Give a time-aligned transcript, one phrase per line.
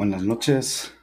[0.00, 0.94] Buenas noches.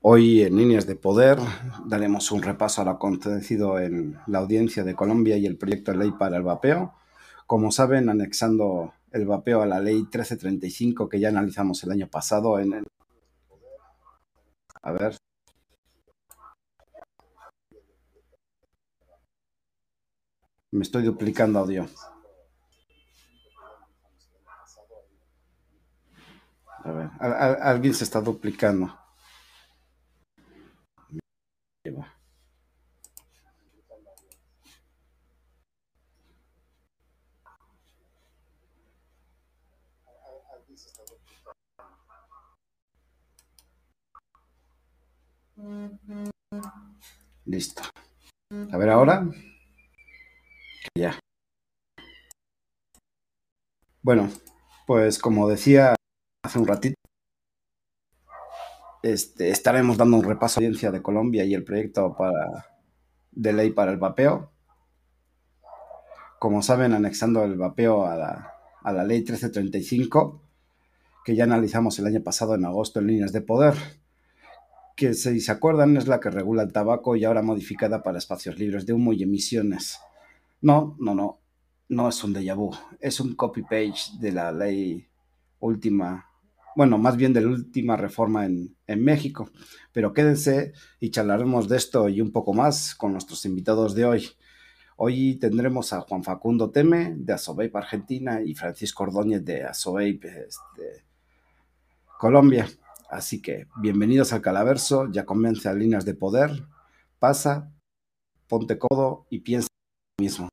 [0.00, 1.38] Hoy en Líneas de Poder
[1.86, 5.98] daremos un repaso a lo acontecido en la audiencia de Colombia y el proyecto de
[5.98, 6.94] ley para el vapeo.
[7.46, 12.58] Como saben, anexando el vapeo a la ley 1335 que ya analizamos el año pasado
[12.58, 12.84] en el...
[14.82, 15.16] A ver.
[20.72, 21.86] Me estoy duplicando audio.
[26.84, 27.10] A ver,
[27.62, 28.96] alguien se está duplicando.
[47.44, 47.82] Listo.
[48.72, 49.26] A ver ahora.
[50.94, 51.18] Ya.
[54.02, 54.30] Bueno,
[54.86, 55.94] pues como decía
[56.48, 56.94] hace un ratito,
[59.02, 62.66] este, estaremos dando un repaso a la audiencia de Colombia y el proyecto para,
[63.32, 64.50] de ley para el vapeo.
[66.38, 70.42] Como saben, anexando el vapeo a la, a la ley 1335,
[71.24, 73.74] que ya analizamos el año pasado en agosto en líneas de poder,
[74.96, 78.58] que si se acuerdan es la que regula el tabaco y ahora modificada para espacios
[78.58, 79.98] libres de humo y emisiones.
[80.62, 81.40] No, no, no,
[81.90, 85.06] no es un déjà vu, es un copy-page de la ley
[85.60, 86.27] última
[86.78, 89.50] bueno, más bien de la última reforma en, México.
[89.92, 94.28] Pero quédense y charlaremos de esto y un poco más con nuestros invitados de hoy.
[94.96, 101.04] Hoy tendremos a Juan Facundo Teme de Asobeip Argentina y Francisco Ordóñez de Asobeip este,
[102.16, 102.68] Colombia.
[103.10, 106.64] Así que bienvenidos al Calaverso, ya comienza Líneas de Poder.
[107.18, 107.72] Pasa,
[108.46, 109.66] ponte codo y piensa
[110.20, 110.48] mismo.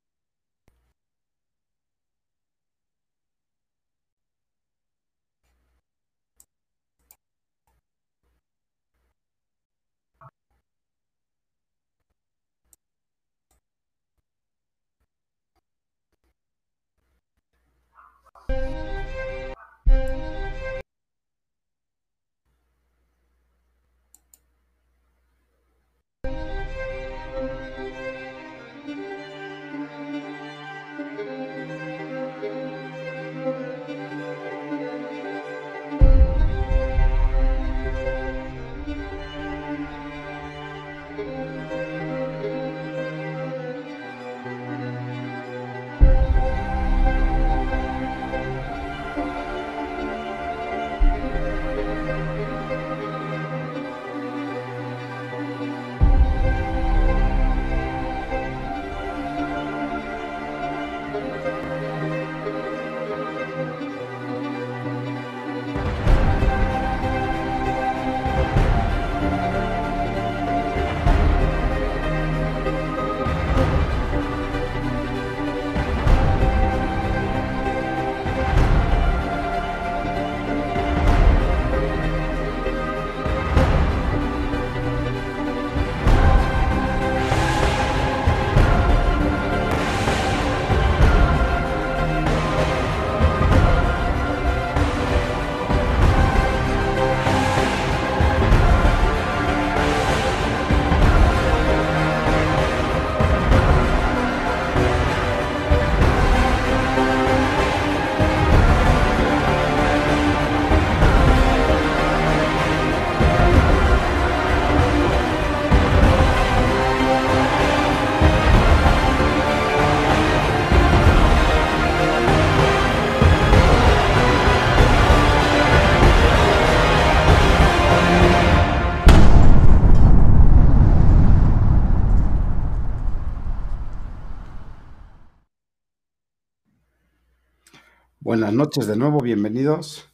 [138.36, 140.10] Buenas noches de nuevo, bienvenidos.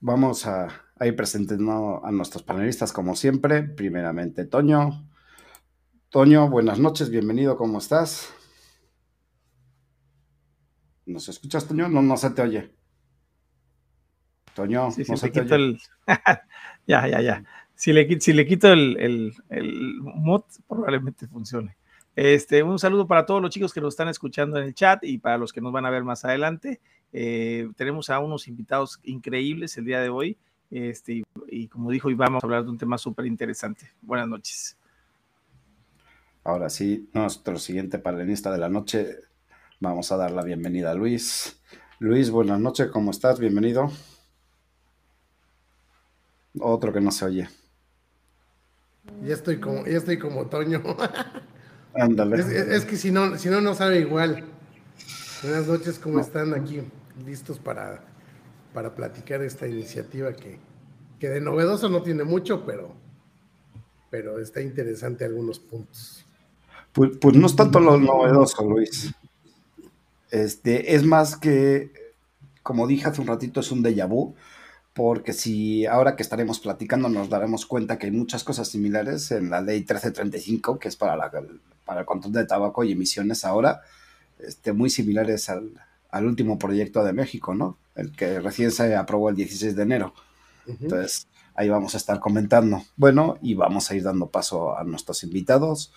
[0.00, 0.66] Vamos a,
[1.00, 3.62] ir presentando a nuestros panelistas como siempre.
[3.62, 5.08] Primeramente, Toño.
[6.08, 8.34] Toño, buenas noches, bienvenido, ¿cómo estás?
[11.06, 11.88] ¿Nos escuchas, Toño?
[11.88, 12.74] No, no se te oye.
[14.56, 15.78] Toño, no se te oye.
[16.88, 17.44] ya, ya, ya.
[17.76, 21.76] Si le, si le quito el, el, el mod, probablemente funcione.
[22.22, 25.16] Este, un saludo para todos los chicos que nos están escuchando en el chat y
[25.16, 26.78] para los que nos van a ver más adelante.
[27.14, 30.36] Eh, tenemos a unos invitados increíbles el día de hoy.
[30.70, 33.90] Este, y, como dijo, y vamos a hablar de un tema súper interesante.
[34.02, 34.76] Buenas noches.
[36.44, 39.16] Ahora sí, nuestro siguiente panelista de la noche,
[39.80, 41.58] vamos a dar la bienvenida a Luis.
[42.00, 43.40] Luis, buenas noches, ¿cómo estás?
[43.40, 43.90] Bienvenido.
[46.60, 47.48] Otro que no se oye.
[49.22, 50.82] Ya estoy como, ya estoy como Toño.
[51.94, 52.36] Ándale.
[52.38, 54.44] Es, que si no, si no, no sabe igual.
[55.42, 56.82] Buenas noches, ¿cómo están aquí?
[57.26, 58.04] Listos para,
[58.72, 60.58] para platicar esta iniciativa que,
[61.18, 62.94] que de novedoso no tiene mucho, pero,
[64.10, 66.24] pero está interesante algunos puntos.
[66.92, 69.12] Pues, pues no es tanto lo novedoso, Luis.
[70.30, 71.90] Este, es más que,
[72.62, 74.34] como dije hace un ratito, es un déjà vu
[75.00, 79.48] porque si ahora que estaremos platicando nos daremos cuenta que hay muchas cosas similares en
[79.48, 81.32] la ley 1335, que es para, la,
[81.86, 83.80] para el control de tabaco y emisiones ahora,
[84.40, 85.72] este, muy similares al,
[86.10, 87.78] al, último proyecto de México, ¿no?
[87.94, 90.12] El que recién se aprobó el 16 de enero.
[90.66, 92.82] Entonces, ahí vamos a estar comentando.
[92.96, 95.94] Bueno, y vamos a ir dando paso a nuestros invitados.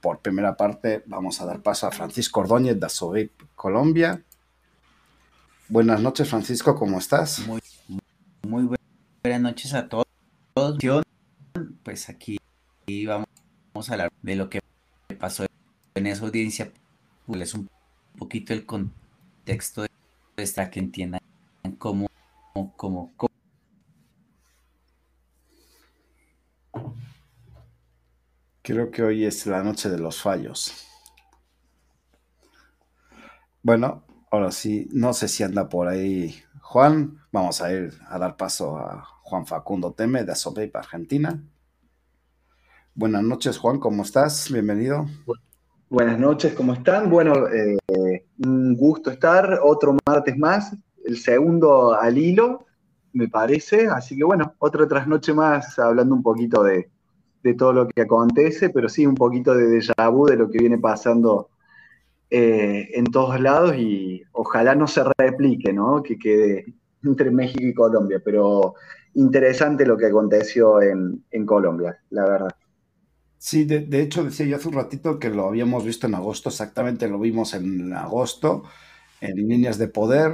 [0.00, 4.22] Por primera parte, vamos a dar paso a Francisco Ordóñez de Asobip, Colombia.
[5.68, 7.40] Buenas noches, Francisco, ¿cómo estás?
[7.48, 7.60] Muy
[8.46, 8.68] muy
[9.22, 10.06] buenas noches a todos.
[11.82, 12.38] Pues aquí
[13.04, 13.26] vamos
[13.88, 14.60] a hablar de lo que
[15.18, 15.44] pasó
[15.94, 16.72] en esa audiencia.
[17.26, 17.68] Pues un
[18.16, 19.88] poquito el contexto de
[20.36, 21.20] esta que entiendan
[21.78, 22.06] cómo,
[22.76, 23.30] cómo, cómo.
[28.62, 30.72] Creo que hoy es la noche de los fallos.
[33.62, 37.20] Bueno, ahora sí, no sé si anda por ahí Juan.
[37.36, 41.38] Vamos a ir a dar paso a Juan Facundo Teme de Asopeip, Argentina.
[42.94, 44.50] Buenas noches, Juan, ¿cómo estás?
[44.50, 45.04] Bienvenido.
[45.90, 47.10] Buenas noches, ¿cómo están?
[47.10, 47.76] Bueno, eh,
[48.42, 50.74] un gusto estar otro martes más,
[51.04, 52.64] el segundo al hilo,
[53.12, 53.86] me parece.
[53.86, 56.88] Así que bueno, otra trasnoche más hablando un poquito de,
[57.42, 60.56] de todo lo que acontece, pero sí un poquito de déjà vu de lo que
[60.56, 61.50] viene pasando
[62.30, 66.02] eh, en todos lados y ojalá no se replique, ¿no?
[66.02, 66.64] Que quede
[67.06, 68.74] entre México y Colombia, pero
[69.14, 72.56] interesante lo que aconteció en, Colombia, la verdad.
[73.38, 77.08] Sí, de, hecho decía yo hace un ratito que lo habíamos visto en agosto, exactamente
[77.08, 78.64] lo vimos en agosto,
[79.20, 80.32] en Líneas de Poder,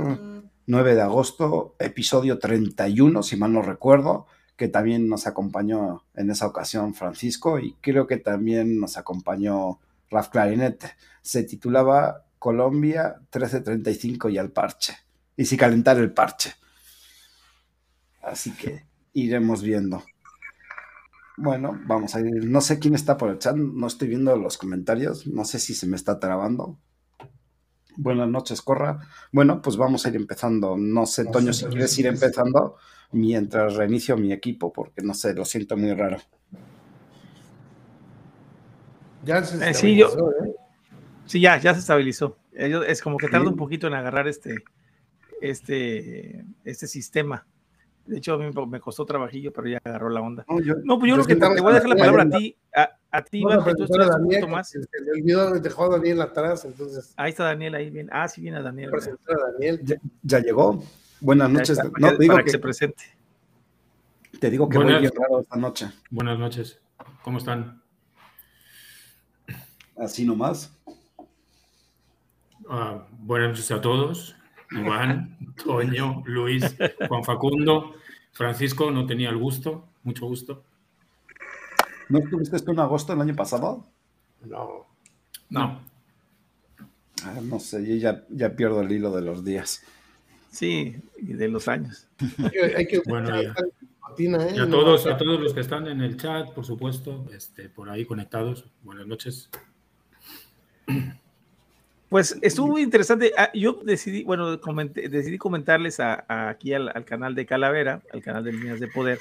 [0.67, 4.27] 9 de agosto, episodio 31, si mal no recuerdo,
[4.57, 9.81] que también nos acompañó en esa ocasión Francisco y creo que también nos acompañó
[10.11, 10.93] Raf Clarinete.
[11.21, 14.95] Se titulaba Colombia 1335 y al parche.
[15.37, 16.55] Y si calentar el parche.
[18.23, 20.03] Así que iremos viendo.
[21.37, 22.45] Bueno, vamos a ir.
[22.45, 25.75] No sé quién está por el chat, no estoy viendo los comentarios, no sé si
[25.75, 26.79] se me está trabando.
[27.97, 29.01] Buenas noches, Corra.
[29.33, 30.77] Bueno, pues vamos a ir empezando.
[30.77, 32.77] No sé, Toño, si quieres ir empezando
[33.13, 36.19] mientras reinicio mi equipo, porque no sé, lo siento muy raro.
[39.25, 40.07] Ya se eh, sí, ¿eh?
[41.27, 42.39] sí, ya, ya se estabilizó.
[42.53, 44.57] Es como que tarda un poquito en agarrar este,
[45.41, 47.47] este, este sistema.
[48.07, 50.45] De hecho, a mí me costó trabajillo, pero ya agarró la onda.
[50.49, 53.23] No, pues yo, creo que te, voy a dejar la palabra a ti, a, a
[53.23, 54.71] ti, Iván, que tú estás un poquito más.
[54.71, 57.15] Se me olvidó, dejó a Daniel atrás, entonces.
[57.17, 58.09] Ahí está Daniel, ahí bien.
[58.13, 58.91] Ah, sí viene a Daniel.
[59.59, 60.01] Daniel.
[60.23, 60.83] Ya, llegó.
[61.21, 61.79] Buenas noches.
[61.99, 63.05] no, digo que, se presente.
[64.41, 65.93] Te digo que Buenas, voy bien raro esta noche.
[66.11, 66.81] Buenas noches.
[67.23, 67.81] ¿Cómo están?
[69.97, 70.77] Así nomás.
[72.65, 74.35] Uh, buenas noches a todos.
[74.75, 76.77] Iván, Toño, Luis,
[77.09, 77.95] Juan Facundo,
[78.33, 80.65] Francisco, no tenía el gusto, mucho gusto.
[82.09, 83.87] ¿No estuviste esto en agosto del año pasado?
[84.45, 84.87] No.
[85.49, 85.81] No.
[87.25, 89.83] Ah, no sé, yo ya, ya pierdo el hilo de los días.
[90.51, 92.09] Sí, y de los años.
[92.77, 93.53] Hay que, bueno, ¿eh?
[94.19, 97.89] y a todos, a todos los que están en el chat, por supuesto, este, por
[97.89, 99.49] ahí conectados, buenas noches.
[102.13, 103.33] Pues estuvo muy interesante.
[103.39, 108.81] Ah, yo decidí, bueno, decidí comentarles aquí al, canal de Calavera, al canal de Líneas
[108.81, 109.19] de Poder,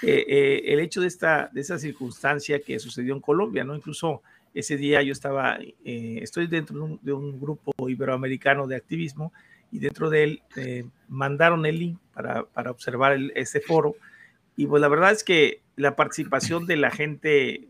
[0.00, 3.76] eh, eh, el hecho de esta, de esa circunstancia que sucedió en Colombia, ¿no?
[3.76, 4.22] Incluso
[4.54, 9.34] ese día yo estaba, eh, estoy dentro de un, grupo iberoamericano de activismo
[9.70, 10.42] y dentro de él
[11.08, 13.94] mandaron el link para, para observar ese foro.
[14.56, 17.68] Y pues la verdad es que la participación de la gente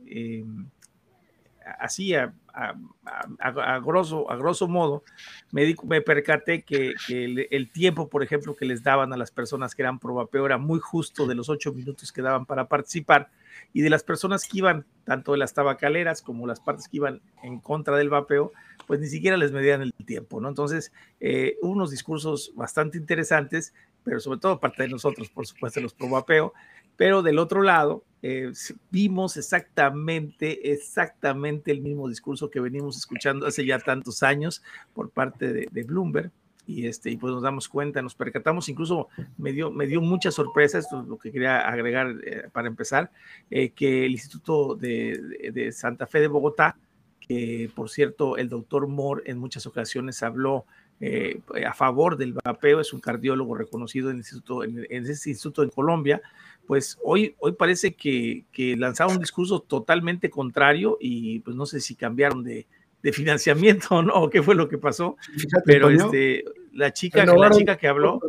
[1.81, 2.15] así
[2.53, 5.03] a, grosso, modo,
[5.51, 9.83] me, me percaté que, el, tiempo, por ejemplo, que les daban a las personas que
[9.83, 13.31] eran pro vapeo era muy justo de los ocho minutos que daban para participar
[13.73, 17.21] y de las personas que iban, tanto de las tabacaleras como las partes que iban
[17.43, 18.53] en contra del vapeo,
[18.87, 20.49] pues ni siquiera les medían el tiempo, ¿no?
[20.49, 23.73] Entonces, eh, unos discursos bastante interesantes,
[24.05, 26.53] pero sobre todo parte de nosotros, por supuesto, los pro vapeo,
[26.97, 28.53] pero del otro lado, eh,
[28.91, 34.63] vimos exactamente, exactamente el mismo discurso que venimos escuchando hace ya tantos años
[34.95, 36.31] por parte de, Bloomberg,
[36.65, 40.31] y este y pues nos damos cuenta, nos percatamos, incluso me dio, me dio mucha
[40.31, 43.11] sorpresa, esto es lo que quería agregar eh, para empezar,
[43.51, 46.77] eh, que el Instituto de, de, Santa Fe de Bogotá,
[47.19, 50.65] que por cierto el doctor Moore en muchas ocasiones habló
[51.05, 55.31] eh, a favor del vapeo, es un cardiólogo reconocido en, el instituto, en, en ese
[55.31, 56.23] instituto en Colombia,
[56.65, 61.81] pues hoy, hoy parece que, que lanzaron un discurso totalmente contrario y pues no sé
[61.81, 62.69] si cambiaron de,
[63.03, 65.17] de financiamiento o no, qué fue lo que pasó.
[65.37, 68.21] Fíjate, pero este, la chica, la chica que habló.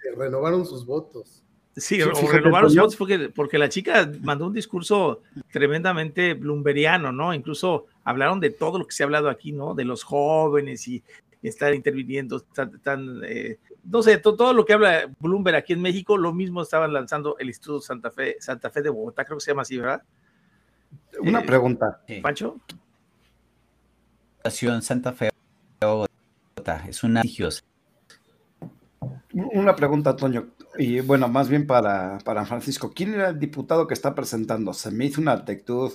[0.00, 1.42] Se renovaron sus votos.
[1.76, 5.22] Sí, sí o renovaron sus votos porque, porque la chica mandó un discurso
[5.52, 7.34] tremendamente blumberiano, ¿no?
[7.34, 9.74] Incluso hablaron de todo lo que se ha hablado aquí, ¿no?
[9.74, 11.02] De los jóvenes y
[11.48, 16.32] estar interviniendo, están, eh, no sé, todo, lo que habla Bloomberg aquí en México, lo
[16.32, 19.62] mismo estaban lanzando el Instituto Santa Fe, Santa Fe de Bogotá, creo que se llama
[19.62, 20.02] así, ¿verdad?
[21.20, 22.02] Una eh, pregunta.
[22.22, 22.56] Pancho.
[24.80, 25.30] Santa Fe
[25.80, 27.62] Bogotá, es una religiosa.
[29.32, 32.92] Una pregunta, Toño, y bueno, más bien para, para, Francisco.
[32.94, 34.74] ¿Quién era el diputado que está presentando?
[34.74, 35.92] Se me hizo una actitud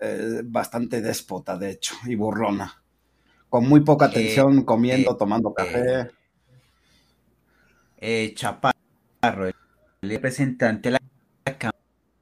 [0.00, 2.83] eh, bastante déspota, de hecho, y burlona.
[3.54, 6.10] Con muy poca eh, atención, comiendo, eh, tomando café.
[8.34, 9.54] Chaparro, el
[10.02, 11.72] representante de la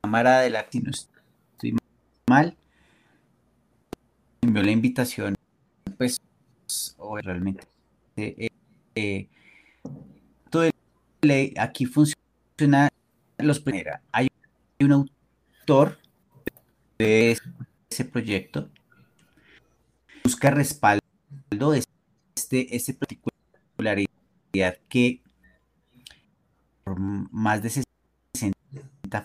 [0.02, 0.66] Cámara de la...
[0.68, 1.74] Si no estoy
[2.28, 2.54] mal,
[4.42, 5.34] envió la invitación
[5.96, 6.20] pues
[7.22, 7.66] realmente
[8.18, 8.50] eh,
[8.94, 9.28] eh,
[10.50, 12.90] todo el, aquí funciona
[13.38, 14.28] los primeros hay
[14.80, 15.98] un autor
[16.98, 17.38] de
[17.90, 18.68] ese proyecto
[20.24, 21.01] busca respaldo
[22.34, 25.22] este, este particularidad que
[26.84, 28.54] por más de 60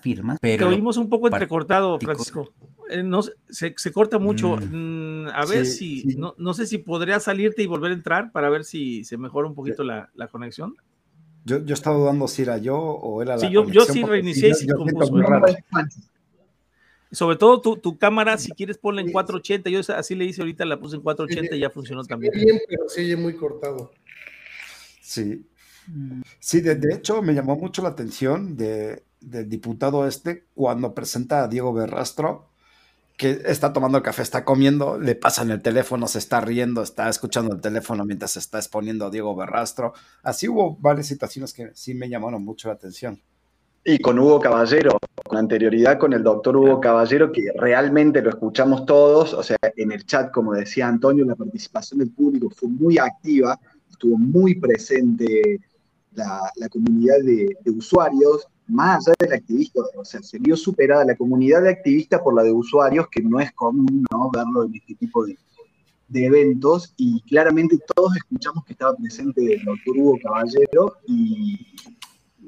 [0.02, 2.52] firmas pero Te oímos un poco entrecortado Francisco
[2.90, 4.56] eh, no, se, se, corta mucho.
[4.56, 5.26] Mm.
[5.26, 8.50] Mm, a ver si, No, no, sé si podría salirte y volver a entrar para
[8.50, 10.76] ver si se mejora un poquito la, la conexión.
[11.44, 14.50] Yo, yo estaba dudando si era yo o era la Sí, yo, yo sí reinicié
[14.50, 14.68] y
[17.12, 19.70] Sobre todo tu, tu, cámara, si quieres ponla en 480.
[19.70, 22.34] Yo así le hice ahorita, la puse en 480 y ya funcionó también.
[22.34, 23.92] Bien, pero sigue muy cortado.
[25.02, 25.46] Sí.
[26.40, 31.44] Sí, de, de, hecho me llamó mucho la atención de, del diputado este cuando presenta
[31.44, 32.50] a Diego Berrastro
[33.18, 37.10] que está tomando el café, está comiendo, le pasan el teléfono, se está riendo, está
[37.10, 39.94] escuchando el teléfono mientras se está exponiendo a Diego Berrastro.
[40.22, 43.20] Así hubo varias situaciones que sí me llamaron mucho la atención.
[43.90, 48.86] Y con Hugo Caballero, con anterioridad con el doctor Hugo Caballero, que realmente lo escuchamos
[48.86, 52.98] todos, o sea, en el chat, como decía Antonio, la participación del público fue muy
[52.98, 53.58] activa,
[53.90, 55.62] estuvo muy presente
[56.16, 61.62] la, comunidad de usuarios, más allá del activista, o sea, se vio superada la comunidad
[61.62, 64.30] de activistas por la de usuarios, que no es común ¿no?
[64.32, 65.38] verlo en este tipo de,
[66.10, 71.58] de, eventos, y claramente todos escuchamos que estaba presente el doctor Hugo Caballero y,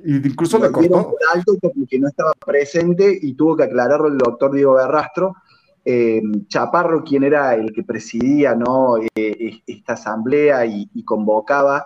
[0.05, 1.09] incluso le cortó.
[1.09, 5.35] Por alto porque no estaba presente y tuvo que aclararlo el doctor Diego Berrastro.
[5.85, 8.97] Eh, Chaparro, quien era el que presidía ¿no?
[9.15, 11.85] Eh, esta asamblea y, y convocaba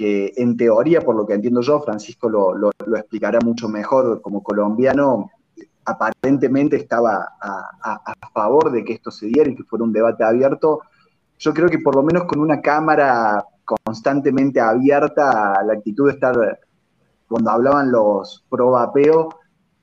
[0.00, 5.30] que en teoría, por lo que entiendo yo, Francisco lo, explicará mucho mejor como colombiano,
[5.84, 10.80] aparentemente estaba a, favor de que esto se diera y que fuera un debate abierto.
[11.38, 16.58] Yo creo que por lo menos con una cámara constantemente abierta, la actitud de estar,
[17.30, 19.30] cuando hablaban los pro vapeo,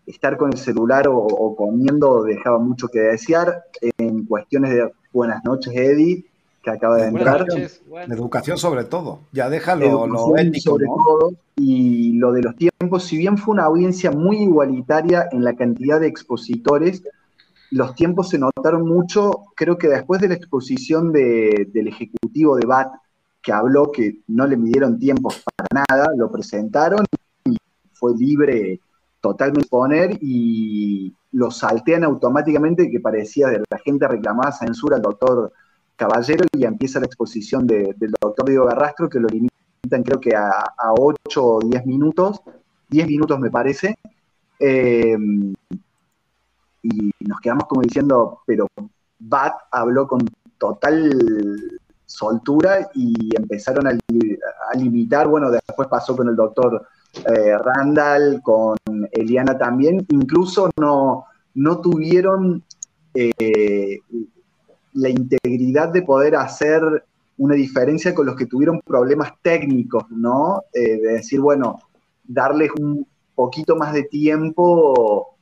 [0.05, 3.63] estar con el celular o, o comiendo dejaba mucho que desear.
[3.97, 6.25] En cuestiones de buenas noches, Eddie,
[6.69, 7.45] acaba de entrar.
[7.89, 10.71] La educación sobre todo, ya déjalo lo ético.
[10.71, 15.43] Sobre todo, y lo de los tiempos, si bien fue una audiencia muy igualitaria en
[15.43, 17.03] la cantidad de expositores,
[17.71, 22.87] los tiempos se notaron mucho, creo que después de la exposición del Ejecutivo de BAT,
[23.41, 27.05] que habló que no le midieron tiempos para nada, lo presentaron
[27.97, 28.79] fue libre
[29.21, 35.51] totalmente poner y lo saltean automáticamente que parecía de la gente reclamaba censura al doctor
[35.95, 40.51] Caballero y empieza la exposición del doctor Diego Garrastro, que lo limitan creo que a,
[40.97, 42.41] 8 o 10 minutos,
[42.89, 43.97] 10 minutos me parece,
[44.59, 45.17] eh,
[46.83, 48.67] y nos quedamos como diciendo, pero
[49.19, 50.21] Bat habló con
[50.57, 53.97] total soltura y empezaron a,
[54.75, 56.87] limitar, bueno, después pasó con el doctor
[57.25, 58.77] eh, Randall, con
[59.11, 62.63] Eliana también, incluso no, no tuvieron
[63.13, 63.99] eh,
[64.93, 66.81] la integridad de poder hacer
[67.37, 70.63] una diferencia con los que tuvieron problemas técnicos, ¿no?
[70.73, 71.79] Eh, de decir, bueno,
[72.23, 75.35] darles un poquito más de tiempo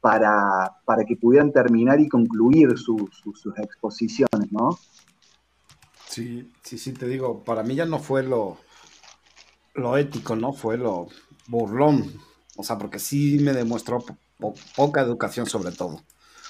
[0.00, 3.08] para, para que pudieran terminar y concluir sus
[3.56, 4.78] exposiciones, ¿no?
[6.08, 8.58] Sí, sí, sí, te digo, para mí ya no fue lo,
[9.74, 10.52] lo ético, ¿no?
[10.52, 11.08] Fue lo
[11.46, 12.12] burlón.
[12.56, 14.04] O sea, porque sí me demostró
[14.76, 16.02] poca educación sobre todo.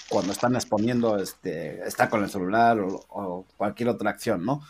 [0.08, 4.62] Cuando están exponiendo, este, está con el celular o, cualquier otra acción, ¿no?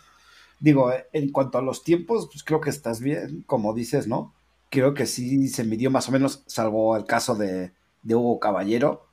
[0.61, 4.33] Digo, en cuanto a los tiempos, pues creo que estás bien, como dices, ¿no?
[4.71, 9.07] Creo que sí se midió más o menos, salvo el caso de, de Hugo Caballero.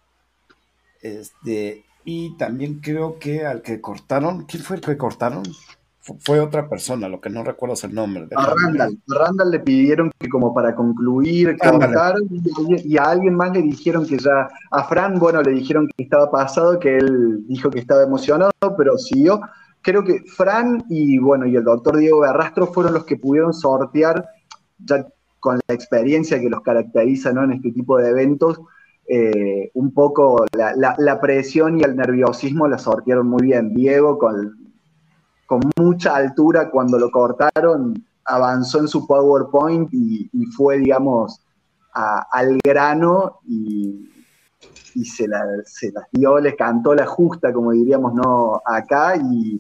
[1.02, 5.44] Este, y también creo que al que cortaron, ¿quién fue el que cortaron?
[6.20, 8.28] Fue otra persona, lo que no recuerdo es el nombre.
[8.36, 8.98] A Randall.
[9.10, 14.06] A Randall le pidieron que como para concluir, cortar, y, a alguien más le dijeron
[14.06, 18.04] que ya, a Fran, bueno, le dijeron que estaba pasado, que él dijo que estaba
[18.04, 19.42] emocionado, pero siguió.
[19.82, 24.26] Creo que Fran y bueno, y el doctor Diego Garrastro fueron los que pudieron sortear,
[24.80, 25.06] ya
[25.40, 27.44] con la experiencia que los caracteriza ¿no?
[27.44, 28.60] en este tipo de eventos,
[29.08, 33.74] eh, un poco la, la, presión y el nerviosismo la sortearon muy bien.
[33.74, 34.59] Diego con
[35.50, 41.42] con mucha altura cuando lo cortaron, avanzó en su PowerPoint y, fue, digamos,
[41.92, 44.08] al grano y,
[45.04, 48.62] se, la, se, las dio, les cantó la justa, como diríamos, ¿no?
[48.64, 49.16] Acá.
[49.16, 49.60] Y,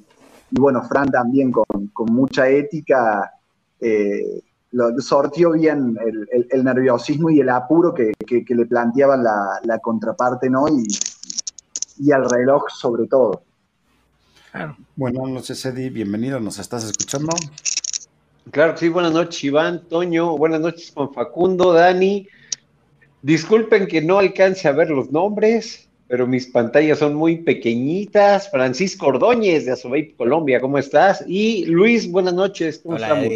[0.51, 1.65] bueno, Fran también con,
[2.12, 3.34] mucha ética
[3.79, 5.98] eh, lo, sortió bien
[6.51, 8.13] el, nerviosismo y el apuro que,
[8.48, 10.67] le planteaban la, contraparte, ¿no?
[10.67, 10.86] Y,
[11.98, 13.49] y al reloj sobre todo.
[14.96, 15.89] Buenas noches, Eddie.
[15.89, 16.39] Bienvenido.
[16.39, 17.29] ¿Nos estás escuchando?
[18.51, 18.89] Claro que sí.
[18.89, 20.38] Buenas noches, Iván, Toño.
[20.38, 22.27] Buenas noches, Juan Facundo, Dani.
[23.22, 28.50] Disculpen que no alcance a ver los nombres, pero mis pantallas son muy pequeñitas.
[28.50, 31.24] Francisco Ordóñez de Azubay, Colombia, ¿cómo estás?
[31.27, 32.79] Y Luis, buenas noches.
[32.79, 33.27] ¿Cómo estamos?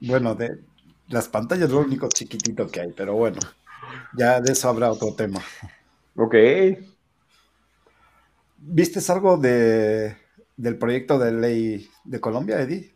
[0.00, 0.58] Bueno, de
[1.08, 3.38] las pantallas es lo único chiquitito que hay, pero bueno,
[4.16, 5.40] ya de eso habrá otro tema.
[6.16, 6.34] Ok.
[8.62, 10.14] ¿Viste algo de,
[10.56, 12.94] del proyecto de ley de Colombia, Eddie?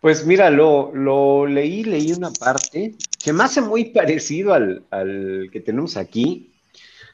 [0.00, 5.60] Pues mira, lo, lo leí, leí una parte que me hace muy parecido al, que
[5.60, 6.52] tenemos aquí,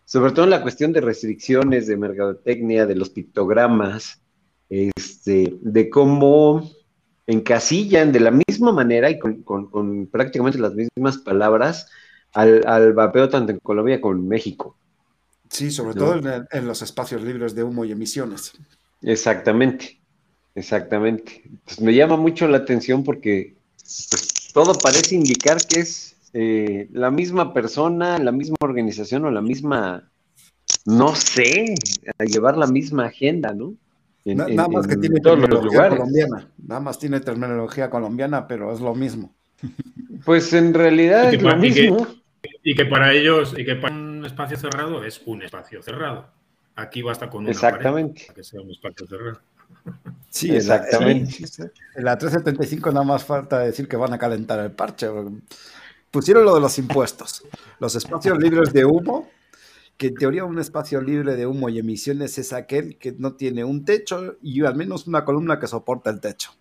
[0.07, 4.23] sobre todo en la cuestión de restricciones, de mercadotecnia, de los pictogramas,
[4.71, 6.71] este, de cómo
[7.27, 11.89] encasillan de la misma manera y con, prácticamente las mismas palabras
[12.33, 14.77] al, al, vapeo tanto en Colombia como en México.
[15.53, 16.19] Sí, sobre todo
[16.51, 18.53] en, los espacios libres de humo y emisiones.
[19.03, 20.01] Exactamente,
[20.55, 21.43] exactamente.
[21.67, 27.11] Pues me llama mucho la atención porque pues, todo parece indicar que es eh, la
[27.11, 30.11] misma persona, la misma organización o la misma,
[30.87, 31.75] no sé,
[32.19, 33.75] a llevar la misma agenda, ¿no?
[34.25, 39.35] nada más que tiene terminología colombiana, nada más tiene terminología colombiana, pero es lo mismo.
[40.25, 42.07] Pues en realidad es lo mismo.
[42.63, 46.27] Y que para ellos, y que para un espacio cerrado es un espacio cerrado.
[46.77, 48.23] Aquí basta con una Exactamente.
[48.27, 49.41] para que sea un espacio cerrado.
[50.31, 51.45] Sí, exactamente.
[51.97, 55.09] En la 375 nada más falta decir que van a calentar el parche.
[56.11, 57.45] Pusieron lo de los impuestos.
[57.81, 59.29] Los espacios libres de humo,
[59.97, 63.65] que en teoría un espacio libre de humo y emisiones es aquel que no tiene
[63.65, 66.53] un techo y al menos una columna que soporta el techo.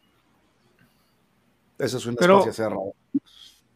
[1.77, 2.93] Eso es un espacio cerrado.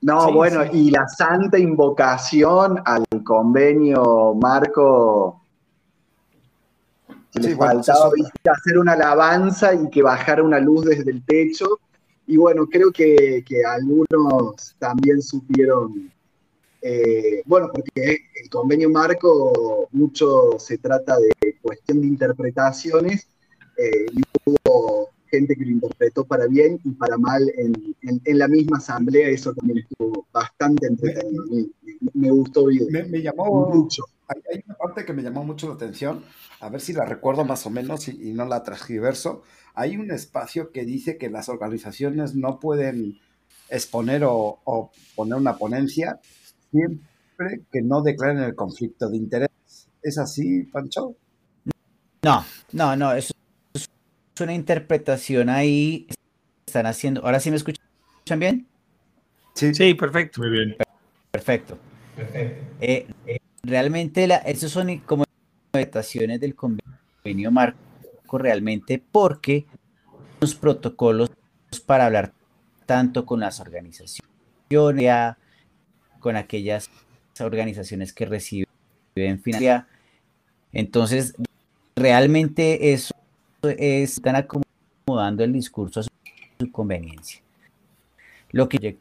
[0.06, 5.42] No, bueno, y la santa invocación al convenio marco
[7.34, 8.12] le faltaba
[8.52, 11.80] hacer una alabanza y que bajara una luz desde el techo.
[12.28, 16.12] Y bueno, creo que, algunos también supieron,
[16.84, 23.28] eh, bueno, porque el convenio marco mucho se trata de cuestión de interpretaciones
[23.76, 28.78] eh, y hubo gente que lo interpretó para bien y para mal en, la misma
[28.78, 31.44] asamblea, eso también estuvo bastante entretenido.
[32.14, 32.88] Me, gustó bien.
[33.10, 34.04] Me, llamó mucho.
[34.28, 36.24] Hay, una parte que me llamó mucho la atención,
[36.60, 39.44] a ver si la recuerdo más o menos y, no la transgiverso.
[39.74, 43.20] Hay un espacio que dice que las organizaciones no pueden
[43.70, 46.20] exponer o, o poner una ponencia
[46.72, 49.50] siempre que no declaren el conflicto de interés.
[50.02, 51.16] ¿Es así, Pancho?
[52.24, 53.36] No, no, no, eso
[54.44, 56.08] una interpretación ahí.
[56.66, 57.24] Están haciendo.
[57.26, 57.80] ¿Ahora sí me escuchan
[58.38, 58.68] bien?
[59.54, 60.42] Sí, sí, perfecto.
[60.42, 60.76] Muy bien.
[61.32, 61.78] Perfecto.
[62.18, 65.26] Eh, eh, realmente, la, esos son como
[65.74, 67.78] interpretaciones del convenio marco
[68.38, 69.66] realmente porque
[70.42, 71.32] los protocolos
[71.86, 72.34] para hablar
[72.86, 74.22] tanto con las organizaciones,
[76.20, 76.90] con aquellas
[77.40, 78.68] organizaciones que reciben
[79.16, 79.86] financiación.
[80.72, 81.36] Entonces,
[81.96, 83.14] realmente eso
[83.70, 87.42] están acomodando el discurso a su, conveniencia.
[88.52, 88.98] Lo que,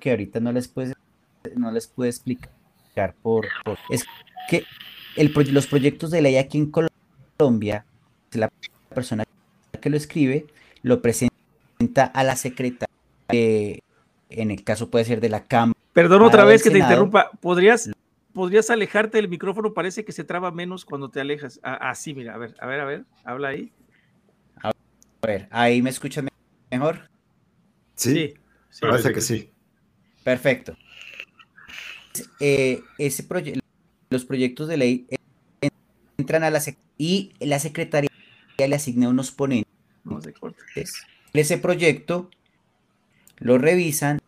[0.00, 0.94] que ahorita no les puede,
[1.54, 3.46] no les puede explicar por,
[3.90, 4.04] es
[4.48, 4.64] que
[5.16, 6.72] los proyectos de ley aquí en
[7.38, 7.84] Colombia,
[8.32, 8.50] la
[8.94, 9.24] persona
[9.80, 10.46] que lo escribe
[10.82, 12.94] lo presenta a la secretaria
[13.28, 13.82] de
[14.30, 15.78] en el caso puede ser de la Cámara.
[15.92, 17.30] Perdón otra vez que te interrumpa.
[17.40, 17.90] ¿Podrías,
[18.32, 19.72] podrías alejarte del micrófono?
[19.72, 21.60] Parece que se traba menos cuando te alejas.
[21.62, 23.72] Así, ah, mira, a ver, a ver, a ver, habla ahí.
[25.26, 26.28] A ver, ¿ahí me escuchan
[26.70, 27.10] mejor?
[27.96, 28.34] Sí,
[28.80, 29.50] parece que sí.
[30.22, 30.76] Perfecto.
[32.38, 33.26] Eh, ese
[34.08, 35.06] los proyectos de ley
[36.16, 36.62] entran a la
[36.96, 38.08] y la Secretaría
[38.56, 39.66] le asigna unos ponentes.
[41.32, 42.30] Ese proyecto
[43.38, 44.20] lo revisan,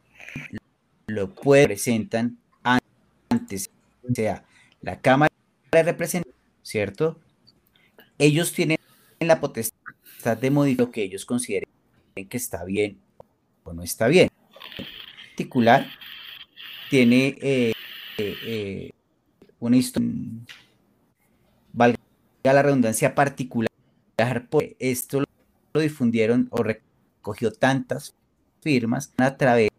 [1.06, 2.40] lo pueden, presentan
[3.30, 3.70] antes,
[4.02, 4.44] o sea,
[4.80, 5.32] la Cámara
[5.70, 6.34] de Representantes,
[6.64, 7.20] ¿cierto?
[8.18, 8.78] Ellos tienen
[9.20, 9.77] la potestad
[10.24, 11.68] de modificar que ellos consideren
[12.28, 12.98] que está bien
[13.64, 14.28] o no está bien.
[14.76, 14.84] En
[15.30, 15.86] particular,
[16.90, 17.72] tiene eh,
[18.18, 18.90] eh, eh,
[19.60, 20.10] una historia,
[21.72, 21.98] valga
[22.42, 23.70] la redundancia particular,
[24.50, 25.22] porque esto
[25.72, 28.14] lo difundieron o recogió tantas
[28.60, 29.70] firmas a través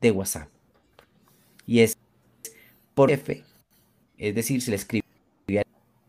[0.00, 0.48] de WhatsApp.
[1.66, 1.96] Y es
[2.94, 3.44] por F,
[4.18, 5.04] es decir, se le escribe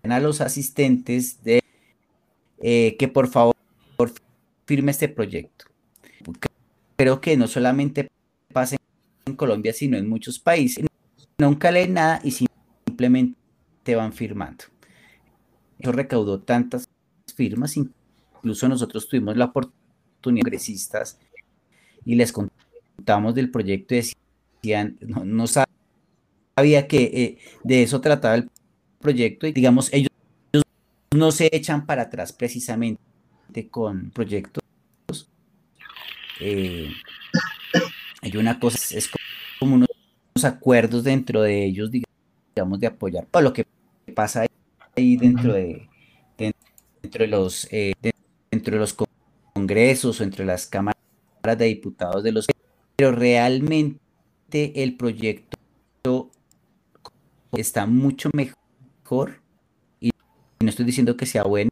[0.04, 1.61] a los asistentes de
[2.62, 3.56] que por favor
[4.66, 5.66] firme este proyecto.
[6.96, 8.10] Creo que no solamente
[8.54, 8.78] pasa
[9.26, 10.86] en Colombia, sino en muchos países
[11.42, 13.38] nunca leen nada y simplemente
[13.84, 14.66] te van firmando.
[15.80, 16.88] Eso recaudó tantas
[17.36, 21.18] firmas, incluso nosotros tuvimos la oportunidad, congresistas,
[22.06, 24.04] y les contamos del proyecto y
[24.62, 28.50] decían, no, sabía que eh, de eso trataba el
[29.00, 30.11] proyecto y digamos, ellos
[31.16, 33.00] no se echan para atrás precisamente
[33.70, 34.64] con proyectos.
[36.40, 36.90] Eh,
[38.22, 39.10] hay una cosa, es
[39.60, 39.90] como unos
[40.44, 43.66] acuerdos dentro de ellos, digamos, de apoyar todo lo que
[44.16, 44.46] pasa
[44.96, 45.88] ahí dentro de,
[46.38, 47.94] dentro de los eh,
[48.50, 48.96] dentro de los
[49.54, 50.98] congresos o entre las cámaras
[51.44, 52.48] de diputados de los
[52.96, 55.58] pero realmente el proyecto
[57.54, 59.41] está mucho mejor
[60.64, 61.72] no estoy diciendo que sea bueno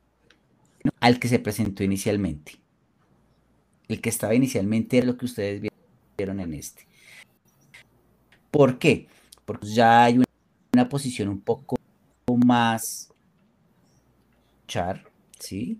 [0.99, 2.59] al que se presentó inicialmente
[3.87, 5.69] el que estaba inicialmente era lo que ustedes
[6.17, 6.89] vieron en este
[8.51, 9.07] ¿Por qué?
[9.45, 10.17] Porque ya hay
[10.73, 11.75] una, posición un poco
[12.45, 13.11] más
[14.67, 15.03] char,
[15.39, 15.79] ¿sí?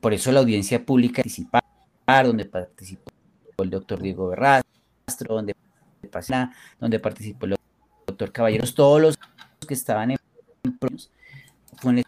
[0.00, 1.64] Por eso la audiencia pública participar,
[2.26, 3.10] donde participó
[3.58, 5.56] el doctor Diego Berrastro, donde,
[6.78, 7.56] donde participó el
[8.06, 9.18] doctor Caballeros, todos los
[9.66, 10.18] que estaban en
[11.80, 12.02] fue un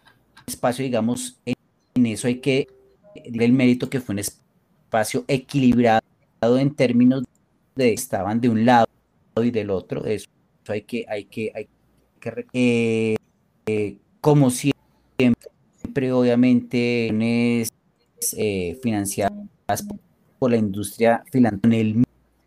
[0.45, 2.67] espacio, digamos, en eso hay que
[3.15, 6.01] el mérito que fue un espacio equilibrado
[6.41, 7.23] en términos
[7.75, 8.87] estaban de un lado
[9.35, 10.27] y del otro, eso
[10.67, 11.67] hay que, hay que, hay
[12.19, 13.15] que eh,
[13.67, 17.11] eh, como siempre, obviamente,
[18.35, 19.85] eh, financiadas
[20.39, 22.03] por la industria filantrópica, en el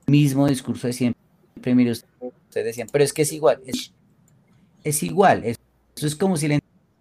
[0.07, 3.93] mismo discurso de siempre, mire, ustedes decían, pero es que es igual, es,
[4.83, 5.59] es igual, eso
[6.07, 6.61] es como si le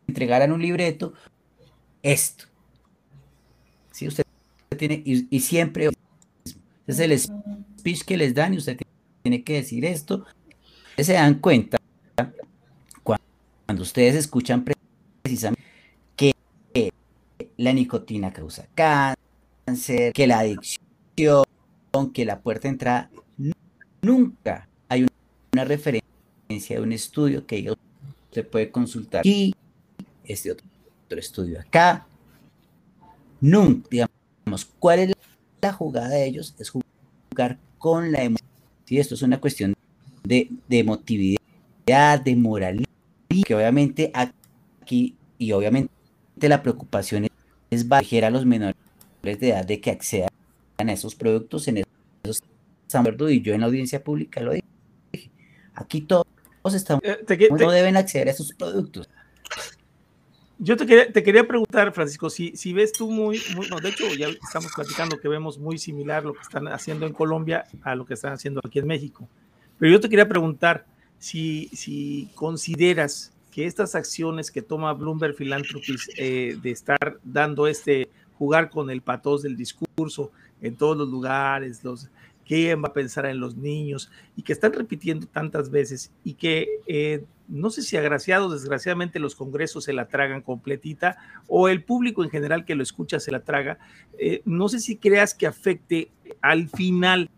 [0.09, 1.13] entregaran un libreto,
[2.03, 2.45] esto.
[3.91, 4.23] Si usted
[4.77, 5.89] tiene, y, y siempre
[6.87, 8.77] es el speech que les dan y usted
[9.21, 10.25] tiene que decir esto.
[10.97, 11.77] se dan cuenta
[13.03, 14.65] cuando ustedes escuchan
[15.21, 15.63] precisamente
[16.15, 16.33] que
[17.57, 21.45] la nicotina causa cáncer, que la adicción,
[22.13, 23.11] que la puerta de entrada,
[24.01, 25.05] nunca hay
[25.53, 27.75] una, referencia de un estudio que
[28.29, 29.53] usted puede consultar aquí,
[30.29, 30.65] este otro,
[31.05, 32.07] otro estudio acá.
[33.41, 35.13] Nunca, digamos, ¿cuál es
[35.61, 36.55] la jugada de ellos?
[36.59, 38.49] Es jugar con la emoción.
[38.85, 38.99] ¿sí?
[38.99, 39.75] Esto es una cuestión
[40.23, 42.85] de, de emotividad, de moralidad,
[43.45, 45.91] que obviamente aquí, y obviamente
[46.41, 47.31] la preocupación es,
[47.71, 48.75] es bajar a los menores
[49.23, 50.29] de edad de que accedan
[50.77, 51.77] a esos productos, en
[52.23, 52.43] esos
[53.29, 55.31] y yo en la audiencia pública lo dije.
[55.73, 56.25] Aquí todos
[56.73, 59.09] estamos, eh, no deben acceder a esos productos.
[60.61, 64.27] Yo te quería, preguntar, Francisco, si, si ves tú muy, muy no, de hecho ya
[64.27, 68.13] estamos platicando que vemos muy similar lo que están haciendo en Colombia a lo que
[68.13, 69.29] están haciendo aquí en México.
[69.77, 70.85] Pero yo te quería preguntar
[71.17, 78.09] si, si consideras que estas acciones que toma Bloomberg Philanthropies eh, de estar dando este,
[78.37, 82.09] jugar con el patos del discurso en todos los lugares, los,
[82.49, 86.67] quién va a pensar en los niños y que están repitiendo tantas veces y que
[86.87, 92.23] eh, no sé si agraciados, desgraciadamente los congresos se la tragan completita o el público
[92.23, 93.77] en general que lo escucha se la traga.
[94.17, 96.09] Eh, no sé si creas que afecte
[96.41, 97.29] al final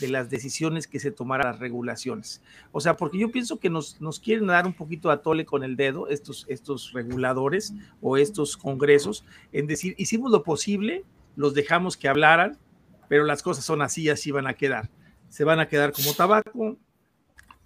[0.00, 2.40] de las decisiones que se tomaran las regulaciones.
[2.72, 5.62] O sea, porque yo pienso que nos, nos quieren dar un poquito a tole con
[5.62, 11.04] el dedo estos, estos reguladores o estos congresos en decir, hicimos lo posible,
[11.36, 12.56] los dejamos que hablaran,
[13.08, 14.90] pero las cosas son así, así van a quedar.
[15.28, 16.76] Se van a quedar como tabaco,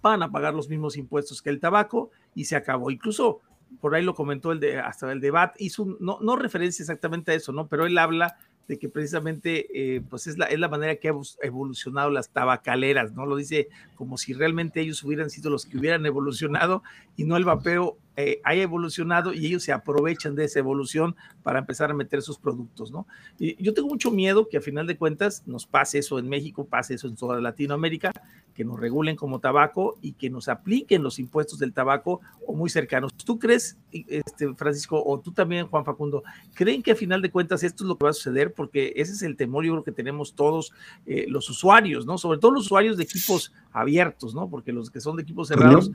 [0.01, 2.91] van a pagar los mismos impuestos que el tabaco y se acabó.
[2.91, 3.41] Incluso
[3.79, 7.35] por ahí lo comentó el de, hasta el debate, hizo no, no referencia exactamente a
[7.35, 7.67] eso, ¿no?
[7.67, 11.13] Pero él habla de que precisamente eh, pues es la, es la manera que ha
[11.41, 13.25] evolucionado las tabacaleras, ¿no?
[13.25, 16.83] Lo dice como si realmente ellos hubieran sido los que hubieran evolucionado
[17.17, 21.59] y no el vapeo eh, haya evolucionado y ellos se aprovechan de esa evolución para
[21.59, 23.07] empezar a meter sus productos, ¿no?
[23.39, 26.65] Y yo tengo mucho miedo que a final de cuentas nos pase eso en México,
[26.65, 28.11] pase eso en toda Latinoamérica,
[28.53, 32.69] que nos regulen como tabaco y que nos apliquen los impuestos del tabaco o muy
[32.69, 33.13] cercanos.
[33.13, 36.23] ¿Tú crees, este, Francisco, o tú también, Juan Facundo,
[36.53, 38.53] creen que a final de cuentas esto es lo que va a suceder?
[38.53, 40.71] Porque ese es el temor, yo creo que tenemos todos
[41.05, 42.17] eh, los usuarios, ¿no?
[42.17, 44.49] Sobre todo los usuarios de equipos abiertos, ¿no?
[44.49, 45.91] Porque los que son de equipos cerrados,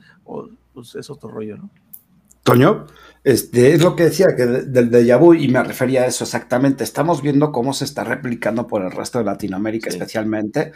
[0.73, 1.69] pues es otro rollo, ¿no?
[2.43, 2.87] Toño,
[3.23, 6.83] este, es lo que decía que del déjà vu y me refería a eso exactamente.
[6.83, 10.71] Estamos viendo cómo se está replicando por el resto de Latinoamérica, especialmente,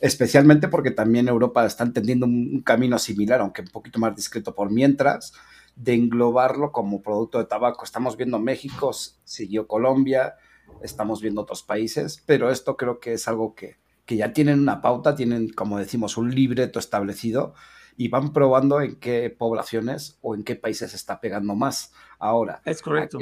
[0.00, 4.70] especialmente porque también Europa está entendiendo un, camino similar, aunque un poquito más discreto por
[4.70, 5.34] mientras,
[5.76, 7.84] de englobarlo como producto de tabaco.
[7.84, 8.92] Estamos viendo México,
[9.24, 10.34] siguió Colombia,
[10.82, 14.80] estamos viendo otros países, pero esto creo que es algo que, que ya tienen una
[14.80, 17.54] pauta, tienen, como decimos, un libreto establecido
[17.96, 21.92] y van probando en qué poblaciones o en qué países está pegando más.
[22.18, 23.18] Ahora, es correcto.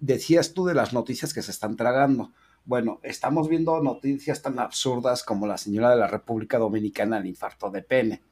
[0.00, 2.32] decías tú de las noticias que se están tragando.
[2.64, 7.70] Bueno, estamos viendo noticias tan absurdas como la señora de la República Dominicana, el infarto
[7.70, 8.22] de pene.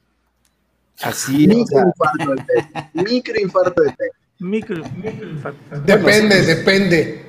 [1.03, 2.91] Así, microinfarto de pene.
[2.95, 4.11] Microinfarto de pene.
[4.41, 5.81] Micro, microinfarto.
[5.87, 7.25] Depende, depende.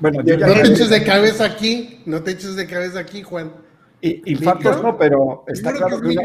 [0.00, 3.52] Bueno, no te eches de cabeza aquí, no te eches de cabeza aquí, Juan.
[4.00, 6.22] infartos no, pero está claro que, una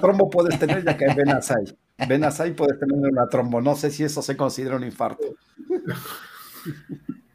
[0.00, 1.76] trombo puedes tener ya que venas hay.
[2.08, 3.60] Venas hay puedes tener una trombo.
[3.60, 5.24] No sé si eso se considera un infarto.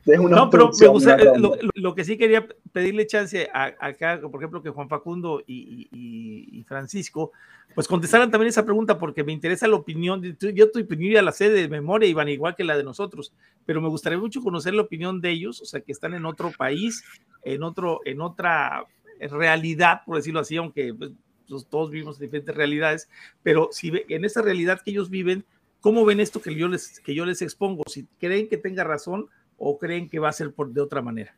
[0.05, 1.31] no, pero me gusta, eh,
[1.75, 7.31] lo, que sí quería pedirle chance a, acá, por ejemplo, que Juan Facundo y, Francisco,
[7.75, 11.31] pues contestaran también esa pregunta porque me interesa la opinión, yo tu opinión ya la
[11.31, 13.33] sé de memoria, Iván, igual que la de nosotros,
[13.65, 16.51] pero me gustaría mucho conocer la opinión de ellos, o sea, que están en otro
[16.57, 17.03] país,
[17.43, 18.85] en, otro, en otra
[19.19, 21.11] realidad, por decirlo así, aunque pues,
[21.59, 23.09] todos vivimos diferentes realidades,
[23.43, 25.45] pero si en esa realidad que ellos viven,
[25.79, 27.83] ¿cómo ven esto que yo les, que yo les expongo?
[27.87, 31.35] Si creen que tenga razón o creen que va a ser por, de otra manera.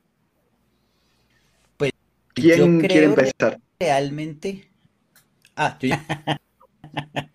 [1.77, 1.91] Pues
[2.33, 3.59] ¿Quién quiere empezar?
[3.79, 4.69] Realmente.
[5.55, 6.39] Ah, yo ya.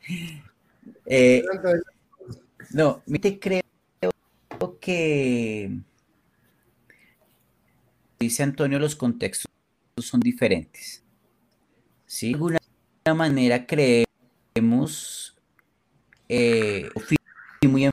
[1.06, 1.44] eh,
[2.70, 3.62] no, te creo
[4.80, 5.70] que
[8.18, 9.50] dice Antonio, los contextos
[9.98, 11.04] son diferentes.
[12.06, 12.32] ¿sí?
[12.32, 12.57] Alguna
[13.14, 15.36] manera creemos,
[16.28, 16.88] eh,
[17.68, 17.90] muy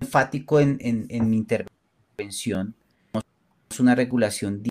[0.00, 2.74] enfático en, mi intervención,
[3.70, 4.62] es una regulación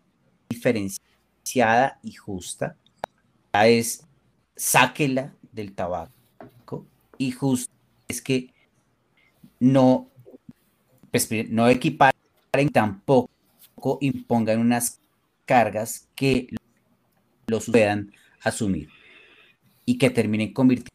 [0.48, 2.76] diferenciada y justa,
[3.52, 4.04] es
[4.56, 7.72] sáquela del tabaco y justo
[8.06, 8.52] es que
[9.60, 10.08] no,
[11.10, 12.14] pues, no equiparen
[12.72, 15.00] tampoco impongan unas
[15.44, 16.48] cargas que
[17.46, 18.97] los puedan asumir
[19.88, 20.90] y que terminen convirtiendo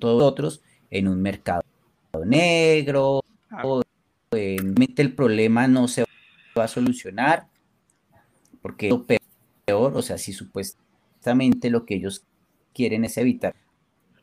[0.00, 1.62] todos otros en un mercado
[2.26, 3.20] negro.
[3.62, 3.82] O,
[4.32, 6.04] el problema no se
[6.58, 7.46] va a solucionar
[8.60, 12.24] porque lo peor, o sea, si supuestamente lo que ellos
[12.74, 13.54] quieren es evitar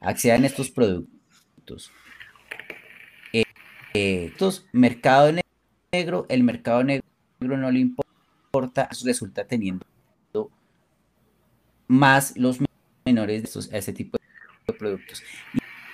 [0.01, 1.93] accedan a estos productos.
[3.31, 3.45] Eh,
[4.25, 5.31] estos, mercado
[5.93, 7.05] negro, el mercado negro
[7.39, 9.85] no le importa, resulta teniendo
[11.87, 12.59] más los
[13.15, 14.17] menores de estos, ese tipo
[14.67, 15.23] de productos.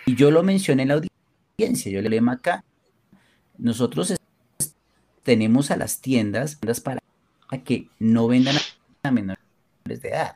[0.05, 2.63] Y, yo lo mencioné en la audiencia, yo le lema acá,
[3.57, 4.13] nosotros
[5.23, 6.99] tenemos a las tiendas para
[7.63, 8.55] que no vendan
[9.03, 9.39] a menores
[9.86, 10.36] de edad.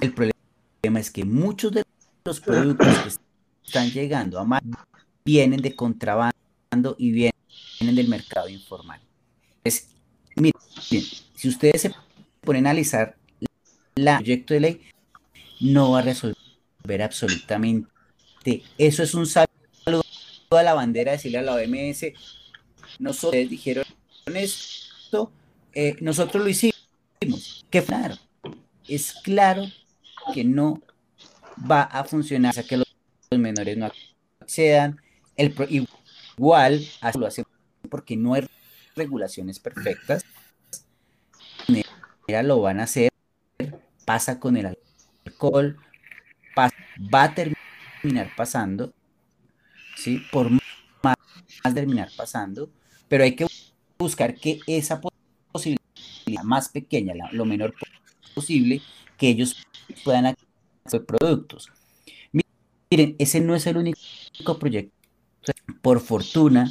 [0.00, 1.84] El problema es que muchos de
[2.24, 3.08] los productos que
[3.66, 4.62] están llegando a más
[5.24, 9.00] vienen de contrabando y vienen del mercado informal.
[9.62, 9.88] Es,
[10.36, 11.94] miren, si ustedes se
[12.40, 13.16] ponen a analizar
[13.94, 14.80] el proyecto de ley
[15.60, 17.88] no va a resolver absolutamente.
[18.78, 20.02] Eso es un saludo
[20.50, 22.06] a la bandera, decirle a la OMS,
[22.98, 23.84] nosotros dijeron
[24.26, 25.30] esto,
[25.72, 27.64] eh, nosotros lo hicimos.
[27.70, 28.16] Que claro,
[28.88, 29.64] es claro
[30.34, 30.82] que no
[31.70, 32.86] va a funcionar, sea, que los,
[33.30, 33.90] menores no
[34.40, 35.00] accedan.
[35.36, 35.54] El,
[36.36, 37.44] igual, lo hacen
[37.88, 38.46] porque no hay
[38.96, 40.24] regulaciones perfectas.
[42.28, 43.10] Lo van a hacer
[44.04, 44.66] pasa con el
[45.40, 45.76] alcohol,
[46.56, 48.92] va a terminar pasando,
[49.96, 50.22] ¿sí?
[50.30, 51.16] Por más,
[51.74, 52.70] terminar pasando,
[53.08, 53.46] pero hay que
[53.98, 55.00] buscar que esa
[55.50, 57.74] posibilidad más pequeña, lo menor
[58.34, 58.82] posible,
[59.16, 59.56] que ellos
[60.04, 61.70] puedan acceder productos.
[62.90, 64.94] Miren, ese no es el único proyecto.
[65.80, 66.70] Por fortuna,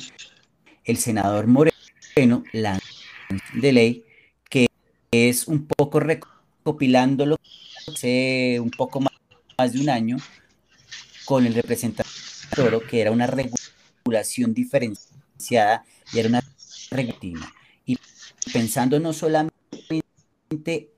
[0.84, 2.80] el senador Moreno la
[3.54, 4.04] de ley
[4.50, 4.68] que
[5.12, 7.38] es un poco recopilándolo
[7.90, 10.18] hace un poco más, de un año
[11.26, 12.10] con el representante
[12.56, 16.44] Toro, que era una regulación diferenciada y era una
[16.90, 17.54] regulatina.
[17.86, 17.98] Y
[18.54, 19.52] pensando no solamente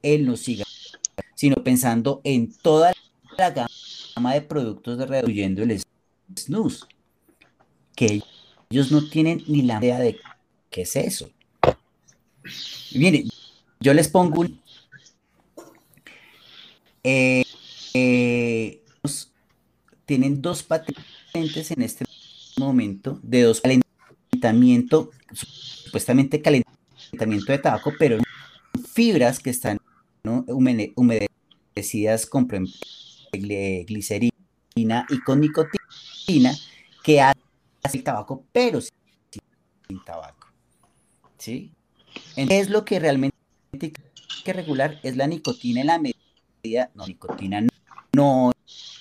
[0.01, 0.99] en los cigarros,
[1.35, 2.93] sino pensando en toda
[3.37, 5.81] la gama de productos de reduciendo el
[6.37, 6.87] snus,
[7.95, 8.21] que
[8.69, 10.19] ellos no tienen ni la idea de
[10.69, 11.29] qué es eso.
[12.93, 13.27] Miren,
[13.79, 14.60] yo les pongo un...
[17.03, 17.43] Eh,
[17.93, 18.83] eh,
[20.05, 22.05] tienen dos patentes en este
[22.57, 28.17] momento de dos calentamiento, supuestamente calentamiento de tabaco, pero
[28.93, 29.79] fibras que están
[30.23, 32.47] humedecidas con
[33.31, 34.31] glicerina
[34.75, 36.53] y con nicotina
[37.03, 37.37] que hace
[37.93, 40.47] el tabaco, pero sin tabaco.
[41.37, 41.71] ¿Sí?
[42.35, 43.35] es lo que realmente
[43.73, 43.93] hay
[44.43, 44.99] que regular?
[45.03, 46.10] Es la nicotina en la medida,
[46.93, 47.61] no, nicotina
[48.13, 48.51] no,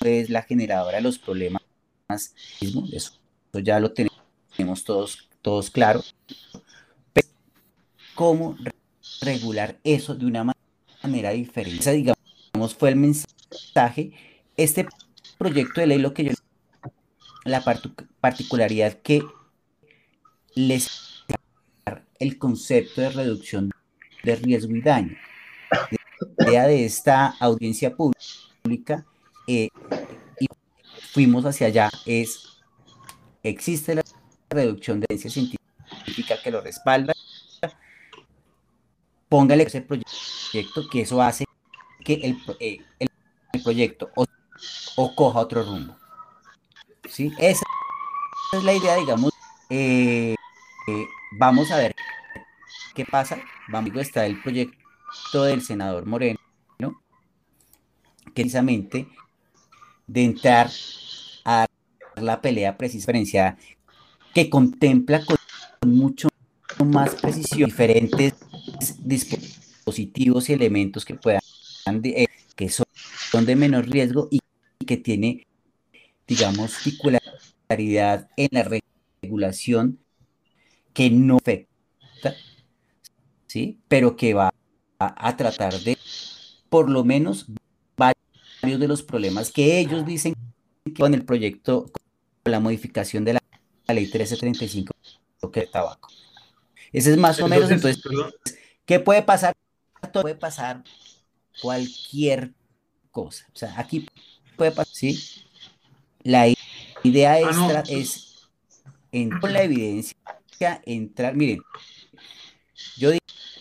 [0.05, 1.63] es la generadora de los problemas,
[2.93, 3.13] eso,
[3.53, 6.03] ya lo tenemos todos, todos claro.
[7.13, 7.29] Pero,
[8.15, 8.57] ¿cómo
[9.21, 10.53] regular eso de una
[11.03, 11.81] manera diferente?
[11.81, 14.13] Esa, digamos, fue el mensaje.
[14.57, 14.87] Este
[15.39, 16.33] proyecto de ley, lo que yo
[17.45, 17.65] la
[18.21, 19.23] particularidad que
[20.55, 21.25] les
[22.19, 23.71] el concepto de reducción
[24.23, 25.17] de riesgo y daño.
[26.39, 29.05] Idea de esta audiencia pública
[29.47, 29.69] eh,
[30.39, 30.47] y
[31.13, 32.61] fuimos hacia allá es,
[33.43, 34.03] existe la
[34.49, 37.13] reducción de evidencia científica que lo respalda,
[39.29, 41.45] póngale ese proyecto que eso hace
[42.05, 43.09] que el, eh, el,
[43.63, 44.25] proyecto o,
[44.97, 45.97] o, coja otro rumbo.
[47.09, 47.33] ¿Sí?
[47.39, 47.65] Esa
[48.53, 49.33] es la idea, digamos,
[49.69, 50.35] eh,
[51.33, 51.95] vamos a ver
[52.95, 53.39] qué pasa.
[53.69, 54.80] Vamos, está el proyecto
[55.33, 56.39] del senador Moreno,
[56.79, 59.09] que precisamente
[60.07, 60.71] de entrar
[61.45, 61.67] a
[62.17, 63.57] la pelea precisa
[64.35, 65.39] que contempla con
[65.91, 66.29] mucho
[66.85, 68.35] más precisión diferentes
[68.99, 71.41] dispositivos y elementos que puedan
[72.05, 72.87] eh, que son,
[73.47, 74.41] de menor riesgo y
[74.87, 75.47] que tiene
[76.27, 78.69] digamos particularidad en la
[79.23, 79.99] regulación
[80.93, 82.35] que no afecta,
[83.47, 83.79] ¿sí?
[83.89, 84.50] pero que va
[85.01, 85.97] a, tratar de,
[86.69, 87.47] por lo menos,
[87.97, 90.35] varios de los problemas que ellos dicen
[90.97, 91.91] con el proyecto,
[92.43, 93.41] con la modificación de la,
[93.89, 94.95] ley 1335
[95.53, 96.09] que es tabaco.
[96.93, 98.03] Ese es más o menos, entonces,
[98.85, 99.55] ¿qué puede pasar?
[100.13, 100.85] Puede pasar
[101.63, 102.53] cualquier
[103.11, 103.47] cosa.
[103.55, 104.07] O sea, aquí
[104.57, 105.19] puede pasar, ¿sí?
[106.23, 106.47] La
[107.03, 108.49] idea ah, es,
[109.13, 110.17] en, con la evidencia
[110.85, 111.63] entrar, miren,
[112.99, 113.11] yo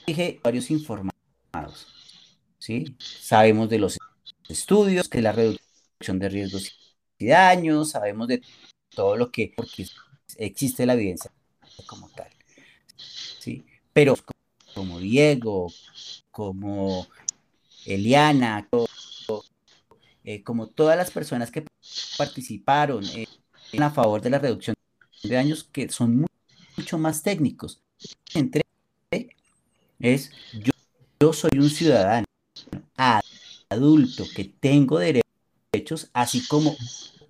[0.05, 1.18] dije varios informados,
[2.57, 2.95] ¿sí?
[2.99, 3.97] Sabemos de los
[4.47, 8.41] estudios, que la reducción de riesgos y daños, sabemos de
[8.89, 9.87] todo lo que, porque
[10.37, 11.31] existe la evidencia
[11.85, 12.29] como tal,
[13.39, 13.65] ¿sí?
[13.93, 14.15] Pero
[14.73, 15.71] como Diego,
[16.31, 17.07] como
[17.85, 18.67] Eliana,
[20.23, 21.65] eh, como todas las personas que
[22.17, 23.27] participaron eh,
[23.79, 24.75] a favor de la reducción
[25.23, 26.27] de daños, que son
[26.77, 27.81] mucho más técnicos.
[28.33, 28.61] Entre
[29.99, 30.71] es yo,
[31.21, 32.25] yo soy un ciudadano
[33.69, 36.75] adulto que tengo derechos, así como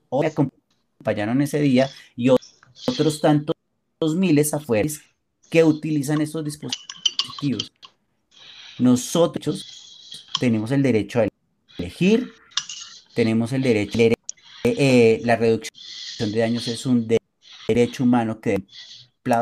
[0.10, 3.56] hoy acompañaron ese día y otros tantos
[4.16, 4.90] miles afuera
[5.50, 7.72] que utilizan estos dispositivos.
[8.78, 11.28] Nosotros tenemos el derecho a
[11.78, 12.32] elegir,
[13.16, 14.16] tenemos el derecho, eh,
[14.64, 17.08] eh, la reducción de daños es un
[17.68, 18.64] derecho humano que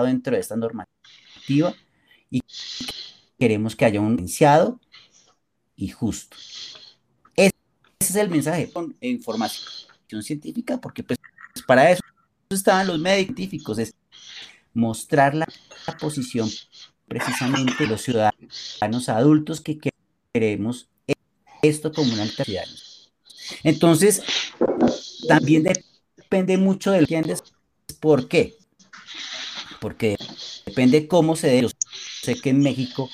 [0.06, 1.74] dentro de esta normativa
[2.30, 2.42] y
[3.38, 4.80] queremos que haya un licenciado
[5.76, 6.36] y justo.
[7.36, 7.54] Ese
[8.00, 11.20] es el mensaje con información científica, porque pues
[11.66, 12.02] para eso
[12.50, 13.94] estaban los médicos científicos, es
[14.74, 15.48] mostrar la,
[16.00, 16.50] posición
[17.08, 19.80] precisamente de los ciudadanos adultos que
[20.34, 20.90] queremos
[21.62, 22.64] esto como una alternativa.
[23.64, 24.22] Entonces,
[25.28, 25.64] también
[26.18, 27.42] depende mucho del entiendes
[28.02, 28.58] por qué
[29.80, 30.18] porque
[30.66, 31.62] depende cómo se dé.
[31.62, 31.70] Yo
[32.22, 33.10] sé que en México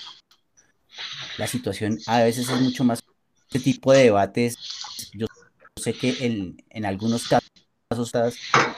[1.37, 3.03] la situación a veces es mucho más
[3.47, 4.57] este tipo de debates.
[5.13, 5.27] Yo
[5.79, 8.11] sé que en, en algunos casos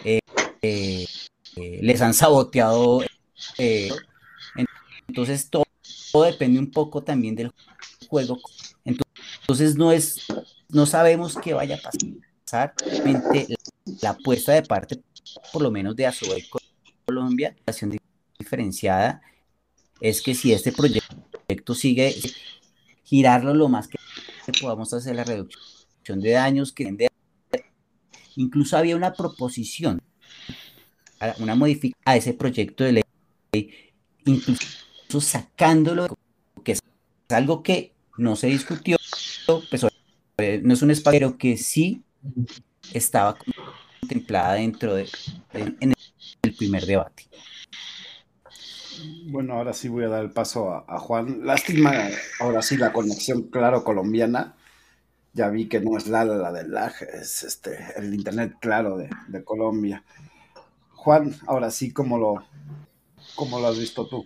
[0.03, 0.19] eh,
[0.61, 3.03] eh, les han saboteado.
[3.57, 3.89] Eh,
[5.07, 5.65] entonces, todo,
[6.23, 7.51] depende un poco también del
[8.09, 8.39] juego.
[8.83, 10.25] Entonces no es,
[10.69, 12.73] no sabemos qué vaya a pasar.
[14.01, 15.01] La apuesta de parte,
[15.53, 16.45] por lo menos de Asobe
[17.05, 17.73] Colombia, la
[18.39, 19.21] diferenciada,
[20.01, 21.15] es que si este proyecto
[21.75, 22.15] sigue,
[23.03, 23.97] girarlo lo más que
[24.61, 27.09] podamos hacer la reducción de daños, que
[28.35, 30.01] incluso había una proposición,
[31.39, 33.03] una modificación a ese proyecto de
[33.53, 33.93] ley,
[34.25, 36.17] incluso sacándolo,
[36.63, 36.79] que es
[37.29, 38.97] algo que no se discutió,
[39.69, 39.85] pues,
[40.63, 42.03] no es un espacio que sí
[42.93, 43.37] estaba
[43.99, 45.07] contemplada dentro de,
[45.53, 45.93] en
[46.41, 47.23] el primer debate.
[49.27, 51.45] Bueno, ahora sí voy a dar el paso a, Juan.
[51.45, 51.91] Lástima,
[52.39, 54.55] ahora sí, la conexión claro colombiana.
[55.33, 59.09] Ya vi que no es la, la del LAG, es este, el internet claro de,
[59.27, 60.03] de, Colombia.
[60.93, 62.43] Juan, ahora sí, ¿cómo lo,
[63.35, 64.25] cómo lo has visto tú?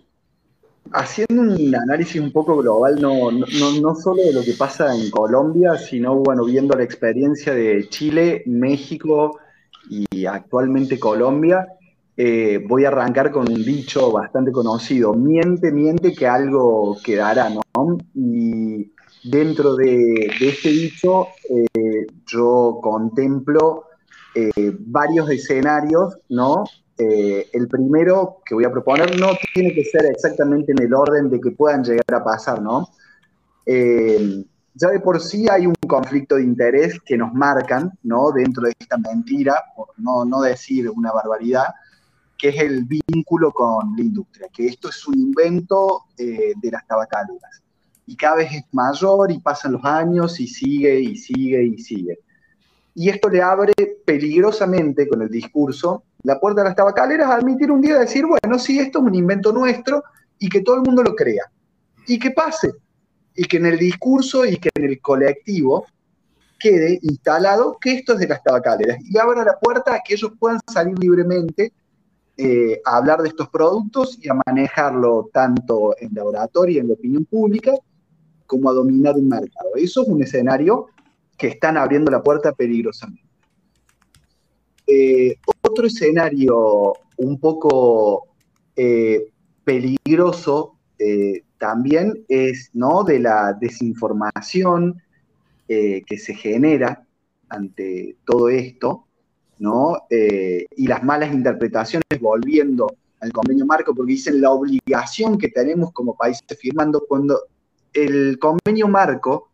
[0.92, 3.46] Haciendo un análisis un poco global, no, no,
[3.80, 8.44] no solo de lo que pasa en Colombia, sino bueno, viendo la experiencia de Chile,
[8.46, 9.40] México
[9.88, 11.66] y actualmente Colombia,
[12.22, 17.62] eh, voy a arrancar con un dicho bastante conocido, miente, miente que algo quedará, ¿no?
[18.14, 18.92] Y
[19.24, 23.84] dentro de, este dicho eh, yo contemplo
[24.34, 24.50] eh,
[24.80, 26.64] varios escenarios, ¿no?
[26.98, 31.40] el primero que voy a proponer no tiene que ser exactamente en el orden de
[31.40, 32.86] que puedan llegar a pasar, ¿no?
[33.64, 38.30] ya de por sí hay un conflicto de interés que nos marcan, ¿no?
[38.32, 41.68] Dentro de esta mentira, por no, no decir una barbaridad,
[42.40, 46.86] que es el vínculo con la industria, que esto es un invento eh, de las
[46.86, 47.62] tabacaleras.
[48.06, 52.18] Y cada vez es mayor y pasan los años y sigue y sigue y sigue.
[52.94, 53.74] Y esto le abre
[54.06, 58.58] peligrosamente con el discurso la puerta de las tabacaleras a admitir un día decir, bueno,
[58.58, 60.02] sí, esto es un invento nuestro
[60.38, 61.44] y que todo el mundo lo crea.
[62.06, 62.72] Y que pase.
[63.34, 65.84] Y que en el discurso y que en el colectivo
[66.58, 70.32] quede instalado que esto es de las tabacaleras y abra la puerta a que ellos
[70.38, 71.72] puedan salir libremente
[72.42, 76.94] eh, a hablar de estos productos y a manejarlo tanto en laboratorio y en la
[76.94, 77.74] opinión pública,
[78.46, 79.72] como a dominar un mercado.
[79.76, 80.86] Eso es un escenario
[81.36, 83.28] que están abriendo la puerta peligrosamente.
[84.86, 88.28] Eh, otro escenario un poco
[88.74, 89.28] eh,
[89.62, 90.78] peligroso
[91.58, 93.04] también es ¿no?
[93.04, 95.02] de la desinformación
[95.66, 97.06] que se genera
[97.50, 99.06] ante todo esto,
[99.60, 100.06] ¿no?
[100.08, 105.92] Eh, y las malas interpretaciones volviendo al convenio marco, porque dicen la obligación que tenemos
[105.92, 107.38] como países firmando cuando
[107.92, 109.50] el convenio marco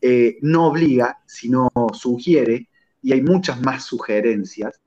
[0.00, 2.68] eh, no obliga, sino sugiere,
[3.02, 4.80] y hay muchas más sugerencias.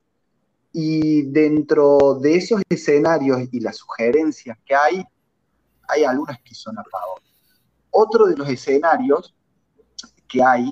[0.74, 5.04] Y dentro de esos escenarios y las sugerencias que hay,
[5.88, 7.22] hay algunas que son a favor.
[7.92, 9.36] Otro de los escenarios
[10.28, 10.72] que hay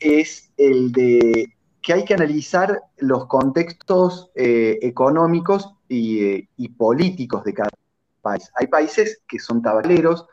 [0.00, 7.70] es el de que hay que analizar los contextos eh, económicos y, políticos de cada
[8.22, 8.50] país.
[8.54, 10.26] Hay países que son tabaleros,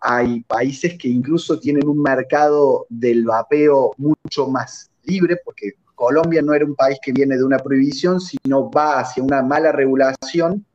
[0.00, 6.52] hay países que incluso tienen un mercado del vapeo mucho más libre, porque Colombia no
[6.54, 10.66] era un país que viene de una prohibición, sino va hacia una mala regulación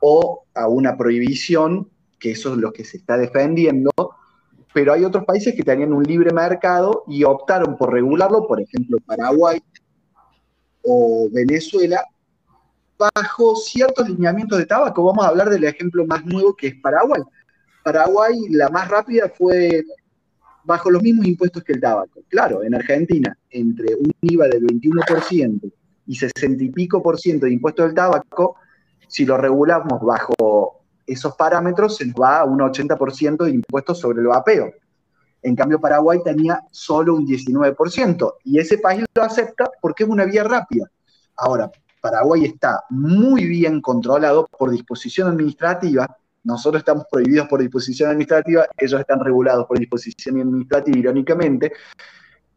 [0.00, 1.88] o a una prohibición,
[2.18, 3.90] que eso es lo que se está defendiendo,
[4.72, 8.98] pero hay otros países que tenían un libre mercado y optaron por regularlo, por ejemplo
[9.04, 9.60] Paraguay
[10.82, 12.04] o Venezuela,
[12.96, 15.04] bajo ciertos lineamientos de tabaco.
[15.04, 17.22] Vamos a hablar del ejemplo más nuevo que es Paraguay.
[17.82, 19.82] Paraguay, la más rápida fue
[20.64, 22.22] bajo los mismos impuestos que el tabaco.
[22.28, 25.72] Claro, en Argentina, entre un IVA del 21%
[26.06, 28.56] y 60 y pico por ciento de impuestos del tabaco,
[29.08, 30.79] si lo regulamos bajo
[31.12, 34.72] esos parámetros se nos va a un 80% de impuestos sobre el vapeo.
[35.42, 40.24] En cambio, Paraguay tenía solo un 19%, y ese país lo acepta porque es una
[40.24, 40.90] vía rápida.
[41.36, 46.06] Ahora, Paraguay está muy bien controlado por disposición administrativa.
[46.44, 51.72] Nosotros estamos prohibidos por disposición administrativa, ellos están regulados por disposición administrativa, irónicamente.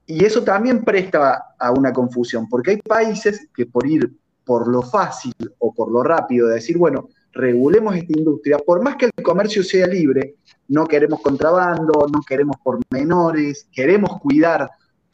[0.05, 4.13] Y eso también presta a una confusión, porque hay países que por ir
[4.45, 8.95] por lo fácil o por lo rápido de decir, bueno, regulemos esta industria, por más
[8.95, 10.35] que el comercio sea libre,
[10.67, 14.69] no queremos contrabando, no queremos por menores, queremos cuidar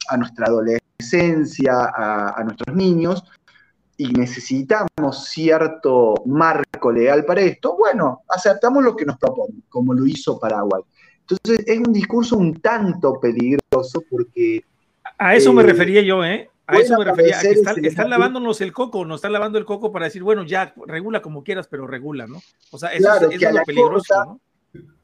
[0.08, 3.24] a nuestra adolescencia, a, nuestros niños,
[3.96, 10.06] y necesitamos cierto marco legal para esto, bueno, aceptamos lo que nos proponen, como lo
[10.06, 10.82] hizo Paraguay.
[11.20, 14.64] Entonces es un discurso un tanto peligroso porque...
[15.18, 16.48] A eso me eh, refería yo, ¿eh?
[16.70, 20.22] A eso me refería, están, lavándonos el coco, nos están lavando el coco para decir,
[20.22, 22.40] bueno, ya, regula como quieras, pero regula, ¿no?
[22.70, 24.40] O sea, eso, es, lo peligroso, ¿no?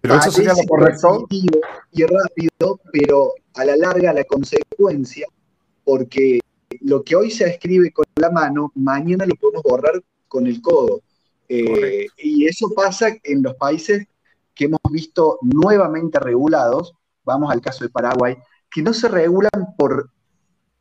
[0.01, 1.27] Pero eso sería lo correcto.
[1.29, 5.27] y rápido, pero a la larga la consecuencia,
[5.85, 6.39] porque
[6.83, 11.01] lo que hoy se escribe con la mano, mañana lo podemos borrar con el codo.
[11.49, 14.07] Eh, y eso pasa en los países
[14.55, 16.95] que hemos visto nuevamente regulados,
[17.25, 18.37] vamos al caso de Paraguay,
[18.71, 20.11] que no se regulan por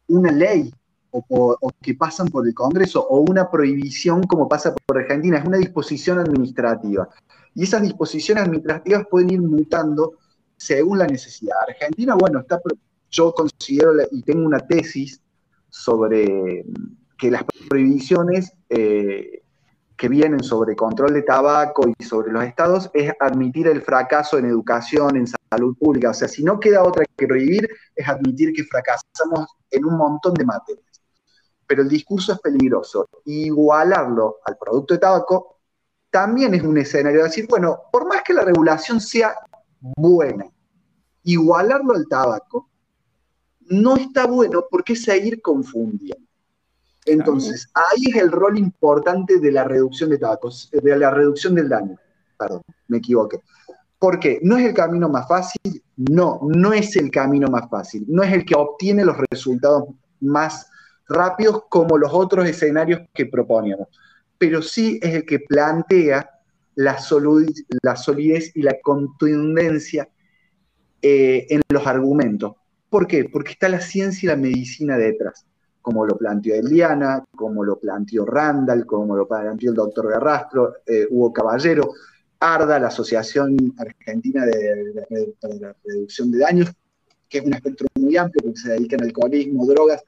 [0.07, 0.71] una ley
[1.11, 5.57] o, que pasan por el Congreso o una prohibición como pasa por Argentina, es una
[5.57, 7.07] disposición administrativa.
[7.53, 10.13] Y esas disposiciones administrativas pueden ir mutando
[10.57, 11.55] según la necesidad.
[11.67, 12.59] Argentina, bueno, está,
[13.09, 15.21] yo considero y tengo una tesis
[15.69, 16.65] sobre
[17.17, 19.43] que las prohibiciones eh,
[19.97, 24.45] que vienen sobre control de tabaco y sobre los estados es admitir el fracaso en
[24.45, 26.09] educación, en salud pública.
[26.09, 30.33] O sea, si no queda otra que prohibir, es admitir que fracasamos en un montón
[30.33, 30.85] de materias.
[31.65, 33.07] Pero el discurso es peligroso.
[33.25, 35.59] Igualarlo al producto de tabaco
[36.09, 39.35] también es un escenario de decir, bueno, por más que la regulación sea
[39.79, 40.45] buena,
[41.23, 42.69] igualarlo al tabaco
[43.67, 46.24] no está bueno porque es seguir confundiendo.
[47.05, 51.69] Entonces, ahí es el rol importante de la reducción de tabacos, de la reducción del
[51.69, 51.95] daño.
[52.37, 53.39] Perdón, me equivoqué.
[53.99, 54.39] ¿Por qué?
[54.41, 55.83] ¿No es el camino más fácil?
[55.95, 58.05] No, no es el camino más fácil.
[58.07, 59.83] No es el que obtiene los resultados
[60.19, 60.67] más
[61.07, 63.87] rápidos como los otros escenarios que proponíamos.
[64.37, 66.29] Pero sí es el que plantea
[66.73, 66.97] la,
[67.83, 70.09] la solidez y la contundencia
[71.01, 72.53] eh, en los argumentos.
[72.89, 73.25] ¿Por qué?
[73.25, 75.45] Porque está la ciencia y la medicina detrás
[75.85, 81.05] como lo planteó Eliana, como lo planteó Randall, como lo planteó el doctor Garrastro, eh,
[81.11, 81.91] Hugo Caballero,
[82.39, 85.05] ARDA, la Asociación Argentina de,
[85.59, 86.71] la Reducción de Daños,
[87.29, 90.03] que es un espectro muy amplio porque se dedica al alcoholismo, drogas,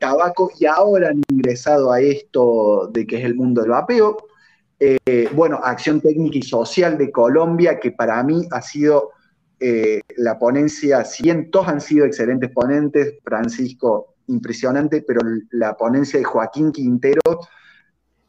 [0.00, 4.16] tabaco, y ahora han ingresado a esto de que es el mundo del vapeo.
[4.80, 9.10] Eh, bueno, Acción Técnica y Social de Colombia, que para mí ha sido
[9.60, 15.20] eh, la ponencia, si bien todos han sido excelentes ponentes, Francisco impresionante, pero
[15.50, 17.20] la ponencia de Joaquín Quintero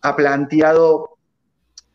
[0.01, 1.17] ha planteado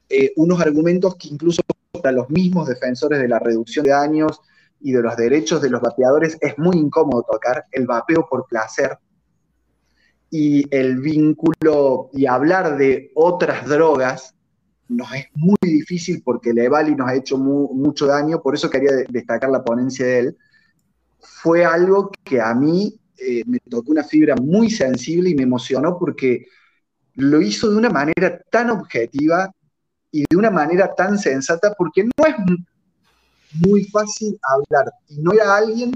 [0.09, 4.41] eh, unos argumentos que incluso para los mismos defensores de la reducción de daños
[4.81, 8.99] y de los derechos de los vapeadores es muy incómodo tocar el vapeo por placer
[10.31, 14.35] y el vínculo y hablar de otras drogas
[14.89, 18.69] nos es muy difícil porque el Evali nos ha hecho mu- mucho daño, por eso
[18.71, 20.37] quería de- destacar la ponencia de él.
[21.21, 25.99] Fue algo que a mí eh, me tocó una fibra muy sensible y me emocionó
[25.99, 26.47] porque
[27.15, 29.51] lo hizo de una manera tan objetiva
[30.13, 32.65] y de una manera tan sensata, porque no es mu-
[33.67, 34.93] muy fácil hablar.
[35.09, 35.93] Y no era alguien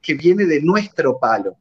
[0.00, 1.56] que viene de nuestro palo,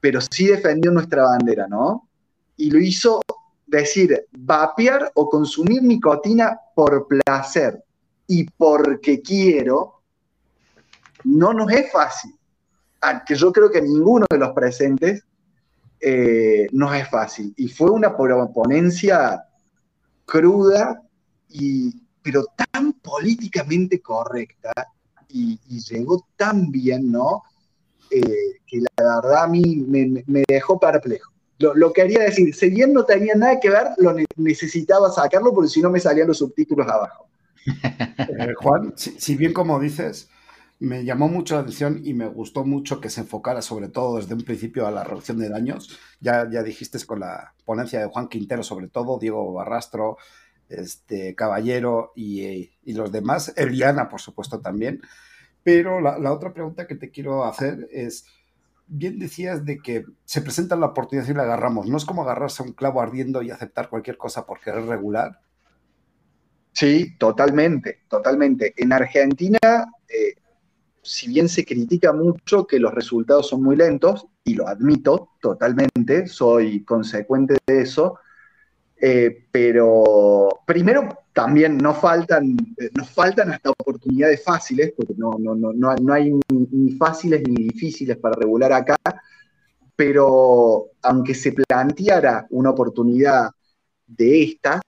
[0.00, 2.08] pero sí defendió nuestra bandera, ¿no?
[2.56, 3.20] Y lo hizo
[3.66, 7.82] decir, vapear o consumir nicotina por placer
[8.26, 10.02] y porque quiero,
[11.24, 12.34] no nos es fácil.
[13.26, 15.24] Que yo creo que ninguno de los presentes
[16.00, 17.52] eh, nos es fácil.
[17.56, 19.44] Y fue una ponencia
[20.24, 21.02] cruda,
[21.48, 24.72] y, pero tan políticamente correcta
[25.28, 27.42] y, y llegó tan bien, ¿no?
[28.10, 31.32] Eh, que la verdad a mí me, me dejó perplejo.
[31.58, 35.52] Lo, lo quería decir, si bien no tenía nada que ver, lo ne- necesitaba sacarlo
[35.52, 37.26] porque si no me salían los subtítulos abajo.
[38.20, 40.28] Eh, Juan, si, si bien como dices,
[40.80, 44.34] me llamó mucho la atención y me gustó mucho que se enfocara sobre todo desde
[44.34, 45.98] un principio a la reducción de daños.
[46.20, 50.16] Ya, ya dijiste con la ponencia de Juan Quintero, sobre todo, Diego Barrastro,
[50.70, 55.02] este, Caballero y, eh, y los demás, Eliana, por supuesto, también.
[55.62, 58.24] Pero la, otra pregunta que te quiero hacer es,
[58.86, 61.86] bien decías de que se presenta la oportunidad y la agarramos.
[61.88, 65.40] No es como agarrarse a un clavo ardiendo y aceptar cualquier cosa por querer regular.
[66.72, 68.72] Sí, totalmente, totalmente.
[68.76, 69.58] En Argentina,
[70.08, 70.40] eh,
[71.02, 76.26] si bien se critica mucho que los resultados son muy lentos, y lo admito totalmente,
[76.26, 78.18] soy consecuente de eso,
[79.00, 86.12] eh, pero primero también eh, nos faltan hasta oportunidades fáciles, porque no, no, no, no,
[86.12, 88.96] hay ni, ni fáciles ni difíciles para regular acá,
[89.96, 93.50] pero aunque se planteara una oportunidad
[94.06, 94.80] de estas,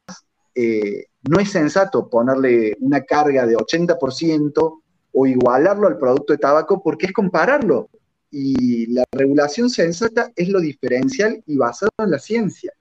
[0.54, 4.81] eh, no es sensato ponerle una carga de 80%
[5.12, 7.88] o igualarlo al producto de tabaco porque es compararlo.
[8.30, 12.72] Y la regulación sensata es lo diferencial y basado en la ciencia.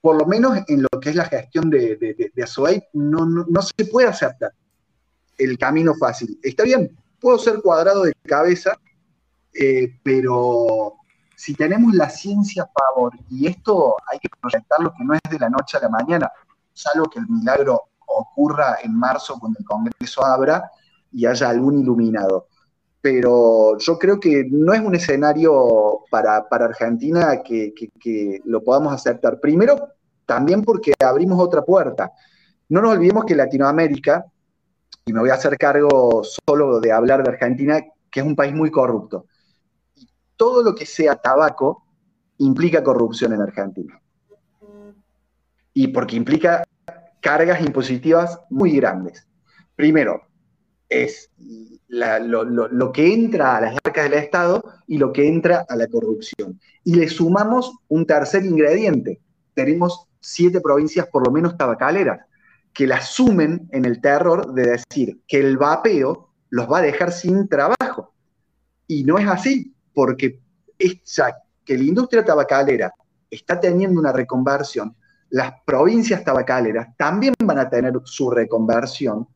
[0.00, 3.46] Por lo menos en lo que es la gestión de, de, de, de no, no,
[3.48, 4.52] no se puede aceptar
[5.38, 6.38] el camino fácil.
[6.42, 8.78] Está bien, puedo ser cuadrado de cabeza,
[9.54, 10.94] eh, pero
[11.34, 15.38] si tenemos la ciencia a favor, y esto hay que proyectarlo que no es de
[15.38, 16.30] la noche a la mañana,
[16.72, 20.70] salvo que el milagro ocurra en marzo cuando el Congreso abra
[21.14, 22.48] y haya algún iluminado.
[23.00, 29.40] Pero yo creo que no es un escenario para, Argentina que, que lo podamos aceptar.
[29.40, 29.88] Primero,
[30.26, 32.12] también porque abrimos otra puerta.
[32.68, 34.24] No nos olvidemos que Latinoamérica,
[35.04, 38.54] y me voy a hacer cargo solo de hablar de Argentina, que es un país
[38.54, 39.26] muy corrupto.
[40.36, 41.84] Todo lo que sea tabaco
[42.38, 44.00] implica corrupción en Argentina.
[45.74, 46.64] Y porque implica
[47.20, 49.26] cargas impositivas muy grandes.
[49.76, 50.22] Primero,
[50.88, 51.30] es
[51.88, 56.60] lo, que entra a las arcas del Estado y lo que entra a la corrupción.
[56.82, 59.20] Y le sumamos un tercer ingrediente.
[59.54, 62.20] Tenemos siete provincias por lo menos tabacaleras
[62.72, 67.12] que la sumen en el terror de decir que el vapeo los va a dejar
[67.12, 68.12] sin trabajo.
[68.86, 70.40] Y no es así, porque
[71.04, 72.92] ya que la industria tabacalera
[73.30, 74.94] está teniendo una reconversión,
[75.30, 79.26] las provincias tabacaleras también van a tener su reconversión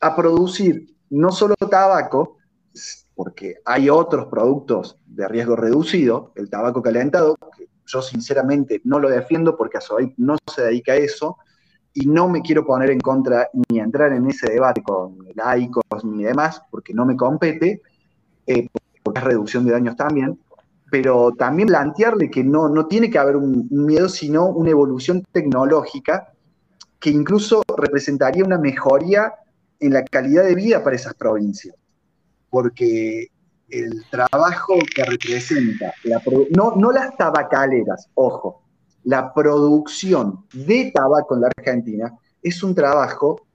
[0.00, 2.36] a producir no solo tabaco,
[3.14, 9.08] porque hay otros productos de riesgo reducido, el tabaco calentado, que yo sinceramente no lo
[9.08, 11.38] defiendo porque a Sobeip no se dedica a eso,
[11.94, 16.24] y no me quiero poner en contra ni entrar en ese debate con laicos ni
[16.24, 17.80] demás, porque no me compete,
[18.46, 18.68] eh,
[19.02, 20.38] porque es reducción de daños también,
[20.90, 26.34] pero también plantearle que no, no tiene que haber un, miedo, sino una evolución tecnológica
[27.00, 29.32] que incluso representaría una mejoría
[29.80, 31.74] en la calidad de vida para esas provincias,
[32.50, 33.28] porque
[33.68, 35.92] el trabajo que representa,
[36.56, 38.62] no, no las tabacaleras, ojo,
[39.04, 42.12] la producción de tabaco en la Argentina
[42.42, 43.46] es un trabajo,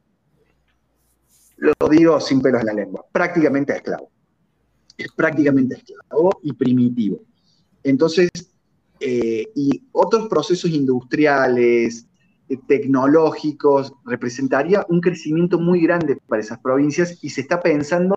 [1.57, 4.09] lo digo sin pelos en la lengua, prácticamente esclavo.
[4.97, 7.22] Es prácticamente esclavo y primitivo.
[7.84, 8.30] Entonces,
[8.99, 12.05] eh, y otros procesos industriales,
[12.57, 18.15] tecnológicos, representaría un crecimiento muy grande para esas provincias y se está pensando,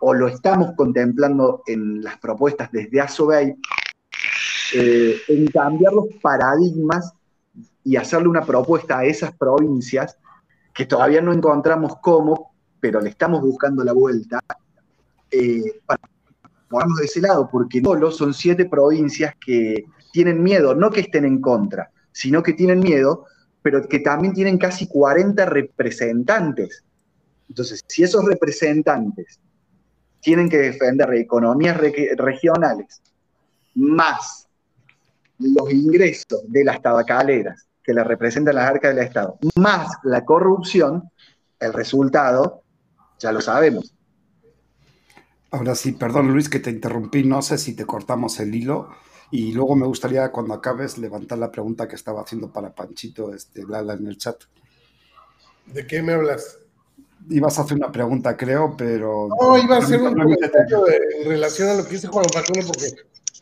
[0.00, 3.54] o lo estamos contemplando en las propuestas desde ASOBEI,
[4.74, 7.12] eh, en cambiar los paradigmas
[7.82, 10.16] y hacerle una propuesta a esas provincias
[10.74, 14.40] que todavía no encontramos cómo, pero le estamos buscando la vuelta,
[15.30, 16.00] eh, para
[16.68, 21.24] ponernos de ese lado, porque solo son siete provincias que tienen miedo, no que estén
[21.24, 23.26] en contra, sino que tienen miedo,
[23.62, 26.84] pero que también tienen casi 40 representantes.
[27.48, 29.38] Entonces, si esos representantes
[30.20, 31.78] tienen que defender economías
[32.16, 33.00] regionales
[33.74, 34.46] más
[35.38, 41.10] los ingresos de las tabacaleras que le representan las arcas del Estado, más la corrupción,
[41.58, 42.62] el resultado,
[43.18, 43.94] ya lo sabemos.
[45.50, 48.90] Ahora sí, perdón Luis que te interrumpí, no sé si te cortamos el hilo
[49.30, 53.64] y luego me gustaría cuando acabes levantar la pregunta que estaba haciendo para Panchito este,
[53.64, 54.42] Lala en el chat.
[55.66, 56.58] ¿De qué me hablas?
[57.28, 59.28] Ibas a hacer una pregunta, creo, pero...
[59.40, 62.66] No, iba a hacer un comentario en relación a lo que dice Juan Facundo,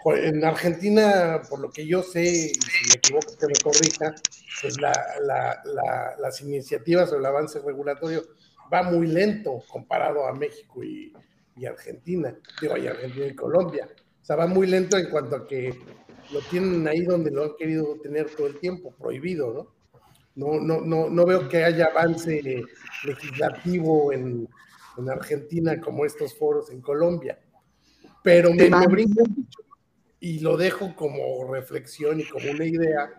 [0.03, 4.15] porque en Argentina, por lo que yo sé, y si me equivoco que me corrija,
[4.61, 8.25] pues las iniciativas o el avance regulatorio
[8.73, 11.13] va muy lento comparado a México y,
[11.67, 13.89] Argentina, digo, y Argentina y Colombia.
[14.29, 15.75] Sea, va muy lento en cuanto a que
[16.35, 19.75] lo tienen ahí donde lo han querido tener todo el tiempo, prohibido, ¿no?
[20.35, 22.43] No, no, no, no veo que haya avance
[23.05, 24.47] legislativo en,
[25.11, 27.39] Argentina como estos foros en Colombia.
[28.23, 29.61] Pero me, me brinco mucho
[30.21, 33.11] y lo dejo como reflexión y como una idea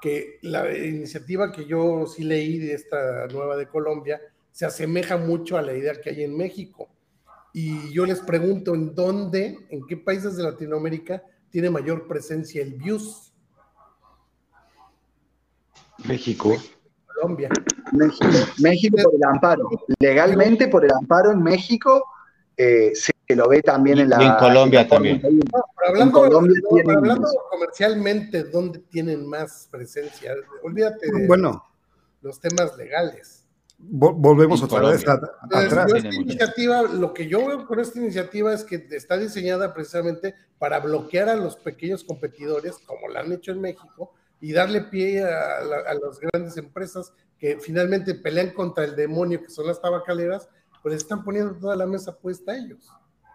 [0.00, 4.20] que la iniciativa que yo sí leí de esta nueva de Colombia
[4.52, 6.88] se asemeja mucho a la idea que hay en México.
[7.58, 12.74] Y yo les pregunto, ¿en dónde, en qué países de Latinoamérica tiene mayor presencia el
[12.74, 13.32] BIUS?
[16.06, 16.54] México.
[17.06, 17.48] Colombia.
[17.92, 18.26] México,
[18.58, 19.70] México por el amparo.
[19.98, 22.04] Legalmente por el amparo en México
[22.58, 24.22] eh, se lo ve también en la...
[24.22, 25.22] en Colombia también.
[25.88, 26.28] hablando,
[27.50, 30.34] comercialmente, ¿dónde tienen más presencia?
[30.62, 31.64] Olvídate de bueno,
[32.20, 33.35] los temas legales.
[33.78, 35.92] Volvemos otra vez atrás.
[35.92, 40.80] esta iniciativa, lo que yo veo con esta iniciativa es que está diseñada precisamente para
[40.80, 45.58] bloquear a los pequeños competidores, como lo han hecho en México, y darle pie a,
[45.58, 50.48] a las grandes empresas que finalmente pelean contra el demonio que son las tabacaleras,
[50.82, 52.88] pues están poniendo toda la mesa puesta a ellos.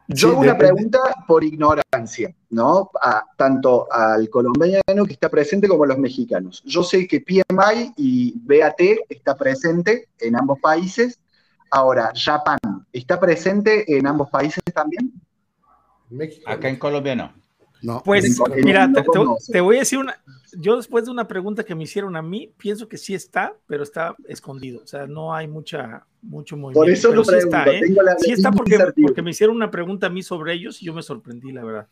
[0.07, 2.91] Yo hago una pregunta por ignorancia, ¿no?
[3.37, 6.61] tanto al colombiano que está presente como a los mexicanos.
[6.65, 11.19] Yo sé que PMI y BAT está presente en ambos países.
[11.69, 12.57] Ahora, Japan,
[12.91, 15.13] ¿está presente en ambos países también?
[16.45, 17.40] Acá en Colombia no.
[17.81, 20.15] No, Pues mira, no te, te- voy a decir una.
[20.59, 23.83] Yo después de una pregunta que me hicieron a mí, pienso que sí está, pero
[23.83, 24.81] está escondido.
[24.83, 26.79] O sea, no hay mucha, mucho movimiento.
[26.81, 27.57] Por eso pero lo sí pregunto.
[27.57, 27.79] está, ¿eh?
[27.81, 30.85] tengo la, Sí está porque, porque me hicieron una pregunta a mí sobre ellos y
[30.85, 31.87] yo me sorprendí, la verdad.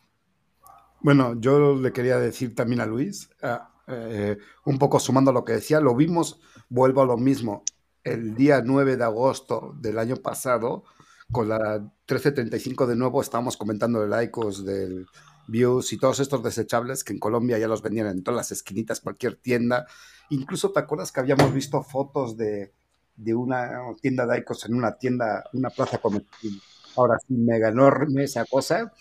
[1.02, 5.54] Bueno, yo le quería decir también a Luis, ah, eh, un poco sumando lo que
[5.54, 7.64] decía, lo vimos, vuelvo a lo mismo,
[8.04, 10.84] el día 9 de agosto del año pasado,
[11.32, 15.06] con la 1335 de nuevo, estábamos comentando el ICOS del
[15.50, 19.02] Views y todos estos desechables que en Colombia ya los vendían en todas las esquinitas,
[19.02, 19.88] cualquier tienda.
[20.30, 22.74] Incluso te acuerdas que habíamos visto fotos de,
[23.16, 23.72] de una
[24.02, 26.54] tienda de ICOS en una tienda, una plaza comercial,
[26.96, 28.94] ahora sí, mega enorme esa cosa,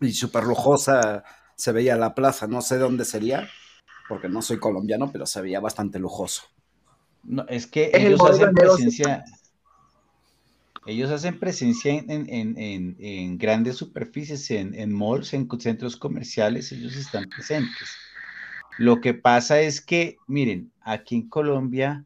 [0.00, 1.22] y súper lujosa
[1.54, 3.48] se veía la plaza, no sé dónde sería,
[4.08, 6.42] porque no soy colombiano, pero se veía bastante lujoso.
[7.22, 9.22] No, es que Es el ellos hacen de
[10.86, 15.96] ellos hacen presencia en, en- en- en- en grandes superficies, en, en malls, en centros
[15.96, 17.88] comerciales, ellos están presentes.
[18.78, 22.04] Lo que pasa es que, miren, aquí en Colombia,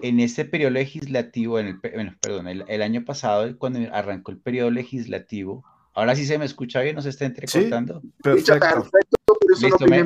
[0.00, 4.38] en este periodo legislativo, en el, bueno, perdón, el, el año pasado, cuando arrancó el
[4.38, 5.64] periodo legislativo,
[5.94, 8.00] ahora sí se me escucha bien, no se está entrecortando.
[8.00, 8.90] Dicho Perfecto.
[9.60, 10.04] Listo, me.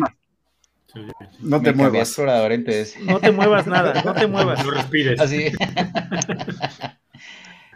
[0.92, 1.36] Sí, sí.
[1.40, 2.08] No te muevas.
[2.08, 2.96] explorador, entonces.
[3.00, 4.64] No te muevas nada, no te muevas.
[4.64, 5.20] No respires.
[5.20, 5.46] Así.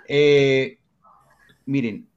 [0.09, 0.79] Eh,
[1.65, 2.09] miren,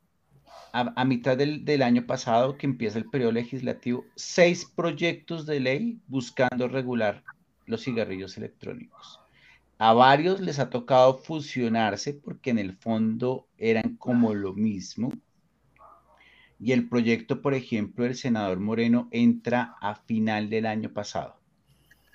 [0.72, 6.00] a, mitad del, del año pasado, que empieza el periodo legislativo, seis proyectos de ley
[6.08, 7.24] buscando regular
[7.66, 9.20] los cigarrillos electrónicos.
[9.78, 15.12] A varios les ha tocado fusionarse porque en el fondo eran como lo mismo.
[16.60, 21.40] Y el proyecto, por ejemplo, del senador Moreno entra a final del año pasado.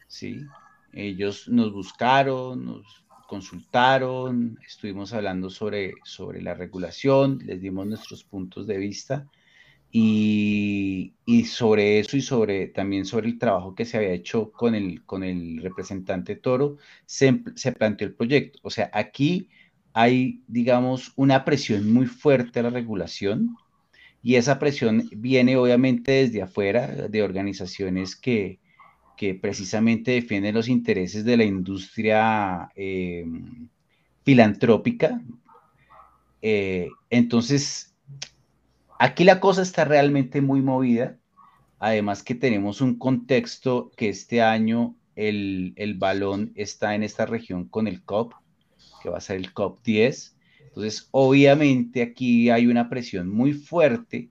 [0.07, 0.47] ¿sí?
[0.93, 8.67] Ellos nos buscaron, nos consultaron, estuvimos hablando sobre, sobre la regulación, les dimos nuestros puntos
[8.67, 9.29] de vista
[9.91, 14.75] y, y sobre eso y sobre también sobre el trabajo que se había hecho con
[14.75, 18.59] el, con el representante Toro, se, se planteó el proyecto.
[18.63, 19.49] O sea, aquí
[19.93, 23.57] hay, digamos, una presión muy fuerte a la regulación
[24.23, 28.59] y esa presión viene obviamente desde afuera, de organizaciones que,
[29.17, 33.25] que precisamente defienden los intereses de la industria eh,
[34.25, 35.21] filantrópica.
[36.43, 37.95] Eh, entonces,
[38.99, 41.19] aquí la cosa está realmente muy movida.
[41.79, 47.69] Además que tenemos un contexto que este año el, el balón está en esta región
[47.69, 48.33] con el COP,
[49.03, 50.37] que va a ser el COP 10.
[50.69, 54.31] Entonces, obviamente aquí hay una presión muy fuerte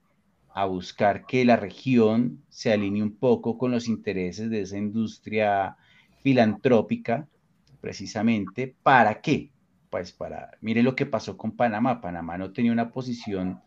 [0.53, 5.77] a buscar que la región se alinee un poco con los intereses de esa industria
[6.21, 7.27] filantrópica,
[7.81, 8.75] precisamente.
[8.83, 9.51] ¿Para qué?
[9.89, 12.01] Pues para, mire lo que pasó con Panamá.
[12.01, 13.59] Panamá no tenía una posición,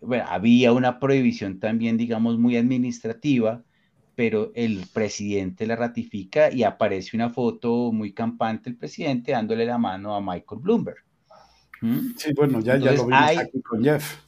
[0.00, 3.62] bueno, había una prohibición también, digamos, muy administrativa,
[4.16, 9.78] pero el presidente la ratifica y aparece una foto muy campante el presidente dándole la
[9.78, 10.98] mano a Michael Bloomberg.
[11.80, 11.98] ¿Mm?
[12.16, 14.27] Sí, bueno, ya, ya lo vimos hay- aquí con Jeff.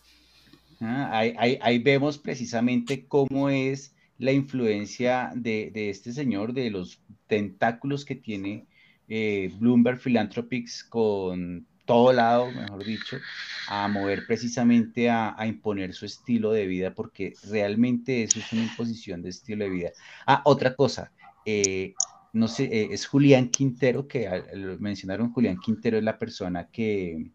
[0.83, 6.71] Ah, ahí, ahí- ahí vemos precisamente cómo es la influencia de, de este señor, de
[6.71, 8.67] los tentáculos que tiene
[9.09, 13.25] eh, Bloomberg Philanthropics con todo lado, mejor dicho,
[13.67, 18.63] a mover precisamente a, a imponer su estilo de vida, porque realmente eso es una
[18.63, 19.93] imposición de estilo de vida.
[20.27, 21.13] Ah, otra cosa,
[21.45, 21.99] eh,
[22.33, 27.33] no sé, eh, es Julián Quintero, que lo mencionaron, Julián Quintero es la persona que,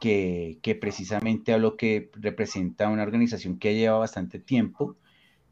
[0.00, 4.96] que, precisamente habló que representa una organización que lleva bastante tiempo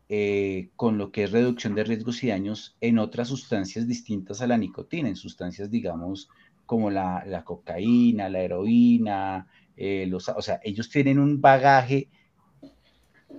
[0.09, 4.47] eh, con lo que es reducción de riesgos y daños en otras sustancias distintas a
[4.47, 6.28] la nicotina, en sustancias, digamos,
[6.64, 12.09] como la, la cocaína, la heroína, eh, los, o sea, ellos tienen un bagaje,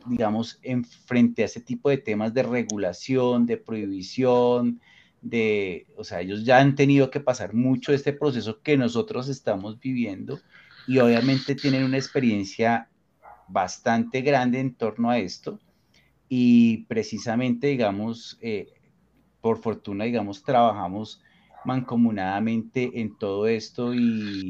[0.07, 4.81] digamos, en frente a ese tipo de temas de regulación, de prohibición,
[5.21, 9.79] de, o sea, ellos ya han tenido que pasar mucho este proceso que nosotros estamos
[9.79, 10.39] viviendo
[10.87, 12.89] y obviamente tienen una experiencia
[13.47, 15.59] bastante grande en torno a esto.
[16.29, 18.67] Y precisamente, digamos, eh,
[19.41, 21.21] por fortuna, digamos, trabajamos
[21.65, 24.49] mancomunadamente en todo esto y,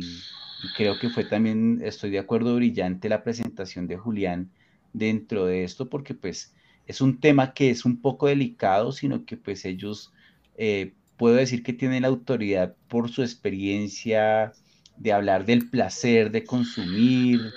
[0.76, 4.52] creo que fue también, estoy de acuerdo, brillante la presentación de Julián
[4.94, 6.54] dentro de esto porque pues
[6.88, 10.14] es un tema que es un poco delicado, sino que pues ellos,
[10.58, 14.54] eh, puedo decir que tienen la autoridad por su experiencia
[14.98, 17.54] de hablar del placer de consumir,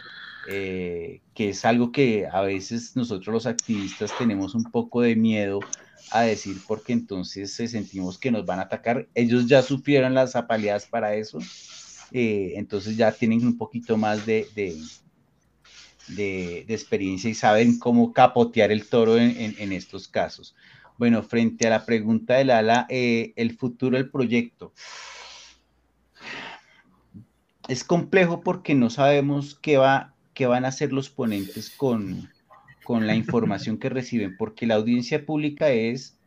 [0.49, 5.61] eh, que es algo que a veces nosotros los activistas tenemos un poco de miedo
[6.11, 9.09] a decir porque entonces eh, sentimos que nos van a atacar.
[9.15, 11.39] Ellos ya sufrieron las apaleadas para eso,
[12.13, 14.77] eh, entonces ya tienen un poquito más de, de,
[16.09, 20.55] de, experiencia y saben cómo capotear el toro en, estos casos.
[20.99, 24.73] Bueno, frente a la pregunta de Lala, eh, el futuro del proyecto.
[27.69, 32.29] Es complejo porque no sabemos qué, va, qué van a hacer los ponentes con,
[32.85, 36.19] con la información que reciben, porque la audiencia pública es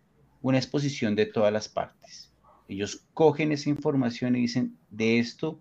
[0.42, 2.32] una exposición de todas las partes.
[2.68, 5.60] Ellos cogen esa información y dicen, de esto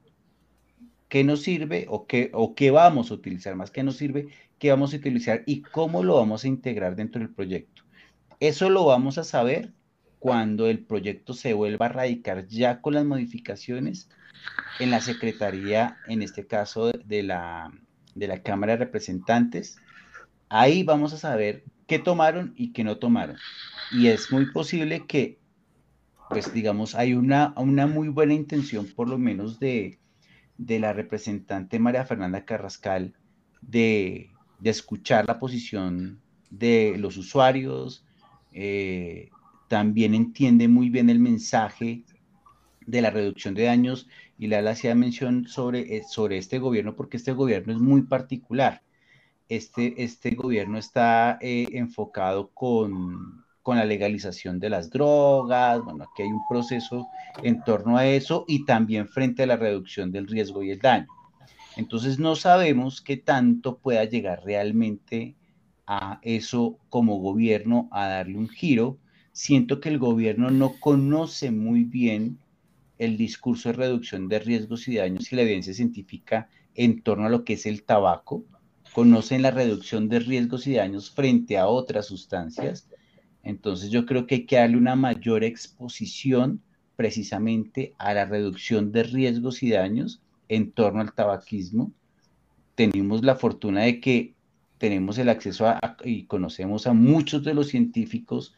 [1.09, 4.71] qué nos sirve o qué, o qué vamos a utilizar, más que nos sirve, qué
[4.71, 7.83] vamos a utilizar y cómo lo vamos a integrar dentro del proyecto.
[8.41, 9.73] Eso lo vamos a saber
[10.23, 14.09] cuando el proyecto se vuelva a radicar ya con las modificaciones
[14.79, 17.73] en la Secretaría, en este caso de la,
[18.15, 19.79] de la Cámara de Representantes.
[20.49, 23.37] Ahí vamos a saber qué tomaron y qué no tomaron.
[23.91, 25.41] Y es muy posible que,
[26.31, 29.99] pues digamos, hay una, una muy buena intención, por lo menos de,
[30.57, 33.13] de la representante María Fernanda Carrascal
[33.61, 34.31] de,
[34.63, 38.07] escuchar la posición de los usuarios,
[38.53, 39.31] eh,
[39.73, 42.05] también entiende muy bien el mensaje
[42.85, 44.07] de la reducción de daños
[44.37, 48.83] y le hacía mención sobre, eh, sobre este gobierno porque este gobierno es muy particular.
[49.49, 56.21] Este, este gobierno está eh, enfocado con, con la legalización de las drogas, bueno, aquí
[56.21, 57.09] hay un proceso
[57.43, 61.07] en torno a eso y también frente a la reducción del riesgo y el daño.
[61.79, 65.35] Entonces no sabemos qué tanto pueda llegar realmente
[65.87, 68.99] a eso como gobierno, a darle un giro.
[69.33, 72.39] Siento que el gobierno no conoce muy bien
[72.99, 77.31] el discurso de reducción de riesgos y daños y la evidencia científica en torno a
[77.31, 78.45] lo que es el tabaco.
[78.93, 82.89] Conocen la reducción de riesgos y daños frente a otras sustancias,
[83.43, 86.61] entonces yo creo que hay que darle una mayor exposición
[86.95, 91.91] precisamente a la reducción de riesgos y daños en torno al tabaquismo.
[92.75, 94.35] Tenemos la fortuna de que
[94.77, 95.67] tenemos el acceso
[96.05, 98.55] y conocemos a muchos de los científicos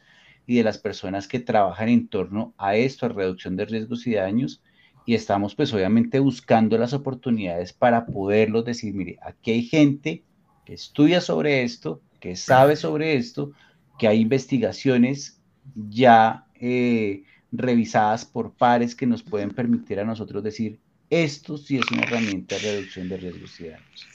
[0.46, 4.14] y de las personas que trabajan en torno a esto, a reducción de riesgos y
[4.14, 4.62] daños,
[5.06, 10.22] y estamos pues obviamente buscando las oportunidades para poderlos decir, mire, aquí hay gente
[10.64, 13.52] que estudia sobre esto, que sabe sobre esto,
[13.98, 15.40] que hay investigaciones
[15.74, 20.80] ya eh, revisadas por pares que nos pueden permitir a nosotros decir,
[21.10, 24.08] esto sí es una herramienta de reducción de riesgos y daños.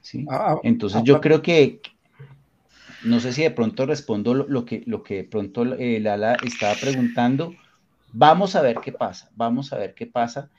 [0.00, 0.24] ¿sí?
[0.30, 1.80] Ah, ah, Entonces yo creo que,
[3.04, 6.74] no sé si de pronto respondo lo, que, lo que de pronto eh, Lala estaba
[6.74, 7.56] preguntando,
[8.12, 10.50] vamos a ver qué pasa, vamos a ver qué pasa,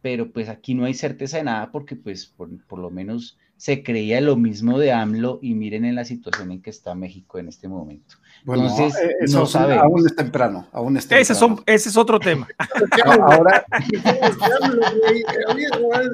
[0.00, 3.82] pero pues aquí no hay certeza de nada porque pues por, por lo menos se
[3.82, 7.48] creía lo mismo de AMLO y miren en la situación en que está México en
[7.48, 8.16] este momento.
[8.44, 9.84] Bueno, Entonces, eh, no sabemos.
[9.84, 11.32] Aún es temprano, aún es Ese,
[11.66, 12.46] ese es otro tema.
[13.04, 13.64] Ahora,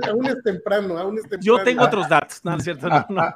[0.08, 1.42] aún es temprano, aún es temprano.
[1.42, 2.88] Yo tengo otros datos, no es cierto.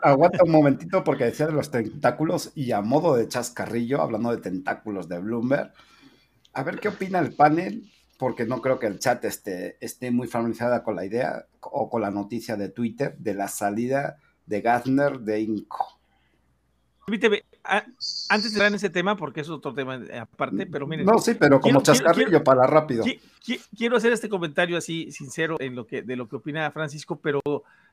[0.03, 4.39] aguanta un momentito porque decía de los tentáculos y a modo de chascarrillo, hablando de
[4.39, 5.73] tentáculos de Bloomberg,
[6.53, 10.27] a ver qué opina el panel porque no creo que el chat esté, esté muy
[10.27, 15.21] familiarizada con la idea o con la noticia de Twitter de la salida de Gardner
[15.21, 15.99] de Inco.
[17.05, 21.07] Permíteme, antes de entrar en ese tema, porque es otro tema aparte, pero miren.
[21.07, 23.05] No, sí, pero como chascarrillo para rápido.
[23.77, 27.41] Quiero hacer este comentario así sincero en lo que, de lo que opina Francisco, pero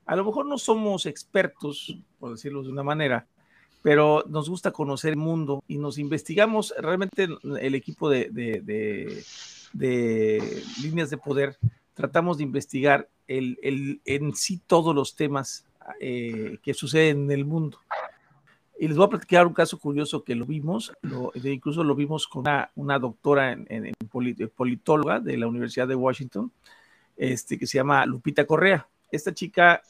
[0.06, 3.28] a lo mejor no somos expertos, por decirlo de una manera,
[3.84, 7.28] pero nos gusta conocer el mundo y nos investigamos realmente
[7.60, 9.24] el equipo de
[10.82, 11.58] líneas de poder,
[11.94, 15.66] tratamos de investigar el, en sí todos los temas
[16.00, 17.80] eh, que suceden en el mundo.
[18.80, 20.92] Y les voy a platicar un caso curioso que lo vimos,
[21.44, 22.44] incluso lo vimos con
[22.76, 23.94] una, doctora en,
[24.56, 26.52] politóloga de la Universidad de Washington,
[27.16, 28.88] este, que se llama Lupita Correa.
[29.14, 29.84] Esta chica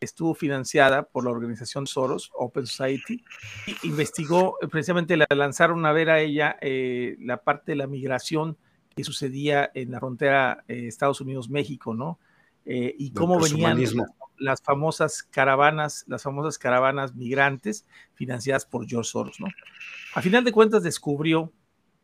[0.00, 3.24] estuvo financiada por la organización Soros, Open Society,
[3.66, 8.58] y investigó, precisamente la lanzaron a ver a ella eh, la parte de la migración
[8.94, 12.18] que sucedía en la frontera eh, Estados Unidos-México, ¿no?
[12.66, 13.82] Eh, y cómo venían
[14.36, 19.46] las, famosas caravanas, las famosas caravanas migrantes financiadas por George Soros, ¿no?
[20.14, 21.50] A final de cuentas descubrió,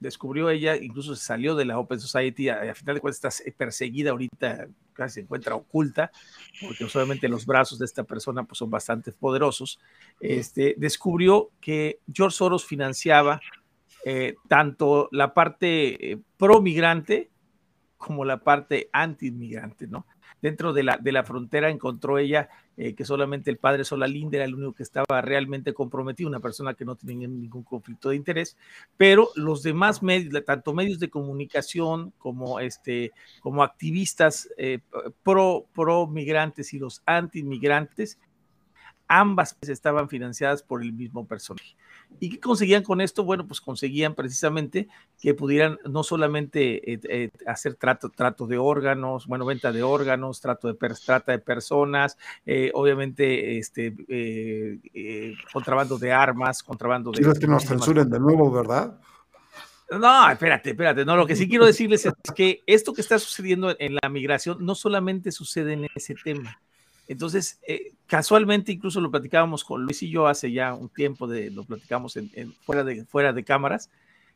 [0.02, 4.10] descubrió ella, incluso se salió de la Open Society, a, final de cuentas está perseguida
[4.10, 6.10] ahorita, casi se encuentra oculta,
[6.60, 9.78] porque obviamente los brazos de esta persona pues, son bastante poderosos,
[10.20, 13.40] este, descubrió que George Soros financiaba
[14.04, 17.30] eh, tanto la parte eh, pro-migrante
[17.96, 20.06] como la parte anti-inmigrante, ¿no?
[20.40, 24.46] Dentro de la, de la frontera encontró ella eh, que solamente el padre Solalinde era
[24.46, 28.56] el único que estaba realmente comprometido, una persona que no tenía ningún conflicto de interés,
[28.96, 34.48] pero los demás medios, tanto medios de comunicación como, este, como activistas
[35.22, 38.18] pro, pro migrantes y los anti-inmigrantes,
[39.08, 41.76] ambas estaban financiadas por el mismo personaje.
[42.20, 43.24] ¿Y qué conseguían con esto?
[43.24, 44.88] Bueno, pues conseguían precisamente
[45.20, 50.40] que pudieran no solamente eh, eh, hacer trato, trato de órganos, bueno, venta de órganos,
[50.40, 53.94] trato de trata de personas, eh, obviamente este,
[55.52, 57.18] contrabando de armas, contrabando de...
[57.18, 58.98] ¿Quieres que nos censuren de nuevo, verdad?
[59.90, 61.04] No, espérate, espérate.
[61.04, 64.64] No, lo que sí quiero decirles es que esto que está sucediendo en la migración
[64.64, 66.58] no solamente sucede en ese tema.
[67.08, 71.50] Entonces, eh, casualmente, incluso lo platicábamos con Luis y yo hace ya un tiempo, de,
[71.50, 73.90] lo platicamos en, fuera, de, fuera de cámaras,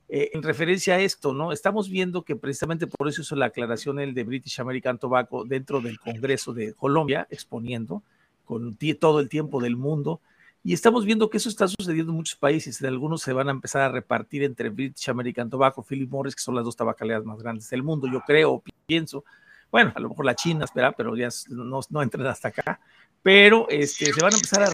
[0.08, 1.52] eh, en referencia a esto, ¿no?
[1.52, 5.80] Estamos viendo que precisamente por eso hizo la aclaración el de British American Tobacco dentro
[5.80, 8.02] del Congreso de Colombia, exponiendo
[8.44, 10.20] con todo el tiempo del mundo
[10.66, 12.80] y estamos viendo que eso está sucediendo en muchos países.
[12.80, 16.42] En algunos se van a empezar a repartir entre British American Tobacco, Philip Morris, que
[16.42, 18.08] son las dos tabacaleras más grandes del mundo.
[18.12, 19.24] Yo creo, pienso.
[19.70, 22.80] Bueno, a lo mejor la China, espera, pero ya no, no hasta acá.
[23.22, 24.72] Pero este, se van a empezar a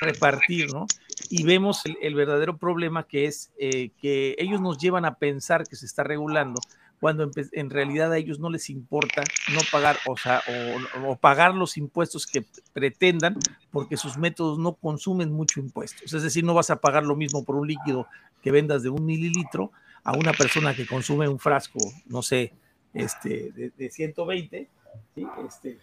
[0.00, 0.86] repartir, ¿no?
[1.30, 5.76] Y vemos el, verdadero problema que es eh, que ellos nos llevan a pensar que
[5.76, 6.60] se está regulando,
[7.00, 10.42] cuando en, realidad a ellos no les importa no pagar, o, sea,
[11.06, 13.36] o, pagar los impuestos que pretendan,
[13.70, 16.12] porque sus métodos no consumen mucho impuestos.
[16.12, 18.06] Es decir, no vas a pagar lo mismo por un líquido
[18.42, 19.72] que vendas de un mililitro
[20.02, 22.54] a una persona que consume un frasco, no sé,
[22.94, 24.68] este, de, de 120,
[25.14, 25.26] ¿sí?
[25.46, 25.78] este,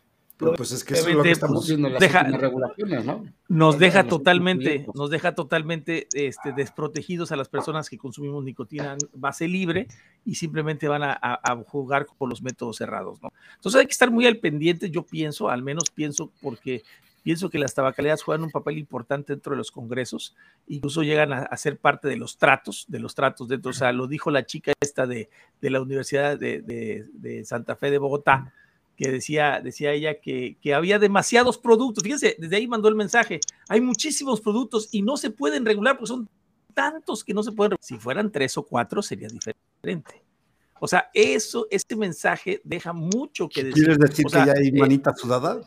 [0.55, 3.23] pues es que eso es lo que estamos pues, viendo en las deja, regulaciones, ¿no?
[3.47, 9.47] Nos deja totalmente, nos deja totalmente este, desprotegidos a las personas que consumimos nicotina base
[9.47, 9.87] libre
[10.25, 13.31] y simplemente van a, jugar con los métodos cerrados, ¿no?
[13.55, 16.83] Entonces hay que estar muy al pendiente, yo pienso, al menos pienso, porque
[17.23, 20.35] pienso que las tabacaleras juegan un papel importante dentro de los congresos,
[20.67, 24.07] incluso llegan a, ser parte de los tratos, de los tratos dentro, o sea, lo
[24.07, 25.29] dijo la chica esta de,
[25.61, 28.53] de la Universidad de, de Santa Fe de Bogotá,
[29.01, 32.03] que decía, decía ella que, que, había demasiados productos.
[32.03, 33.39] Fíjense, desde ahí mandó el mensaje.
[33.67, 36.29] Hay muchísimos productos y no se pueden regular porque son
[36.75, 37.77] tantos que no se pueden.
[37.81, 40.23] Si fueran tres o cuatro sería diferente.
[40.79, 43.85] O sea, eso, este mensaje deja mucho que decir.
[43.85, 45.61] ¿Quieres decir que ya hay eh, manita sudada?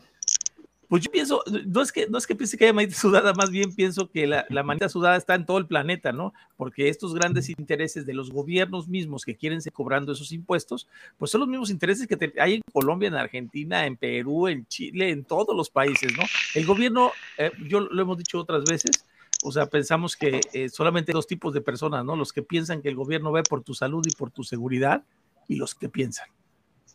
[0.87, 3.49] Pues yo pienso, no es que, no es que piense que haya manita sudada, más
[3.49, 6.33] bien pienso que la, la, manita sudada está en todo el planeta, ¿no?
[6.57, 11.31] Porque estos grandes intereses de los gobiernos mismos que quieren ser cobrando esos impuestos, pues
[11.31, 15.23] son los mismos intereses que hay en Colombia, en Argentina, en Perú, en Chile, en
[15.23, 16.23] todos los países, ¿no?
[16.53, 19.05] El gobierno, eh, yo lo hemos dicho otras veces,
[19.43, 22.15] o sea, pensamos que eh, solamente dos tipos de personas, ¿no?
[22.15, 25.03] Los que piensan que el gobierno ve por tu salud y por tu seguridad
[25.47, 26.27] y los que piensan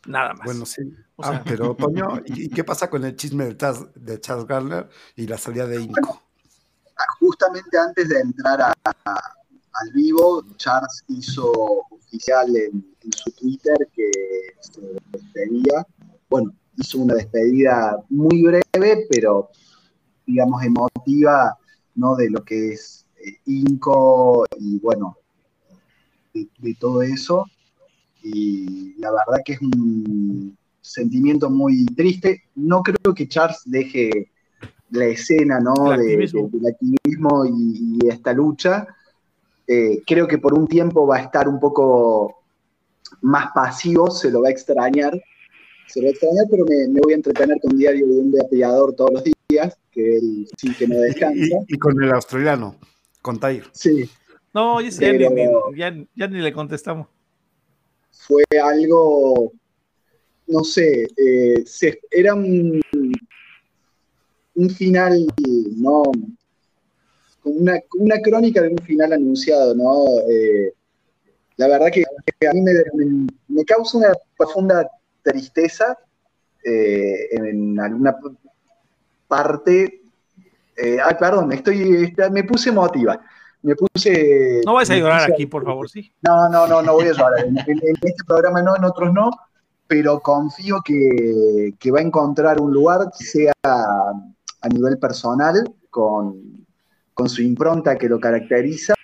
[0.07, 0.45] Nada más.
[0.45, 0.83] Bueno, sí.
[1.19, 5.27] ah, pero, Toño, ¿y qué pasa con el chisme de Charles, de Charles Garner y
[5.27, 6.23] la salida de Inco?
[7.19, 11.51] Justamente antes de entrar al vivo, Charles hizo
[11.91, 12.85] oficial en,
[13.15, 14.11] su Twitter que
[14.61, 14.83] se
[15.13, 15.87] despedía.
[16.29, 19.51] Bueno, hizo una despedida muy breve, pero
[20.27, 21.57] digamos emotiva,
[21.95, 22.17] ¿no?
[22.17, 25.17] De lo que es eh, Inco y bueno,
[26.35, 27.47] de todo eso
[28.23, 32.45] y la verdad que es un sentimiento muy triste.
[32.55, 34.31] No creo que Charles deje
[34.91, 35.75] la escena ¿no?
[35.91, 38.87] del activismo y, esta lucha.
[39.67, 42.43] Eh, creo que por un tiempo va a estar un poco
[43.23, 45.21] más pasivo, se lo va a extrañar.
[45.87, 48.95] Se lo va a extrañar, pero me, voy a entretener con Diario de un apiador
[48.95, 51.57] todos los días, que él sí que no descansa.
[51.69, 52.77] Y, con el australiano,
[53.23, 53.65] con Tair.
[53.73, 54.11] Sí.
[54.53, 57.07] No, ya, ya ni le contestamos
[58.11, 59.53] fue algo,
[60.47, 61.65] no sé, eh,
[62.11, 62.81] era un,
[64.77, 65.27] final,
[65.77, 66.03] ¿no?
[67.45, 70.21] Una, una, crónica de un final anunciado, ¿no?
[70.29, 70.75] Eh,
[71.57, 72.05] la verdad que
[72.47, 72.63] a mí
[73.49, 74.89] me, causa una profunda
[75.23, 75.99] tristeza
[76.65, 78.17] eh, en alguna
[79.27, 80.03] parte.
[81.03, 83.21] ah, perdón, estoy, me puse emotiva
[83.63, 84.61] me puse...
[84.65, 86.13] No vas a llorar aquí, por favor, sí.
[86.23, 87.45] No, no, no, no voy a llorar.
[87.45, 89.31] En, este programa no, en otros no,
[89.87, 96.67] pero confío que, va a encontrar un lugar, sea a nivel personal, con,
[97.27, 98.95] su impronta que lo caracteriza,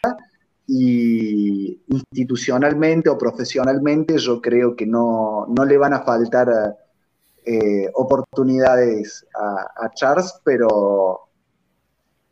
[0.69, 6.77] y institucionalmente o profesionalmente yo creo que no, le van a faltar
[7.45, 11.26] eh, oportunidades a, a Charles, pero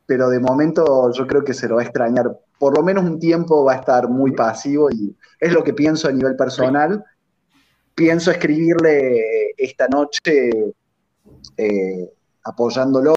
[0.07, 2.39] pero de momento yo creo que se lo va a extrañar.
[2.59, 6.09] Por lo menos un tiempo va a estar muy pasivo y es lo que pienso
[6.09, 7.05] a nivel personal.
[7.95, 10.51] Pienso escribirle esta noche
[11.57, 12.11] eh,
[12.45, 13.15] apoyándolo,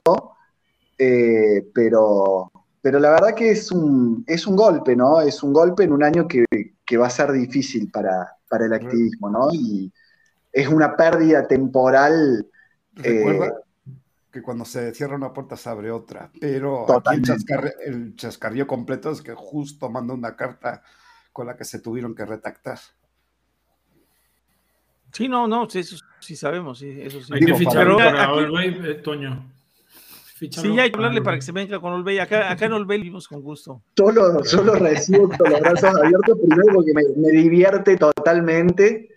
[0.97, 5.21] eh, pero, pero la verdad que es un, es un golpe, ¿no?
[5.21, 6.45] Es un golpe en un año que,
[6.97, 9.49] va a ser difícil para, el activismo, ¿no?
[9.51, 9.91] Y
[10.53, 12.47] es una pérdida temporal.
[13.03, 13.51] Eh,
[14.38, 17.31] que cuando se cierra una puerta se abre otra, pero aquí el, Totalmente.
[17.33, 20.83] chascar- el chascarrillo completo es que justo mandó una carta
[21.33, 22.77] con la que se tuvieron que retactar.
[25.11, 27.33] Sí, no, no, sí, eso sí sabemos, sí, eso sí.
[27.33, 29.51] Hay que ficharlo para- para Olvey, eh, Toño.
[30.51, 32.19] Sí, hay que hablarle para que se venga con Olvey.
[32.19, 33.81] Acá, acá en Olvey vivimos con gusto.
[33.95, 39.16] Yo lo, yo lo recibo con los brazos abiertos primero porque me, me divierte totalmente.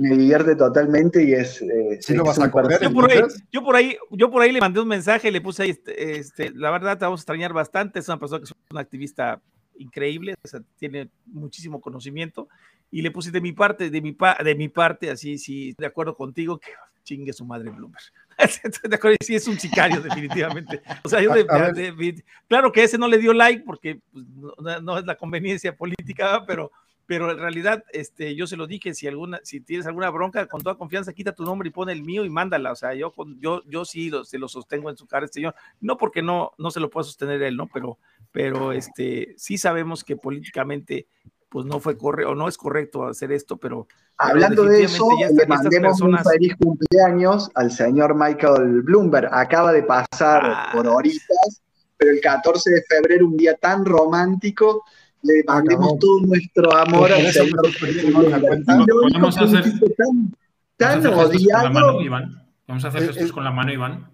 [0.00, 1.60] Me divierte totalmente y es.
[1.60, 2.80] eh, ¿Sí lo vas a un coger?
[2.80, 3.18] Yo por ahí,
[3.50, 6.50] yo por ahí, yo por ahí le mandé un mensaje, le puse ahí, este, este,
[6.54, 9.40] la verdad te vamos a extrañar bastante, es una persona que es una activista
[9.76, 12.48] increíble, o sea, tiene muchísimo conocimiento,
[12.92, 15.86] y le puse de mi parte, de mi, pa- de mi parte, así, sí, de
[15.86, 16.70] acuerdo contigo, que
[17.02, 18.04] chingue su madre Bloomberg.
[18.38, 20.80] Estoy de acuerdo, sí es un sicario, definitivamente.
[21.02, 24.24] O sea, yo de- de- de- claro que ese no le dio like porque pues,
[24.28, 26.70] no, no- es la conveniencia política, pero,
[27.08, 30.60] pero en realidad este, yo se lo dije, si alguna, si tienes alguna bronca, con
[30.60, 32.70] toda confianza, quita tu nombre y pone el mío y mándala.
[32.70, 35.40] O sea, yo, con- yo, yo sí lo, se lo sostengo en su cara, este
[35.40, 35.54] señor.
[35.80, 37.66] No porque no, no se lo pueda sostener él, ¿no?
[37.72, 37.96] Pero,
[38.30, 41.06] pero este, sí sabemos que políticamente
[41.48, 43.88] pues no fue correcto, o no es correcto hacer esto, pero
[44.18, 49.30] Hablando de eso, ya le mandemos personas- un feliz cumpleaños al señor Michael Bloomberg.
[49.32, 50.70] Acaba de pasar Ah.
[50.74, 51.62] por horitas,
[51.96, 54.84] pero el 14 de febrero, un día tan romántico,
[55.22, 59.64] le mandemos todo nuestro amor Por al señor Podemos hacer-
[59.96, 60.32] tan,
[60.78, 61.70] Vamos a tan hacer gestos con la odiado.
[61.72, 62.46] mano, Iván.
[62.66, 63.32] Vamos a hacer Eh, gestos eh.
[63.32, 64.10] con la mano, Iván.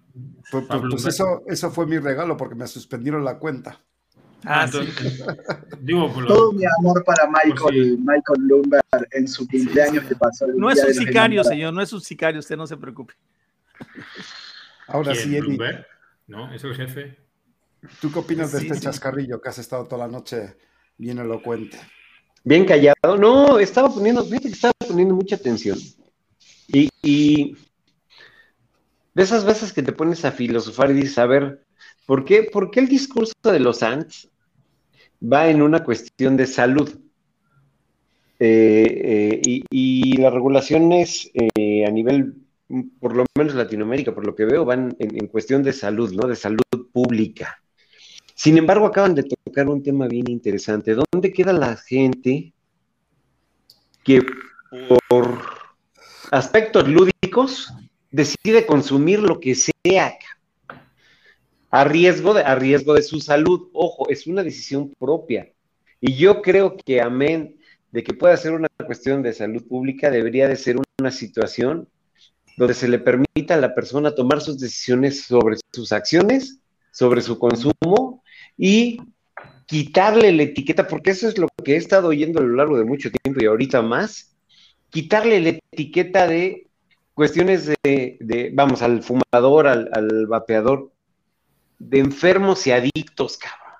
[0.51, 3.79] Pues, pues- pues eso, eso fue mi regalo porque me suspendieron la cuenta.
[4.47, 4.77] Ah, sí.
[4.77, 5.25] entonces,
[5.81, 7.97] digo, pues, Todo mi amor para Michael, Pues sí.
[7.99, 11.91] Michael Bloomberg en su cumpleaños que pasó el no es un sicario, señor, no es
[11.93, 13.15] un sicario, usted no se preocupe.
[14.87, 15.85] Ahora ¿quién, sí, Eddie, Bloomberg?
[16.27, 17.17] No, es el jefe.
[18.01, 18.83] ¿tú qué opinas de Sí, este sí.
[18.83, 20.57] chascarrillo que has estado toda la noche
[20.97, 21.77] bien elocuente?
[22.43, 23.17] Bien callado.
[23.17, 25.77] No, estaba poniendo, fíjate que estaba poniendo mucha atención.
[26.67, 27.57] Y, y
[29.13, 31.65] de esas veces que te pones a filosofar y dices, a ver,
[32.05, 34.29] ¿por qué, por qué el discurso de los Ants
[35.21, 36.99] va en una cuestión de salud?
[38.37, 42.35] Eh, eh, y, y las regulaciones eh, a nivel,
[42.99, 46.27] por lo menos Latinoamérica, por lo que veo, van en cuestión de salud, ¿no?
[46.27, 47.61] De salud pública.
[48.35, 50.93] Sin embargo, acaban de tocar un tema bien interesante.
[50.93, 52.53] ¿Dónde queda la gente
[54.03, 54.21] que
[55.09, 55.39] por
[56.31, 57.73] aspectos lúdicos
[58.11, 60.17] decide consumir lo que sea
[61.71, 63.69] a riesgo de, a riesgo de su salud?
[63.71, 65.49] Ojo, es una decisión propia.
[66.01, 67.57] Y yo creo que amén
[67.91, 71.87] de que pueda ser una cuestión de salud pública, debería de ser una situación
[72.57, 76.59] donde se le permita a la persona tomar sus decisiones sobre sus acciones,
[76.91, 78.23] sobre su consumo
[78.57, 79.01] y
[79.65, 82.85] quitarle la etiqueta, porque eso es lo que he estado oyendo a lo largo de
[82.85, 84.35] mucho tiempo y ahorita más,
[84.89, 86.67] quitarle la etiqueta de
[87.13, 90.91] cuestiones de, de vamos, al fumador, al, al vapeador,
[91.79, 93.79] de enfermos y adictos, cabrón.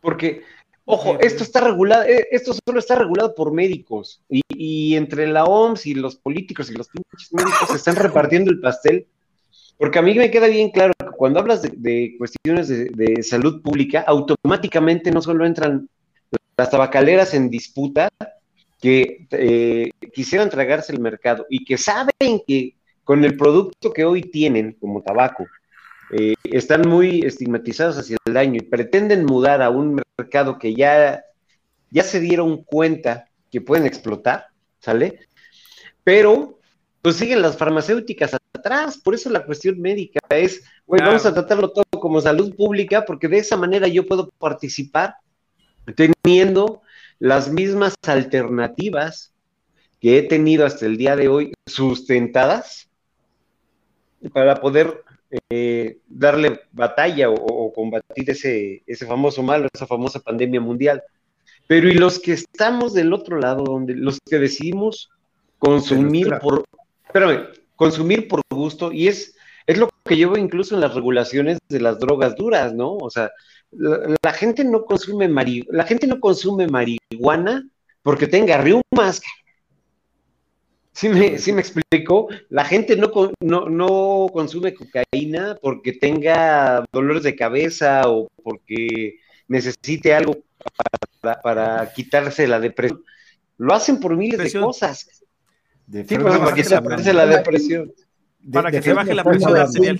[0.00, 0.42] Porque,
[0.84, 5.44] ojo, esto está regulado, eh, esto solo está regulado por médicos y, y entre la
[5.44, 9.06] OMS y los políticos y los pinches médicos se están repartiendo el pastel
[9.80, 14.02] porque a mí me queda bien claro cuando hablas de, cuestiones de, de, salud pública,
[14.06, 15.86] automáticamente no solo entran
[16.56, 18.08] las tabacaleras en disputa
[18.80, 22.74] que eh, quisieran tragarse el mercado y que saben que
[23.04, 25.46] con el producto que hoy tienen como tabaco,
[26.10, 31.22] eh, están muy estigmatizados hacia el daño y pretenden mudar a un mercado que ya,
[31.90, 34.46] ya se dieron cuenta que pueden explotar,
[34.78, 35.20] ¿sale?
[36.02, 36.60] Pero
[37.02, 41.12] pues siguen las farmacéuticas atrás, por eso la cuestión médica es, güey, claro.
[41.12, 45.16] vamos a tratarlo todo como salud pública, porque de esa manera yo puedo participar
[45.96, 46.82] teniendo
[47.18, 49.32] las mismas alternativas
[50.00, 52.88] que he tenido hasta el día de hoy sustentadas
[54.32, 55.02] para poder
[55.50, 61.02] eh, darle batalla o, o, combatir ese, ese famoso mal, esa famosa pandemia mundial.
[61.66, 65.10] Pero y los que estamos del otro lado, donde los que decidimos
[65.58, 66.64] consumir por,
[67.06, 67.46] espérame,
[67.80, 69.34] consumir por gusto, y es,
[69.66, 72.92] es lo que llevo incluso en las regulaciones de las drogas duras, ¿no?
[72.92, 73.30] O sea,
[73.70, 77.66] la, la gente no consume mari, la gente no consume marihuana
[78.02, 79.22] porque tenga riumas.
[80.92, 82.28] ¿Sí me, sí me explico?
[82.50, 90.12] La gente no, no, no consume cocaína porque tenga dolores de cabeza o porque necesite
[90.12, 90.36] algo
[91.22, 93.02] para, para quitarse la depresión.
[93.56, 95.24] Lo hacen por miles de cosas.
[95.90, 97.92] De sí, pues, para quitarse la depresión.
[98.38, 99.98] De, para de, que se baje la presión arterial.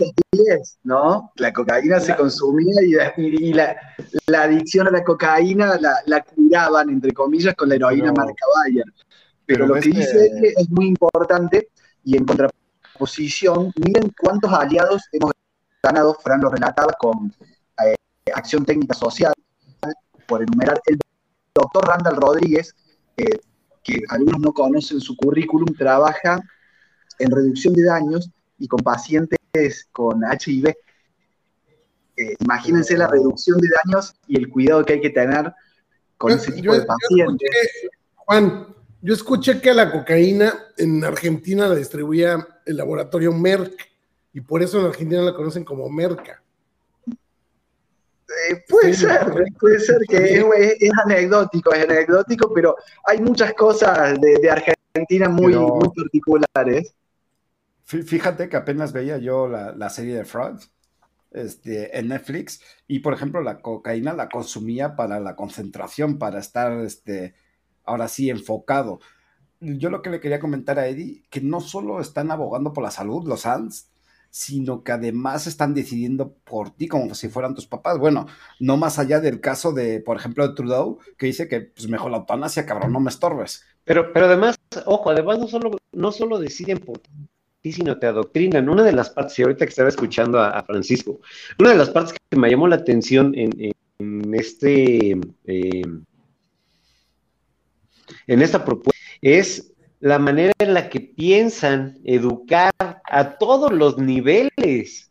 [0.85, 1.33] ¿no?
[1.35, 2.77] La cocaína se consumía
[3.17, 3.77] y, y, y la,
[4.27, 8.45] la, adicción a la cocaína la, la, curaban, entre comillas, con la heroína pero, marca
[8.55, 8.85] Bayer.
[9.47, 11.71] Pero, pero lo que dice él es muy importante
[12.05, 15.33] y en contraposición, miren cuántos aliados hemos
[15.83, 17.35] ganado, Fran lo relataba con
[17.85, 17.97] eh,
[18.33, 19.33] acción técnica social,
[20.29, 21.01] por enumerar, el
[21.53, 22.77] doctor Randall Rodríguez,
[23.17, 23.41] eh,
[23.83, 26.43] que algunos no conocen su currículum, trabaja
[27.19, 29.39] en reducción de daños y con pacientes
[29.93, 30.69] con HIV.
[32.17, 35.53] Eh, imagínense la reducción de daños y el cuidado que hay que tener
[36.17, 37.51] con ese tipo de pacientes.
[38.15, 38.67] Juan,
[39.01, 43.89] yo escuché que la cocaína en Argentina la distribuía el laboratorio Merck
[44.33, 46.43] y por eso en Argentina la conocen como Merca.
[48.31, 49.19] Eh, puede ser,
[49.59, 50.37] puede ser que
[50.79, 56.95] es, anecdótico, es anecdótico, pero hay muchas cosas de, Argentina muy, muy particulares.
[57.85, 60.61] Fíjate que apenas veía yo la, serie de Fraud
[61.33, 66.73] este, en Netflix y, por ejemplo, la cocaína la consumía para la concentración, para estar,
[66.85, 67.35] este,
[67.85, 69.01] ahora sí, enfocado.
[69.59, 72.93] Yo lo que le quería comentar a Eddie, que no solo están abogando por la
[72.93, 73.90] salud, los ANS,
[74.31, 77.99] sino que además están decidiendo por ti como si fueran tus papás.
[77.99, 78.27] Bueno,
[78.61, 82.13] no más allá del caso de, por ejemplo, de Trudeau, que dice que pues mejor
[82.13, 83.65] la eutanasia, cabrón, no me estorbes.
[83.85, 86.99] Pero, pero además, ojo, además no solo, no solo deciden por
[87.61, 88.69] ti, sino te adoctrinan.
[88.69, 91.21] Una de las partes, y ahorita que estaba escuchando a, Francisco,
[91.59, 93.75] una de las partes que me llamó la atención en,
[94.33, 95.83] este, eh,
[98.29, 102.73] en esta propuesta es la manera en la que piensan educar
[103.11, 105.11] a todos los niveles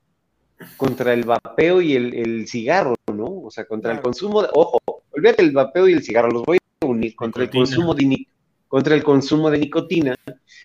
[0.77, 3.41] contra el vapeo y el, cigarro, ¿no?
[3.43, 4.79] O sea, contra el consumo de, ojo,
[5.11, 8.25] olvídate el vapeo y el cigarro, los voy a unir contra el consumo de
[8.67, 10.15] contra el consumo de nicotina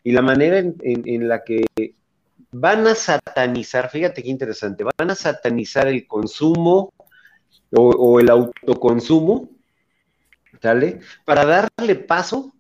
[0.02, 1.64] y la manera en, la que
[2.52, 6.92] van a satanizar, fíjate qué interesante, van a satanizar el consumo
[7.72, 9.48] o, el autoconsumo,
[10.60, 11.00] ¿sale?
[11.24, 12.53] Para darle paso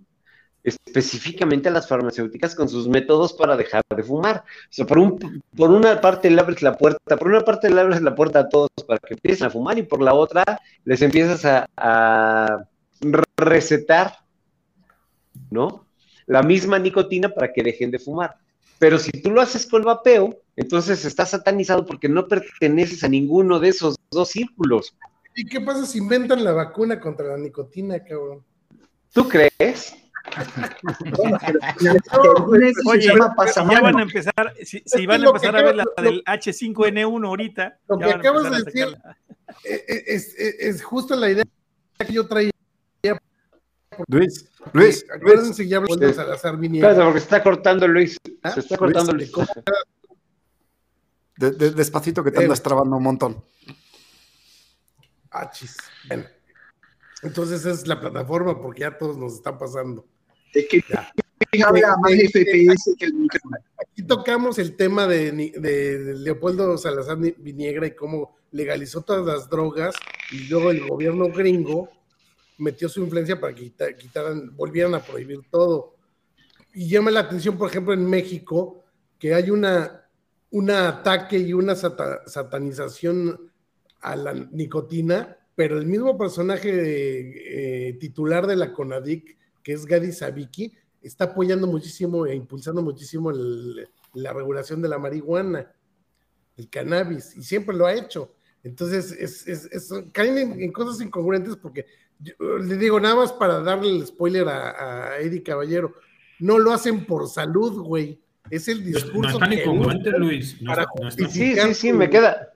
[0.64, 4.38] específicamente a las farmacéuticas con sus métodos para dejar de fumar.
[4.38, 7.80] O sea, por, un, por una parte le abres la puerta, por una parte le
[7.80, 10.42] abres la puerta a todos para que empiecen a fumar y por la otra
[10.84, 12.64] les empiezas a, a
[13.36, 14.18] recetar,
[15.50, 15.84] ¿no?
[16.26, 18.38] La misma nicotina para que dejen de fumar.
[18.78, 23.60] Pero si tú lo haces con vapeo, entonces estás satanizado porque no perteneces a ninguno
[23.60, 24.96] de esos dos círculos.
[25.36, 28.42] ¿Y qué pasa si inventan la vacuna contra la nicotina, cabrón?
[29.12, 29.94] ¿Tú crees?
[32.86, 33.14] Oye, ya
[33.80, 37.78] van a empezar, si, van a empezar a ver la del H5N1 ahorita.
[37.88, 38.96] Lo que acabas de decir
[39.64, 41.44] eh, eh, es, es, justo la idea
[41.98, 42.50] que yo traía.
[44.08, 48.16] Luis, Luis, acuérdense ya hablando de Salazar Espérate, porque se está cortando Luis.
[48.42, 48.50] ¿Ah?
[48.50, 49.30] Se está cortando Luis.
[51.36, 53.44] despacito que te andas trabando un montón.
[55.30, 55.76] Ah, chis.
[56.08, 56.24] Bueno.
[57.22, 60.08] Entonces es la plataforma porque ya todos nos están pasando.
[60.54, 60.66] Es
[61.50, 63.28] que habla más de FPS que el
[63.76, 65.52] Aquí tocamos el tema de,
[66.18, 69.94] Leopoldo Salazar Viniegra y cómo legalizó todas las drogas
[70.30, 71.90] y luego el gobierno gringo
[72.58, 75.96] metió su influencia para que quitaran, volvieran a prohibir todo.
[76.72, 78.84] Y llama la atención, por ejemplo, en México,
[79.18, 80.08] que hay una,
[80.50, 83.52] un ataque y una satanización
[84.00, 90.12] a la nicotina, pero el mismo personaje eh, titular de la CONADIC que es Gadi
[90.12, 90.72] Sabiki,
[91.02, 95.72] está apoyando muchísimo e impulsando muchísimo la regulación de la marihuana,
[96.56, 98.34] el cannabis, y siempre lo ha hecho.
[98.62, 101.86] Entonces, es, caen en, cosas incongruentes porque,
[102.38, 105.94] le digo, nada más para darle el spoiler a, a Eddie Caballero,
[106.38, 108.20] no lo hacen por salud, güey.
[108.50, 109.38] Es el discurso.
[109.38, 110.58] No están incongruentes, Luis.
[111.16, 112.50] sí, sí, sí, me queda.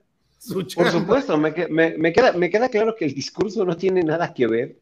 [0.52, 4.78] Por supuesto, me, queda, me queda claro que el discurso no tiene nada que ver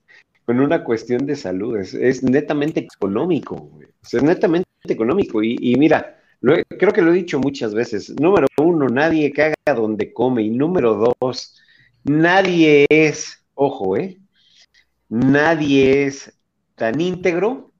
[0.47, 3.69] con una cuestión de salud, es, netamente económico,
[4.13, 5.43] es netamente económico.
[5.43, 8.15] Y, mira, creo que lo he dicho muchas veces.
[8.21, 10.43] Número uno, nadie caga donde come.
[10.43, 11.61] Y número dos,
[12.05, 14.21] nadie es, ojo, ¿eh?
[15.09, 16.33] Nadie es
[16.77, 17.73] tan íntegro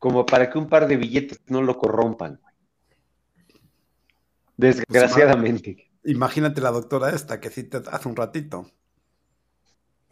[0.00, 2.40] como para que un par de billetes no lo corrompan.
[4.56, 5.90] Desgraciadamente.
[6.04, 8.66] Imagínate la doctora esta que cita hace un ratito.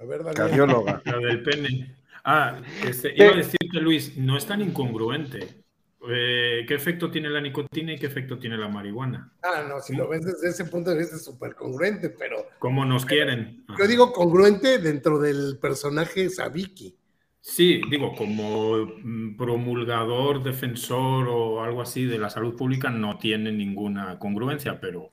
[0.01, 1.03] A ver, Cardióloga.
[1.05, 1.97] La del pene.
[2.25, 5.63] Ah, este, iba a decirte, Luis, no es tan incongruente.
[6.09, 9.33] Eh, ¿Qué efecto tiene la nicotina y qué efecto tiene la marihuana?
[9.43, 12.47] Ah, no, si lo ves desde ese punto de vista es súper congruente, pero...
[12.59, 13.65] ¿Cómo nos quieren?
[13.79, 16.97] Yo digo congruente dentro del personaje Sabiki.
[17.41, 23.53] Sí, digo, como mm, promulgador, defensor o algo así de la salud pública no tiene
[23.53, 25.11] ninguna congruencia, pero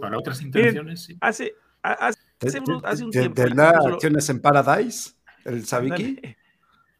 [0.00, 1.16] para otras intenciones sí.
[1.20, 2.60] Hace, hace Hace,
[3.04, 3.42] un tiempo.
[3.42, 5.12] acciones en Paradise,
[5.44, 6.20] el Sabiki.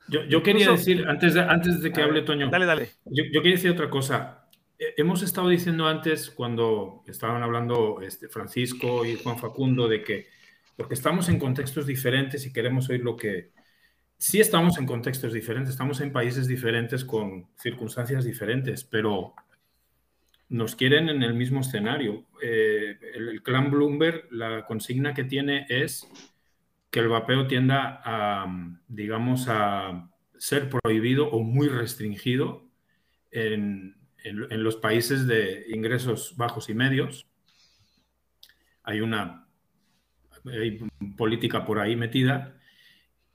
[0.08, 2.90] Yo, yo quería decir, antes de, antes de que hable Toño, dale, dale.
[3.04, 4.48] Yo, yo, quería decir otra cosa.
[4.78, 10.26] hemos estado diciendo antes, cuando estaban hablando este, Francisco y Juan Facundo, de que
[10.76, 13.50] porque estamos en contextos diferentes y queremos oír lo que...
[14.18, 19.34] Sí estamos en contextos diferentes, estamos en países diferentes con circunstancias diferentes, pero
[20.48, 22.24] nos quieren en el mismo escenario.
[22.42, 26.08] Eh, el, clan Bloomberg, la consigna que tiene es
[26.90, 28.46] que el vapeo tienda a,
[28.88, 30.08] digamos, a
[30.38, 32.68] ser prohibido o muy restringido
[33.30, 33.94] en,
[34.24, 37.28] los países de ingresos bajos y medios.
[38.82, 39.46] Hay una
[41.16, 42.56] política por ahí metida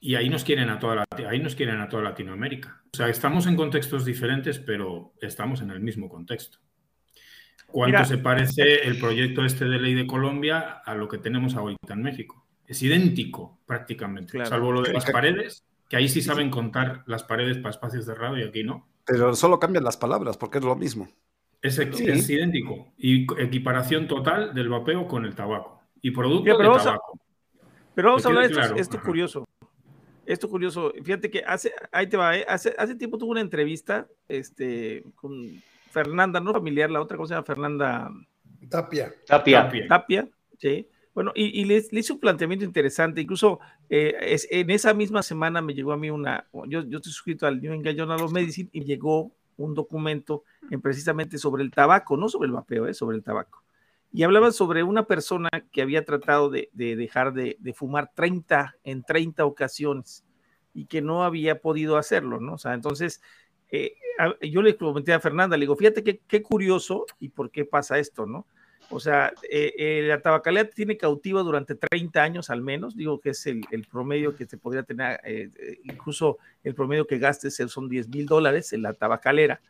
[0.02, 2.84] y ahí nos quieren a toda ahí nos quieren a toda Latinoamérica.
[2.94, 6.60] O sea, estamos en contextos diferentes, pero estamos en el mismo contexto.
[7.72, 11.94] ¿Cuánto se parece el proyecto este de ley de Colombia a lo que tenemos ahorita
[11.94, 12.46] en México?
[12.66, 17.58] Es idéntico prácticamente, salvo lo de las paredes, que ahí sí saben contar las paredes
[17.58, 18.88] para espacios cerrados y aquí no.
[19.06, 21.10] Pero solo cambian las palabras porque es lo mismo.
[21.62, 22.94] Es, idéntico.
[22.98, 25.82] Y equiparación total del vapeo con el tabaco.
[26.02, 27.20] Y producto de tabaco.
[27.94, 29.48] pero vamos a hablar de esto, esto curioso.
[30.26, 30.94] Esto curioso.
[31.04, 32.46] Fíjate que hace, ahí te va, ¿eh?
[32.48, 35.62] hace, hace tiempo tuve una entrevista este, con
[35.92, 38.12] Fernanda, no familiar, la otra cosa Fernanda.
[38.70, 39.14] Tapia.
[39.26, 39.70] Tapia.
[39.88, 40.88] Tapia, sí.
[41.14, 43.60] Bueno, y, le, hice un planteamiento interesante, incluso
[43.90, 47.46] eh, es, en esa misma semana me llegó a mí una, yo, yo estoy suscrito
[47.46, 52.16] al New England Journal of Medicine y llegó un documento en precisamente sobre el tabaco,
[52.16, 53.64] no sobre el vapeo, eh, sobre el tabaco.
[54.14, 59.46] Y hablaba sobre una persona que había tratado de, dejar de, fumar 30 en 30
[59.46, 60.26] ocasiones
[60.74, 62.54] y que no había podido hacerlo, ¿no?
[62.54, 63.22] O sea, entonces
[63.72, 63.96] eh,
[64.42, 68.26] yo le comenté a Fernanda, le digo, fíjate qué, curioso y por qué pasa esto,
[68.26, 68.46] ¿no?
[68.90, 73.30] O sea, eh, eh, la tabacalera tiene cautiva durante 30 años al menos, digo que
[73.30, 75.50] es el, promedio que se podría tener, eh,
[75.86, 79.62] incluso el promedio que gastes son 10 mil dólares en la tabacalera.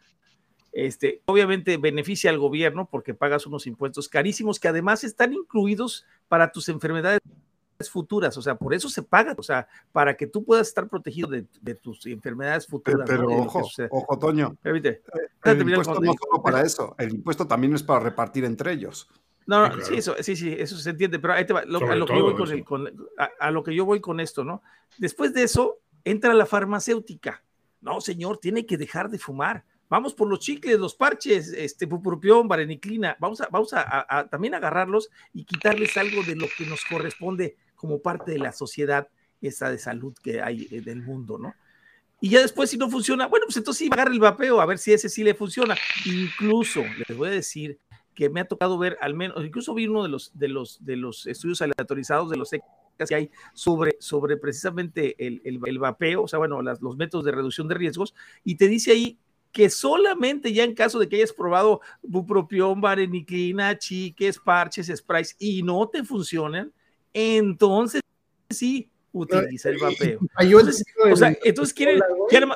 [0.74, 6.52] Este, obviamente beneficia al gobierno porque pagas unos impuestos carísimos que además están incluidos para
[6.52, 7.20] tus enfermedades
[7.90, 11.30] futuras, o sea, por eso se paga, o sea, para que tú puedas estar protegido
[11.30, 13.08] de, tus enfermedades futuras.
[13.10, 14.56] Pero, ojo, ojo, Toño.
[14.64, 15.02] Eh,
[15.44, 19.08] el impuesto no solo para eso, el impuesto también es para repartir entre ellos.
[19.48, 21.96] No, no sí, eso, sí, sí, eso se entiende, pero ahí te va, lo, a,
[21.96, 23.10] lo que yo voy con,
[23.40, 24.62] a, lo que yo voy con esto, ¿no?
[24.98, 27.44] Después de eso, entra la farmacéutica.
[27.82, 29.64] No, señor, tiene que dejar de fumar.
[29.90, 33.18] Vamos por los chicles, los parches, este, pupropión, vareniclina.
[33.20, 38.00] Vamos a, vamos a, también agarrarlos y quitarles algo de lo que nos corresponde como
[38.00, 39.08] parte de la sociedad
[39.42, 41.56] esa de salud que hay en el mundo, ¿no?
[42.20, 44.78] Y ya después, si no funciona, bueno, pues entonces sí, agarra el vapeo, a ver
[44.78, 45.76] si ese sí le funciona.
[46.06, 47.80] Incluso, les voy a decir
[48.14, 50.96] que me ha tocado ver al menos, incluso vi uno de los, de los, de
[50.96, 56.38] los estudios aleatorizados de los que hay sobre, sobre precisamente el, el, vapeo, o sea,
[56.38, 58.14] bueno, los métodos de reducción de riesgos,
[58.44, 59.18] y te dice ahí
[59.52, 65.64] que solamente ya en caso de que hayas probado bupropión, vareniclina, chiques, parches, sprays y
[65.64, 66.72] no te funcionan,
[67.14, 68.02] entonces
[68.50, 70.20] sí utiliza el vapeo.
[70.40, 72.00] Entonces, o sea, entonces quieren,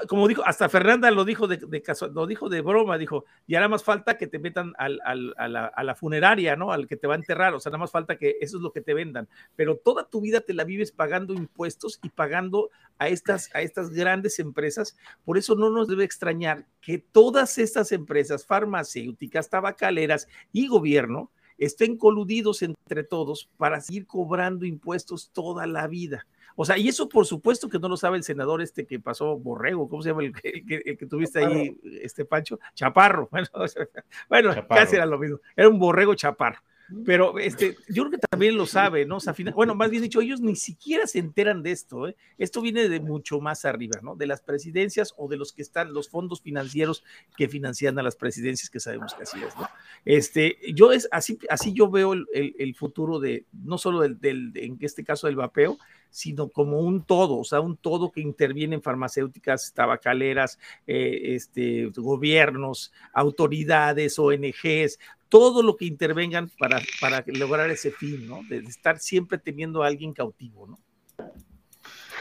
[0.07, 3.60] como dijo, hasta Fernanda lo dijo de, de caso, lo dijo de broma, dijo, ya
[3.60, 6.72] nada más falta que te metan al, al, a, la, a, la, funeraria, ¿no?
[6.72, 8.72] Al que te va a enterrar, o sea, nada más falta que eso es lo
[8.72, 13.10] que te vendan, pero toda tu vida te la vives pagando impuestos y pagando a
[13.10, 18.45] estas, a estas grandes empresas, por eso no nos debe extrañar que todas estas empresas
[18.45, 26.26] farmacéuticas, tabacaleras y gobierno, estén coludidos entre todos para seguir cobrando impuestos toda la vida.
[26.56, 29.38] O sea, y eso por supuesto que no lo sabe el senador este que pasó
[29.38, 32.60] Borrego, ¿cómo se llama el, que, tuviste ahí, este Pancho?
[32.73, 33.30] Chaparro.
[34.30, 35.40] Bueno, casi era lo mismo.
[35.56, 36.60] Era un Borrego Chaparro.
[37.05, 39.17] Pero este, yo creo que también lo sabe, ¿no?
[39.17, 42.15] O sea, bueno, más bien dicho, ellos ni siquiera se enteran de esto, ¿eh?
[42.37, 44.15] Esto viene de mucho más arriba, ¿no?
[44.15, 47.03] De las presidencias o de los que están, los fondos financieros
[47.37, 49.67] que financian a las presidencias, que sabemos que así es, ¿no?
[50.05, 54.51] Este, yo es así, así yo veo el, el, futuro de, no solo del, del,
[54.55, 55.77] en este caso del vapeo,
[56.10, 61.91] sino como un todo, o sea, un todo que interviene en farmacéuticas, tabacaleras, eh, este,
[61.95, 64.98] gobiernos, autoridades, ONGs,
[65.30, 68.40] todo lo que intervengan para, para lograr ese fin, ¿no?
[68.49, 70.80] De, estar siempre teniendo a alguien cautivo, ¿no?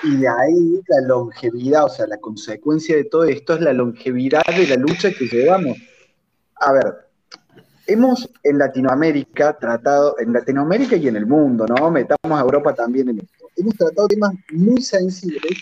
[0.02, 4.42] Y de ahí la longevidad, o sea, la consecuencia de todo esto es la longevidad
[4.46, 5.78] de la lucha que llevamos.
[6.56, 6.94] A ver,
[7.86, 11.90] hemos en Latinoamérica tratado, en Latinoamérica y en el mundo, ¿no?
[11.90, 13.28] Metamos a Europa también en.
[13.56, 15.58] Hemos tratado temas muy sensibles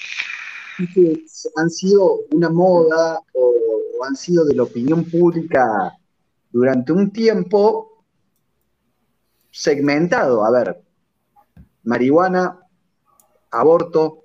[0.79, 1.25] y que
[1.57, 5.93] han sido una moda o han sido de la opinión pública
[6.51, 8.05] durante un tiempo
[9.51, 10.45] segmentado.
[10.45, 10.83] A ver,
[11.85, 12.59] marihuana,
[13.51, 14.25] aborto,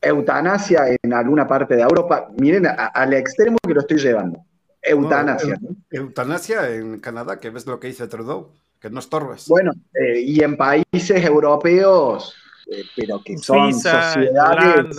[0.00, 2.28] eutanasia en alguna parte de Europa.
[2.38, 4.44] Miren al extremo que lo estoy llevando.
[4.80, 5.58] Eutanasia.
[5.60, 9.46] No, eutanasia en Canadá, que ves lo que dice Trudeau, que no estorbes.
[9.48, 12.34] Bueno, eh, y en países europeos,
[12.70, 14.96] eh, pero que son sociedades,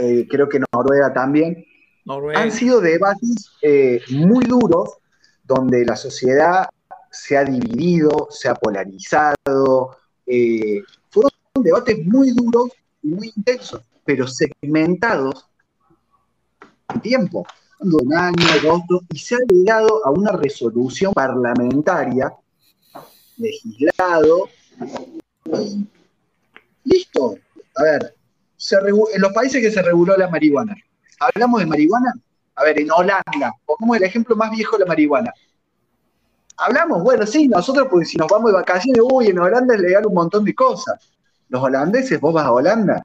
[0.00, 1.64] eh, creo que Noruega también,
[2.06, 2.40] Noruega.
[2.40, 4.98] han sido debates eh, muy duros
[5.44, 6.68] donde la sociedad
[7.10, 9.96] se ha dividido, se ha polarizado.
[11.10, 12.70] fueron debates muy duros
[13.02, 15.50] y muy intensos, pero segmentados
[16.94, 17.46] en tiempo,
[17.80, 22.32] un año, dos, y se ha llegado a una resolución parlamentaria,
[23.36, 24.48] legislado,
[26.84, 27.36] listo.
[27.76, 28.14] A ver,
[28.56, 30.76] se en los países que se reguló la marihuana,
[31.18, 32.12] hablamos de marihuana,
[32.56, 35.32] a ver, en Holanda, pongamos el ejemplo más viejo de la marihuana.
[36.58, 40.06] Hablamos, bueno, sí, nosotros, porque si nos vamos de vacaciones, uy, en Holanda es legal
[40.06, 41.10] un montón de cosas.
[41.48, 43.02] Los holandeses, vos vas a Holanda.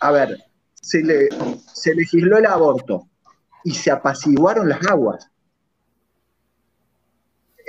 [0.00, 0.38] A ver,
[0.74, 1.28] se, le,
[1.74, 3.06] se legisló el aborto
[3.64, 5.28] y se apaciguaron las aguas.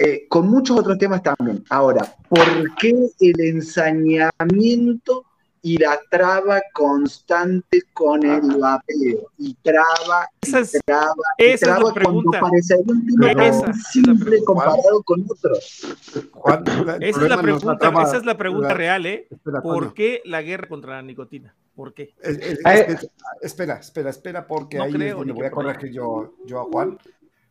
[0.02, 1.62] Eh, con muchos otros temas también.
[1.70, 5.26] Ahora, ¿por qué el ensañamiento
[5.62, 9.30] y la traba constante con el vapeo?
[9.38, 12.40] Y traba, y Esa es- traba, y esa es la traba pregunta.
[12.40, 14.46] cuando parecería un tema Esa tan es la simple pregunta.
[14.46, 15.82] comparado con otros.
[17.02, 19.28] Esa es la pregunta, trama- esa es la pregunta la- real, ¿eh?
[19.30, 21.54] Espera, ¿Por qué la guerra contra la nicotina?
[21.76, 22.14] ¿Por qué?
[22.22, 23.10] Es- es- que-
[23.42, 26.64] espera, espera, espera, porque No ahí creo, es donde voy a corregir yo, yo a
[26.66, 26.98] Juan.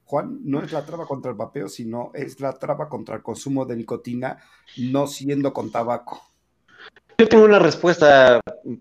[0.08, 3.66] Juan, no es la traba contra el vapeo, sino es la traba contra el consumo
[3.66, 4.38] de nicotina,
[4.78, 6.22] no siendo con tabaco.
[7.18, 8.40] Yo tengo una respuesta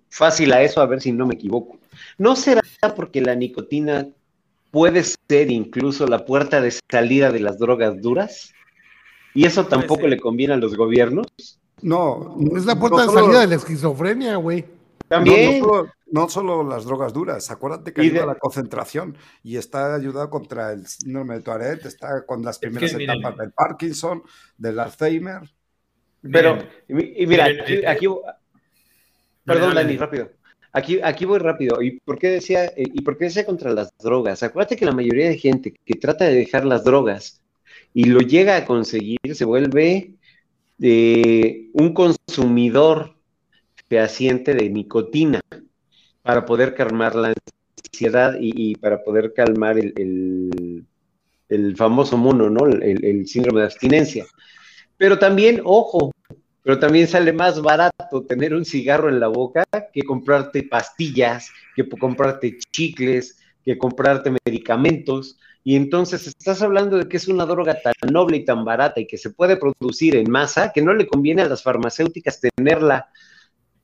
[0.10, 1.80] fácil a eso, a ver si no me equivoco.
[2.18, 2.62] ¿No será
[2.96, 4.08] porque la nicotina
[4.72, 8.54] puede ser incluso la puerta de salida de las drogas duras?
[9.34, 11.28] ¿Y eso tampoco le conviene a los gobiernos?
[11.82, 14.64] No, Es la no puerta de salida de la esquizofrenia, güey.
[15.08, 15.62] También.
[15.62, 18.36] No, no solo, no solo las drogas duras, acuérdate que Y ayuda de- a la
[18.36, 23.52] concentración y está ayudado contra el síndrome de Tourette, está con las primeras etapas del
[23.52, 24.24] Parkinson,
[24.58, 25.42] del Alzheimer.
[26.30, 26.58] Pero,
[26.90, 27.46] y, y mira,
[27.88, 28.08] aquí,
[29.46, 29.76] perdón.
[29.76, 30.32] Dani, rápido.
[30.74, 31.82] Aquí, aquí voy rápido.
[31.82, 34.44] ¿Y por qué decía, eh, y por qué decía contra las drogas?
[34.44, 37.42] Acuérdate que la mayoría de gente que trata de dejar las drogas
[37.94, 40.14] y lo llega a conseguir se vuelve
[40.82, 43.16] eh, un consumidor
[43.90, 45.40] fehaciente de nicotina
[46.22, 47.34] para poder calmar la
[47.94, 49.94] ansiedad y, para poder calmar el,
[51.50, 52.68] el- famoso mono, ¿no?
[52.68, 54.26] El, síndrome de abstinencia.
[54.98, 56.12] Pero también, ojo,
[56.64, 61.88] pero también sale más barato tener un cigarro en la boca que comprarte pastillas, que
[61.88, 65.38] comprarte chicles, que comprarte medicamentos.
[65.64, 69.08] Y entonces estás hablando de que es una droga tan noble y tan barata y
[69.08, 73.10] que se puede producir en masa que no le conviene a las farmacéuticas tenerla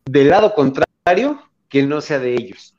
[0.06, 2.76] del lado contrario que no sea de ellos.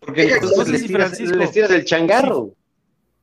[0.00, 2.50] Porque entonces les si tiras, Francisco- les tiras el changarro.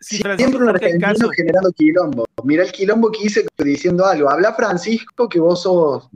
[0.02, 2.26] Si Siempre Francisco un argentino caso, generando quilombo.
[2.46, 4.30] Mira el quilombo que hice diciendo algo.
[4.30, 6.08] Habla Francisco que vos sos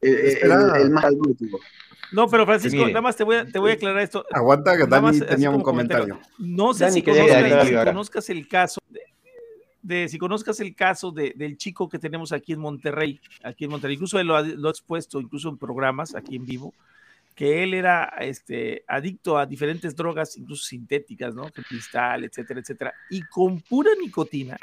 [0.00, 0.52] eh, eh, el,
[0.82, 1.44] el más adulto.
[2.12, 2.92] no, pero Francisco, Mire.
[2.92, 4.24] nada más te voy a, te voy a aclarar esto.
[4.30, 6.14] Aguanta que Dani más, tenía un comentario.
[6.20, 6.32] comentario.
[6.38, 8.80] No sé Dani, si, conozcas, si conozcas el caso
[10.08, 13.94] si conozcas el caso de- del chico que tenemos aquí en Monterrey, aquí en Monterrey,
[13.94, 16.74] incluso él lo ha, expuesto incluso en programas aquí en vivo,
[17.34, 21.50] que él era este, adicto a diferentes drogas, incluso sintéticas, ¿no?
[21.50, 24.56] Cristal, etcétera, etcétera, y con pura nicotina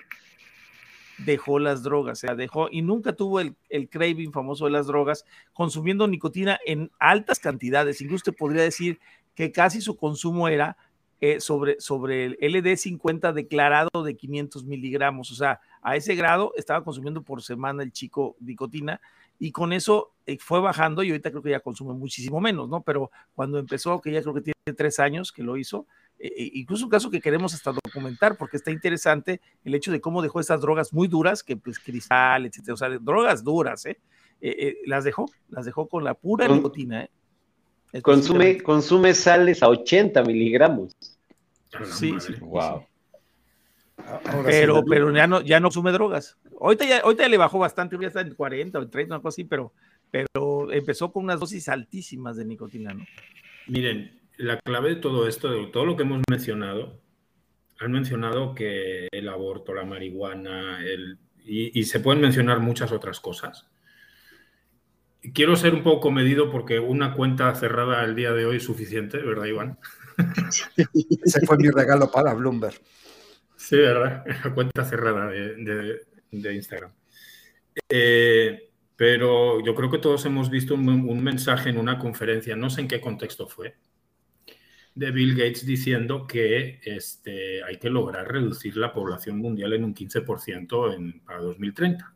[1.20, 4.88] dejó las drogas, o sea, dejó y nunca tuvo el, el craving famoso de las
[4.88, 9.00] drogas, consumiendo nicotina en altas cantidades, incluso te podría decir
[9.36, 10.78] que casi su consumo era
[11.24, 16.84] eh, sobre, sobre el LD50 declarado de 500 miligramos, o sea, a ese grado estaba
[16.84, 19.00] consumiendo por semana el chico nicotina
[19.40, 22.82] y con eso eh, fue bajando y ahorita creo que ya consume muchísimo menos, ¿no?
[22.82, 25.88] Pero cuando empezó, que ya creo que tiene tres años que lo hizo,
[26.20, 30.02] eh, eh, incluso un caso que queremos hasta documentar porque está interesante el hecho de
[30.02, 33.98] cómo dejó estas drogas muy duras, que pues cristal, etcétera, o sea, drogas duras, ¿eh?
[34.41, 37.10] Eh, eh, las dejó, las dejó con la pura nicotina, ¿eh?
[38.02, 40.95] Consume, consume sales a 80 miligramos.
[41.86, 42.34] Sí, sí.
[42.40, 42.86] Wow.
[43.98, 46.38] Ahora pero, sí, pero ya no, ya no consume drogas.
[46.60, 49.22] Ahorita ya, ahorita ya le bajó bastante, ya está en 40 o en 30, una
[49.22, 49.74] cosa así, pero,
[50.12, 53.06] pero empezó con unas dosis altísimas de nicotina, ¿no?
[53.68, 57.00] Miren, la clave de todo esto, de todo lo que hemos mencionado,
[57.80, 63.20] han mencionado que el aborto, la marihuana, el, y, y se pueden mencionar muchas otras
[63.20, 63.70] cosas.
[65.34, 69.18] Quiero ser un poco medido porque una cuenta cerrada el día de hoy es suficiente,
[69.20, 69.80] ¿verdad, Iván?
[71.26, 72.80] Ese fue mi regalo para Bloomberg.
[73.56, 74.23] Sí, ¿verdad?
[74.26, 75.99] La cuenta cerrada de,
[76.31, 76.91] de- Instagram.
[77.88, 82.81] Eh, pero yo creo que todos hemos visto un, mensaje en una conferencia, no sé
[82.81, 83.76] en qué contexto fue,
[84.95, 89.95] de Bill Gates diciendo que este, hay que lograr reducir la población mundial en un
[89.95, 92.14] 15% en, para 2030.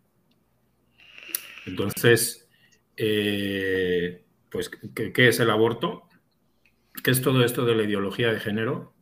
[1.65, 2.47] Entonces,
[2.95, 6.06] eh, pues, ¿qué, ¿qué, es el aborto?
[7.03, 8.93] ¿Qué es todo esto de la ideología de género?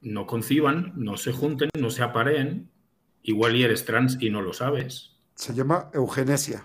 [0.00, 2.70] No conciban, no se junten, no se apareen.
[3.22, 5.16] Igual y eres trans y no lo sabes.
[5.34, 6.64] Se llama eugenesia.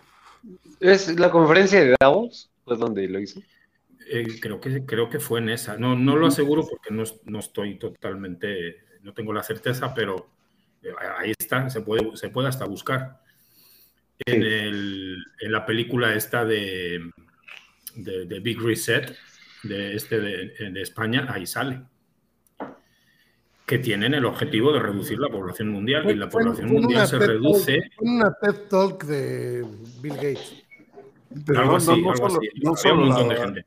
[0.80, 2.52] ¿Es la conferencia de Davos?
[2.64, 3.42] ¿Pues dónde lo hizo?
[4.10, 5.78] Eh, creo, que, creo que fue en esa.
[5.78, 10.30] No, no lo aseguro porque no, no, estoy totalmente, no tengo la certeza, pero
[10.82, 13.22] eh, ahí está, se puede, se puede hasta buscar.
[14.26, 17.02] En, el, en, la película esta de,
[17.96, 19.16] de, de, Big Reset,
[19.64, 21.84] de, este de, de, España, ahí sale.
[23.66, 27.08] Que tienen el objetivo de reducir la población mundial y la población fue, fue mundial
[27.08, 27.80] se reduce.
[27.80, 29.66] Talk, una TED Talk de
[30.02, 30.64] Bill Gates.
[31.46, 32.62] Pero algo no, así, no, algo solo, así.
[32.62, 33.66] No solo un montón la, de gente.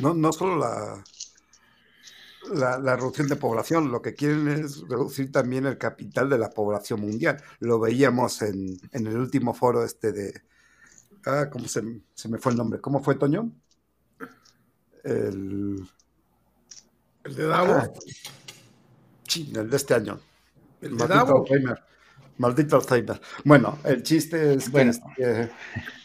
[0.00, 1.04] No, no solo la,
[2.54, 6.50] la, la, reducción de población, lo que quieren es reducir también el capital de la
[6.50, 7.42] población mundial.
[7.60, 10.32] Lo veíamos en, en el último foro este de...
[11.26, 11.82] Ah, ¿cómo se,
[12.14, 12.80] se, me fue el nombre?
[12.80, 13.50] ¿Cómo fue, Toño?
[15.02, 15.84] El...
[17.24, 17.76] ¿El de Davos?
[17.76, 17.90] Ah,
[19.26, 20.20] sí, el de este año.
[20.80, 21.82] El, ¿El maldito Alzheimer.
[22.38, 23.20] Maldito Alzheimer.
[23.44, 24.92] Bueno, el chiste es bueno.
[25.16, 25.40] que...
[25.40, 25.52] Este,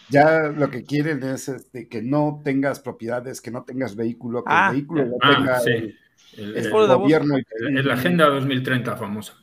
[0.09, 4.51] ya lo que quieren es este, que no tengas propiedades, que no tengas vehículo, que
[4.51, 5.69] ah, el vehículo lo ah, tenga sí.
[5.69, 5.97] el,
[6.37, 7.37] el, el, el gobierno.
[7.37, 9.33] Y es la Agenda 2030 famosa.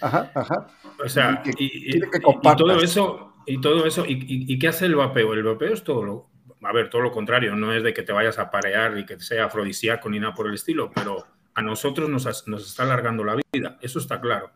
[0.00, 0.66] Ajá, ajá.
[1.02, 4.86] O sea, y, que, y, que y, todo eso, y todo eso, y, qué hace
[4.86, 5.32] el vapeo?
[5.32, 6.30] El vapeo es todo lo,
[6.62, 9.18] a ver, todo lo contrario, no es de que te vayas a parear y que
[9.20, 13.36] sea afrodisíaco ni nada por el estilo, pero a nosotros nos, nos está alargando la
[13.52, 14.50] vida, eso está claro.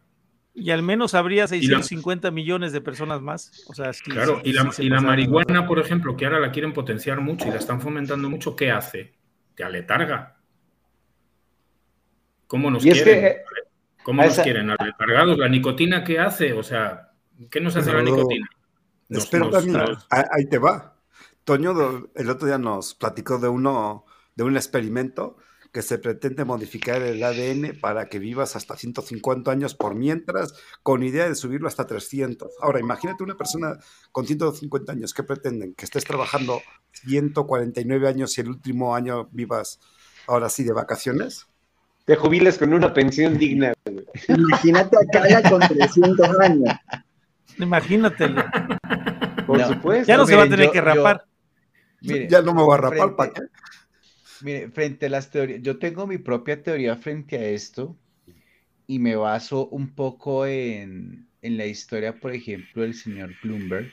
[0.55, 3.65] Y al menos habría 650 la, millones de personas más.
[3.69, 6.41] O sea, sí, claro, sí, y la, sí y la marihuana, por ejemplo, que ahora
[6.41, 9.15] la quieren potenciar mucho y la están fomentando mucho, ¿qué hace?
[9.55, 10.37] Te aletarga.
[12.47, 13.25] ¿Cómo nos y quieren?
[13.25, 13.43] Es que,
[14.03, 14.43] ¿Cómo nos esa...
[14.43, 14.69] quieren?
[14.69, 15.39] ¿Aletargados?
[15.39, 16.53] ¿La nicotina qué hace?
[16.53, 17.13] O sea,
[17.51, 18.47] ¿qué nos hace la nicotina?
[19.13, 20.07] Nos, nos, nos...
[20.11, 20.97] ahí te va.
[21.45, 24.05] Toño el otro día nos platicó de uno,
[24.37, 25.37] de un experimento
[25.73, 31.03] que se pretende modificar el ADN para que vivas hasta 150 años por mientras, con
[31.03, 32.51] idea de subirlo hasta 300.
[32.61, 33.79] Ahora, imagínate una persona
[34.13, 35.75] con 150 años, ¿qué pretenden?
[35.75, 36.61] Que estés trabajando
[37.07, 39.81] 149 años y el último año vivas
[40.27, 41.47] ahora sí de vacaciones.
[42.05, 43.73] Te jubiles con una pensión digna.
[44.29, 46.75] Imagínate a Cala con 300 años.
[47.59, 48.45] Imagínatelo.
[49.47, 50.07] Por no, supuesto.
[50.07, 51.25] Ya no se va a tener yo, que rapar.
[52.01, 53.43] Yo, ya no me voy a rapar, ¿para qué?
[54.43, 57.97] Mire, frente a las teorías, yo tengo mi propia teoría frente a esto
[58.87, 63.93] y me baso un poco en, en, la historia, por ejemplo, del señor Bloomberg.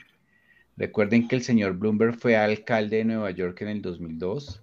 [0.76, 4.62] Recuerden que el señor Bloomberg fue alcalde de Nueva York en el 2002.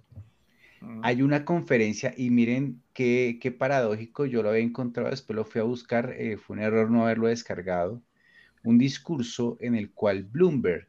[0.82, 1.00] Uh-huh.
[1.02, 5.60] Hay una conferencia y miren qué, qué, paradójico, yo lo había encontrado, después lo fui
[5.60, 8.02] a buscar, eh, fue un error no haberlo descargado,
[8.64, 10.86] un discurso en el cual Bloomberg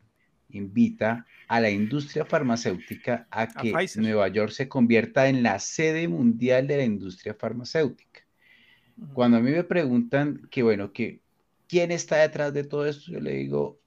[0.51, 6.07] invita a la industria farmacéutica a que a Nueva York se convierta en la sede
[6.07, 8.21] mundial de la industria farmacéutica.
[8.97, 9.13] Uh -huh.
[9.13, 11.21] Cuando a mí me preguntan que, bueno, que
[11.67, 13.79] quién está detrás de todo esto, yo le digo,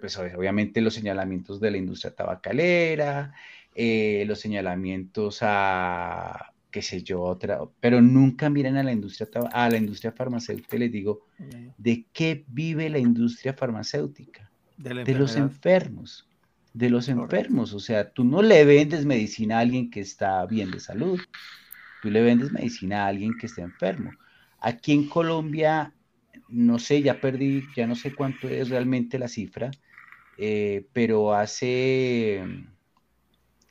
[0.00, 3.34] pues obviamente los señalamientos de la industria tabacalera,
[3.74, 9.68] eh, los señalamientos a, qué sé yo, otra, pero nunca miran a la industria, a
[9.68, 11.26] la industria farmacéutica y les digo.
[11.76, 14.48] ¿de qué vive la industria farmacéutica?
[14.76, 16.28] De, de los enfermos
[16.72, 17.72] de los enfermos.
[17.74, 21.18] O sea, tú no le vendes medicina a alguien que está bien de salud,
[22.00, 24.12] tú le vendes medicina a alguien que está enfermo.
[24.60, 25.92] Aquí en Colombia,
[26.48, 29.72] no sé, ya perdí, ya no sé cuánto es realmente la cifra,
[30.38, 32.44] eh, pero hace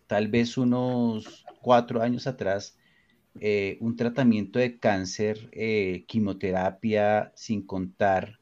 [0.07, 2.76] tal vez unos cuatro años atrás,
[3.41, 8.39] eh, un tratamiento de cáncer, eh, quimioterapia, sin contar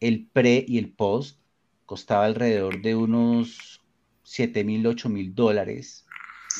[0.00, 1.40] el pre y el post,
[1.86, 3.80] costaba alrededor de unos
[4.22, 6.06] 7 mil, 8 mil dólares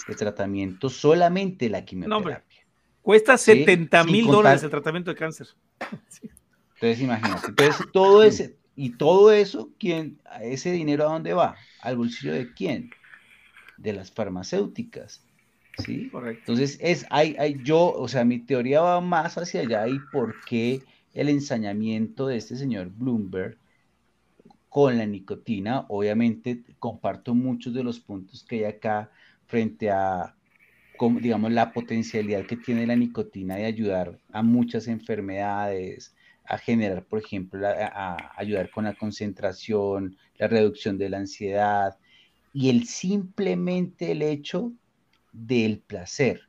[0.07, 2.65] de tratamiento solamente la quimioterapia.
[2.65, 4.31] No, cuesta 70 mil ¿Sí?
[4.31, 5.49] dólares el tratamiento de cáncer.
[6.09, 6.29] Sí.
[6.75, 7.49] Entonces, imagínate.
[7.49, 11.57] Entonces, todo ese, y todo eso, ¿quién, ese dinero a dónde va?
[11.83, 12.91] ¿Al bolsillo de quién?
[13.77, 15.23] De las farmacéuticas.
[15.79, 16.09] ¿Sí?
[16.11, 16.53] Correcto.
[16.53, 20.35] Entonces, es, hay, hay, yo, o sea, mi teoría va más hacia allá y por
[20.45, 20.83] qué
[21.15, 23.57] el ensañamiento de este señor Bloomberg
[24.69, 25.87] con la nicotina.
[25.89, 29.11] Obviamente comparto muchos de los puntos que hay acá
[29.47, 30.35] frente a,
[31.21, 36.15] digamos, la potencialidad que tiene la nicotina de ayudar a muchas enfermedades,
[36.45, 41.97] a generar, por ejemplo, a, a ayudar con la concentración, la reducción de la ansiedad
[42.53, 44.73] y el simplemente el hecho
[45.33, 46.43] del placer.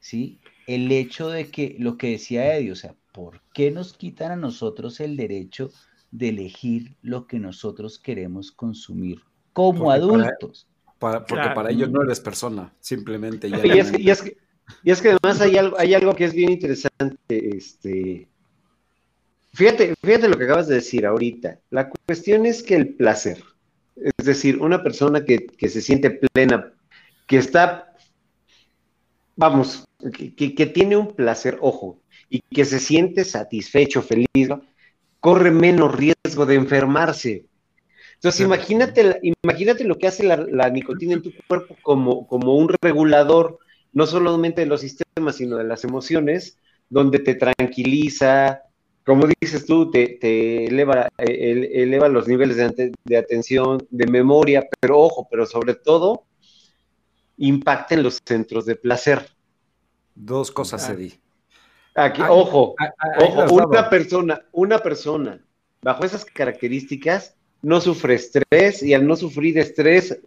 [0.00, 0.40] ¿sí?
[0.66, 4.36] El hecho de que lo que decía Eddie, o sea, ¿por qué nos quitan a
[4.36, 5.70] nosotros el derecho
[6.10, 9.20] de elegir lo que nosotros queremos consumir
[9.52, 10.66] como Porque para- adultos?
[10.98, 11.54] Para- porque Claro.
[11.54, 13.64] para ellos no eres persona, simplemente ya.
[13.66, 14.36] Y es, que- y es que,
[14.84, 17.18] y es que además hay algo, hay algo que es bien interesante.
[17.28, 18.28] Este,
[19.52, 21.58] fíjate, fíjate lo que acabas de decir ahorita.
[21.70, 23.42] La cuestión es que el placer,
[23.96, 26.72] es decir, una persona que, que se siente plena,
[27.26, 27.89] que está,
[29.40, 29.84] vamos,
[30.16, 34.62] que, que- que tiene un placer, ojo, y que se siente satisfecho, feliz, ¿no?
[35.20, 37.46] corre menos riesgo de enfermarse.
[38.16, 42.70] Entonces, imagínate, imagínate lo que hace la, la nicotina en tu cuerpo como, como un
[42.82, 43.58] regulador,
[43.92, 46.58] no solamente de los sistemas, sino de las emociones,
[46.88, 48.62] donde te tranquiliza,
[49.04, 52.56] como dices tú, te, te eleva, eh, ele- eleva los niveles
[53.04, 56.24] de atención, de memoria, pero ojo, pero sobre todo,
[57.40, 59.28] impacta en los centros de placer.
[60.14, 60.88] Dos cosas.
[60.88, 61.18] Eddie.
[61.94, 62.74] Aquí, Ay, ojo,
[63.18, 65.40] Ojo, una persona, una persona
[65.82, 70.18] bajo esas características no sufre estrés y al no sufrir estrés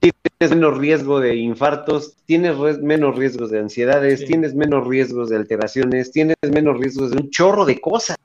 [0.00, 4.26] tienes menos riesgo de infartos, tienes menos riesgos de ansiedades, Sí.
[4.26, 8.16] tienes menos riesgos de alteraciones, tienes menos riesgos de un chorro de cosas.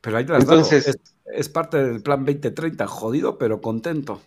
[0.00, 0.42] Pero ahí te las.
[0.42, 0.96] Entonces- es,
[1.32, 4.20] es parte del plan 2030, jodido, pero contento.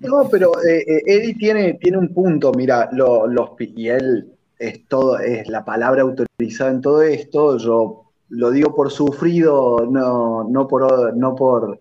[0.00, 4.86] No, pero eh, eh, Eddie tiene, tiene un punto, mira, lo- los, y él es
[4.88, 10.68] todo, es la palabra autorizada en todo esto, yo lo digo por sufrido, no, no
[10.68, 11.80] por, no por,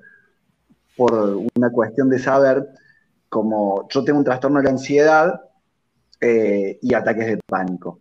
[0.97, 1.13] por
[1.57, 2.67] una cuestión de saber,
[3.29, 5.41] como yo tengo un trastorno de la ansiedad
[6.21, 7.99] eh, y ataques de pánico.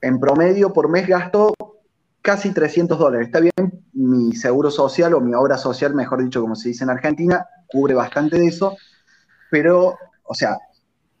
[0.00, 1.54] En promedio por mes gasto
[2.22, 3.26] casi 300 dólares.
[3.28, 3.52] Está bien,
[3.98, 7.94] mi seguro social o mi obra social, mejor dicho, como se dice en Argentina, cubre
[7.94, 8.76] bastante de eso,
[9.50, 10.56] pero, o sea,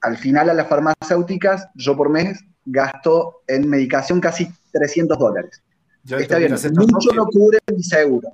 [0.00, 5.60] al final a las farmacéuticas, yo por mes gasto en medicación casi 300 dólares.
[6.04, 8.28] Ya Está bien, mucho lo cubre mi seguro.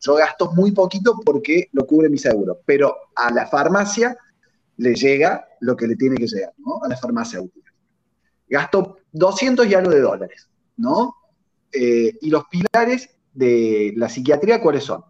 [0.00, 4.16] Yo gasto muy poquito porque lo cubre mi seguro, pero a la farmacia
[4.76, 6.80] le llega lo que le tiene que llegar, ¿no?
[6.82, 7.72] A la farmacéutica.
[8.48, 11.16] Gasto 200 y algo de dólares, ¿no?
[11.72, 15.04] Eh, y los pilares de la psiquiatría, ¿cuáles son?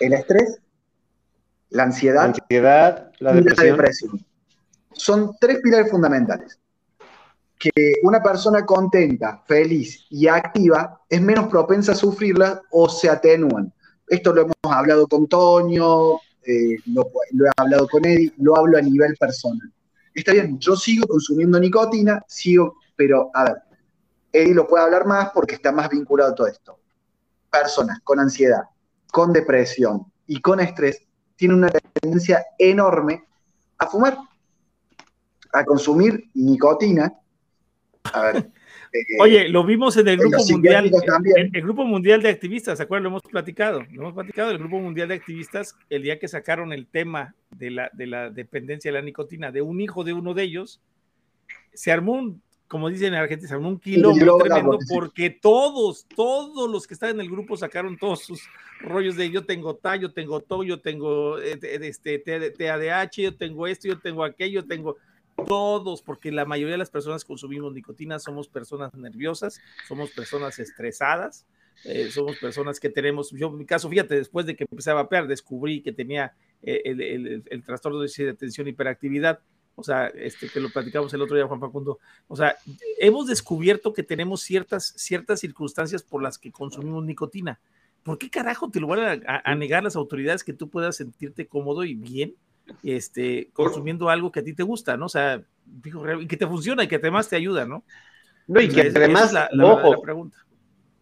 [0.00, 0.60] El estrés,
[1.70, 1.88] la La
[2.24, 3.76] ansiedad la y la depresión.
[3.76, 4.26] depresión.
[4.92, 6.58] Son tres pilares fundamentales.
[7.58, 13.72] Que una persona contenta, feliz y activa es menos propensa a sufrirlas o se atenúan.
[14.06, 16.14] Esto lo hemos hablado con Toño,
[16.46, 19.72] eh, lo, lo he hablado con Eddie, lo hablo a nivel personal.
[20.14, 23.56] Está bien, yo sigo consumiendo nicotina, sigo, pero a ver,
[24.32, 26.78] Eddie lo puede hablar más porque está más vinculado a todo esto.
[27.50, 28.62] Personas con ansiedad,
[29.10, 31.02] con depresión y con estrés
[31.36, 33.24] tienen una tendencia enorme
[33.78, 34.18] a fumar,
[35.52, 37.12] a consumir nicotina.
[38.12, 38.36] A ver.
[38.92, 40.90] eh, Oye, lo vimos en el grupo mundial,
[41.36, 43.04] el, el grupo mundial de activistas, ¿se acuerdan?
[43.04, 46.72] Lo hemos platicado, lo hemos platicado, el grupo mundial de activistas, el día que sacaron
[46.72, 50.34] el tema de la, de la dependencia de la nicotina de un hijo de uno
[50.34, 50.80] de ellos,
[51.72, 56.94] se armó un, como dicen en Argentina, un la tremendo porque todos, todos los que
[56.94, 58.42] estaban en el grupo sacaron todos sus
[58.80, 63.66] rollos de yo tengo TA, yo tengo TO, yo tengo eh, este, TADH, yo tengo
[63.66, 64.96] esto, yo tengo aquello, yo tengo
[65.46, 70.58] todos, porque la mayoría de las personas que consumimos nicotina somos personas nerviosas, somos personas
[70.58, 71.46] estresadas,
[71.84, 74.94] eh, somos personas que tenemos, yo en mi caso, fíjate, después de que empecé a
[74.94, 79.40] vapear, descubrí que tenía eh, el, el, el, el, trastorno de atención y hiperactividad,
[79.78, 82.56] o sea, este, que lo platicamos el otro día, Juan Facundo, o sea,
[82.98, 87.60] hemos descubierto que tenemos ciertas, ciertas circunstancias por las que consumimos nicotina.
[88.02, 91.46] ¿Por qué carajo te lo van a, a, negar las autoridades que tú puedas sentirte
[91.46, 92.34] cómodo y bien?
[92.82, 95.06] este, consumiendo algo que a ti te gusta, ¿no?
[95.06, 97.84] O sea, digo, y que te funciona y que además te ayuda, ¿no?
[98.46, 100.38] No, y o que sea, además, es la, la, ojo, la pregunta.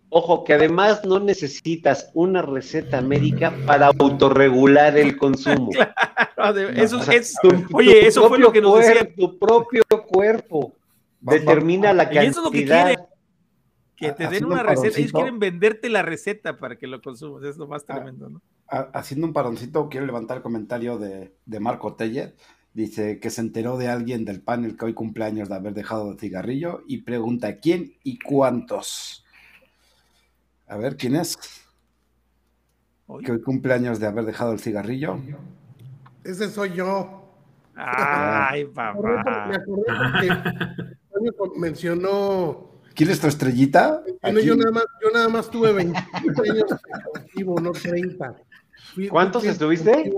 [0.09, 5.71] ojo, que además no necesitas una receta médica para autorregular el consumo.
[5.71, 6.26] claro,
[6.75, 9.15] eso o sea, es, tu, oye, tu eso fue lo que nos cuerpo, decía.
[9.15, 10.75] Tu propio cuerpo
[11.21, 12.23] determina la cantidad.
[12.23, 12.97] Y eso es lo que quiere
[13.97, 17.57] que te den una receta, ellos quieren venderte la receta para que lo consumas, es
[17.57, 18.43] lo más tremendo, ¿no?
[18.69, 22.35] Haciendo un paroncito, quiero levantar el comentario de, de Marco Telle,
[22.75, 26.19] dice que se enteró de alguien del panel que hoy cumpleaños de haber dejado el
[26.19, 29.25] cigarrillo y pregunta quién y cuántos.
[30.67, 31.39] A ver, ¿quién es?
[33.07, 33.25] ¿Hoy?
[33.25, 35.21] Que hoy cumpleaños de haber dejado el cigarrillo.
[36.27, 37.33] Ese soy yo.
[37.75, 39.49] Ay, papá.
[39.49, 44.03] Me acordé porque mencionó ¿Quién es tu estrellita?
[44.23, 46.65] Bueno, yo, nada más, yo nada más tuve 20 años
[47.15, 48.43] activo, no 30.
[48.95, 50.11] Fui, ¿Cuántos estuviste?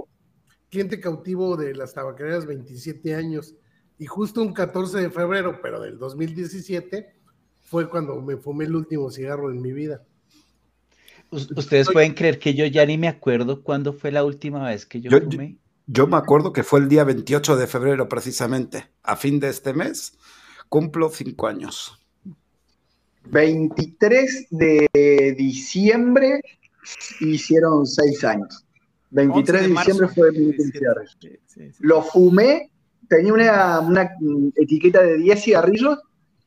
[0.70, 3.56] cliente cautivo de las tabacaleras 27 años
[3.98, 7.16] y justo un 14 de febrero, pero del 2017,
[7.59, 10.05] fue cuando me fumé el último cigarro en mi vida.
[11.30, 15.01] Ustedes pueden creer que yo ya ni me acuerdo cuándo fue la última vez que
[15.01, 15.55] yo, fumé.
[15.55, 15.59] Yo,
[16.06, 18.89] me acuerdo que fue el día 28 de febrero precisamente.
[19.02, 20.19] A fin de este mes
[20.69, 21.98] cumplo cinco años.
[23.31, 26.40] 23 de diciembre
[27.20, 28.65] hicieron seis años.
[29.10, 31.39] 23 de, diciembre fue mi cigarrillo.
[31.81, 32.70] Lo fumé,
[33.09, 34.10] tenía una,
[34.56, 35.98] etiqueta de 10 cigarrillos,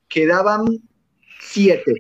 [0.08, 0.66] quedaban
[1.42, 1.94] 7.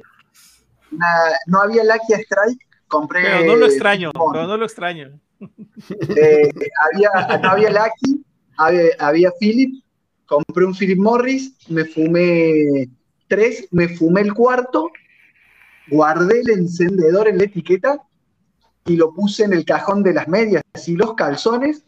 [1.47, 3.23] no había Lucky Strike, compré.
[3.23, 5.19] Pero no lo extraño, pero no lo extraño.
[6.15, 6.51] Eh,
[6.93, 8.23] había, no había Lucky,
[8.99, 9.83] había, Philip,
[10.25, 12.89] compré un Philip Morris, me fumé
[13.27, 14.91] tres, me fumé el cuarto,
[15.89, 18.01] guardé el encendedor en la etiqueta
[18.85, 20.63] y lo puse en el cajón de las medias.
[20.85, 21.85] Y los calzones,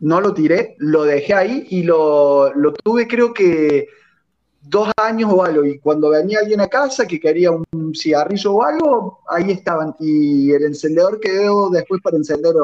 [0.00, 3.88] no lo tiré, lo dejé ahí y lo, lo tuve creo que
[4.62, 8.62] dos años o algo, y cuando venía alguien a casa que quería un cigarrillo o
[8.62, 12.54] algo, ahí estaban, y el encendedor quedó después para encender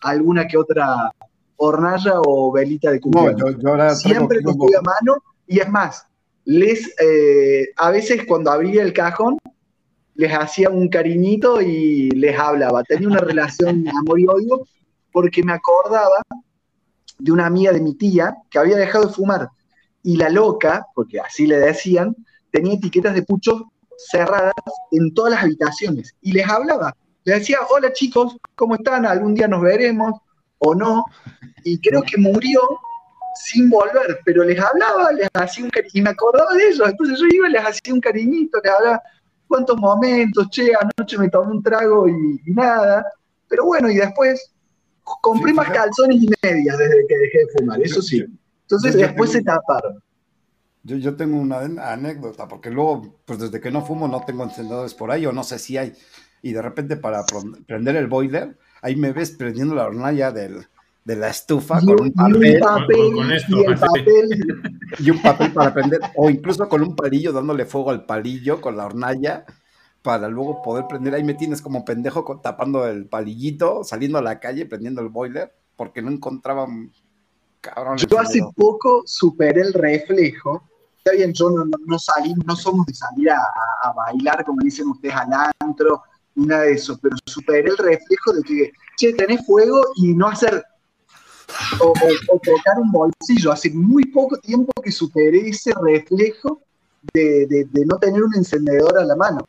[0.00, 1.10] alguna que otra
[1.56, 3.56] hornalla o velita de cumpleaños.
[3.98, 6.06] Siempre lo tuve a mano, y es más,
[6.44, 9.38] les, eh, a veces cuando abría el cajón,
[10.14, 12.82] les hacía un cariñito y les hablaba.
[12.84, 14.66] Tenía una relación de amor y odio
[15.12, 16.22] porque me acordaba
[17.18, 19.48] de una amiga de mi tía que había dejado de fumar
[20.02, 22.16] y la loca, porque así le decían,
[22.50, 23.62] tenía etiquetas de puchos
[24.10, 24.52] cerradas
[24.92, 26.94] en todas las habitaciones y les hablaba.
[27.24, 29.04] Les decía, hola chicos, ¿cómo están?
[29.04, 30.20] Algún día nos veremos
[30.58, 31.04] o no.
[31.64, 32.60] Y creo que murió
[33.34, 36.88] sin volver, pero les hablaba, les hacía un cariño, y me acordaba de ellos.
[36.88, 39.02] Entonces yo iba y les hacía un cariñito, les hablaba
[39.46, 43.04] cuántos momentos, che, anoche me tomé un trago y, nada.
[43.48, 44.52] Pero bueno, y después
[45.22, 48.24] compré más calzones y medias desde que dejé de fumar, eso sí.
[48.70, 50.00] Entonces después se taparon.
[50.82, 51.58] Yo, yo tengo una
[51.92, 55.42] anécdota, porque luego, pues desde que no fumo no tengo encendedores por ahí, o no
[55.42, 55.92] sé si hay.
[56.40, 57.24] Y de repente para
[57.66, 60.66] prender el boiler, ahí me ves prendiendo la hornalla del,
[61.04, 62.60] de la estufa con un papel,
[64.98, 68.76] y, un papel para prender, o incluso con un palillo dándole fuego al palillo con
[68.76, 69.44] la hornalla
[70.02, 71.14] para luego poder prender.
[71.14, 75.52] Ahí me tienes como pendejo tapando el palillito, saliendo a la calle, prendiendo el boiler,
[75.76, 76.66] porque no encontraba
[77.96, 80.62] yo hace poco superé el reflejo.
[80.98, 85.14] Está bien, yo no, no, salí, no somos de salir a, bailar, como dicen ustedes,
[85.14, 86.02] al antro,
[86.34, 90.62] nada de eso, pero superé el reflejo de que, che, tenés fuego y no hacer
[91.80, 91.92] o,
[92.42, 93.52] tocar un bolsillo.
[93.52, 96.60] Hace muy poco tiempo que superé ese reflejo
[97.14, 99.40] de, de, no tener un encendedor a la mano.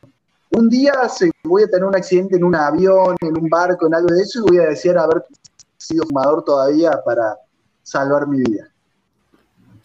[0.51, 3.95] Un día se, voy a tener un accidente en un avión, en un barco, en
[3.95, 5.25] algo de eso, y voy a decir haber
[5.77, 7.37] sido fumador todavía para,
[7.83, 8.71] salvar mi vida.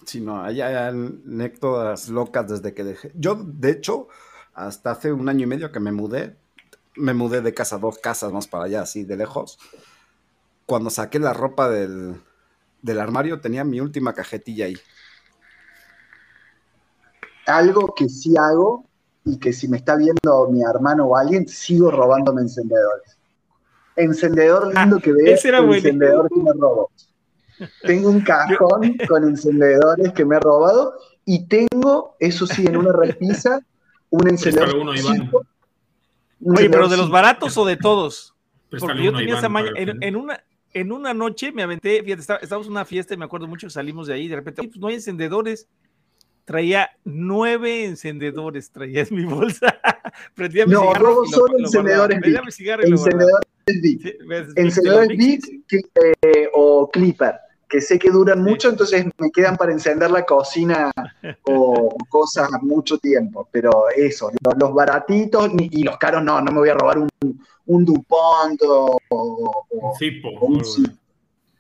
[0.04, 3.12] Sí, no, hay anécdotas locas desde que dejé.
[3.16, 4.08] Yo, de hecho,
[4.54, 6.36] hasta hace un año y medio que me mudé,
[6.94, 9.58] me mudé de casa, dos casas más para allá, así de lejos.
[10.64, 12.20] Cuando saqué la ropa del,
[12.82, 14.76] del armario, tenía mi última cajetilla ahí.
[17.46, 18.86] Algo que sí hago
[19.24, 23.18] y que si me está viendo mi hermano o alguien, sigo robándome encendedores.
[23.96, 26.90] Encendedor lindo que veo, encendedor que me robo.
[27.82, 32.92] Tengo un cajón con encendedores que me he robado y tengo, eso sí, en una
[32.92, 33.60] repisa,
[34.10, 34.86] un encendedor.
[36.44, 38.34] Oye, pero de los baratos o de todos.
[38.78, 40.42] Porque yo tenía esa maña, en, una,
[40.72, 43.72] en una noche me aventé, fíjate, estábamos en una fiesta y me acuerdo mucho que
[43.72, 45.68] salimos de ahí, de repente, pues no hay encendedores.
[46.44, 49.80] Traía nueve encendedores, traía en mi bolsa.
[50.34, 52.18] Prendía mi no, robo solo encendedores.
[52.22, 53.50] encendedores
[54.54, 55.40] Encendedores Big
[56.22, 57.34] eh, o Clipper
[57.68, 60.90] que sé que duran mucho, entonces me quedan para encender la cocina
[61.44, 63.48] o cosas mucho tiempo.
[63.50, 67.08] Pero eso, los, baratitos y los caros no, no me voy a robar un,
[67.66, 70.28] un DuPont o, un Cipo.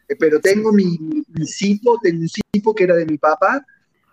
[0.08, 0.96] Eh, pero tengo mi,
[1.28, 3.64] mi Cipo, tengo un Cipo que era de mi papá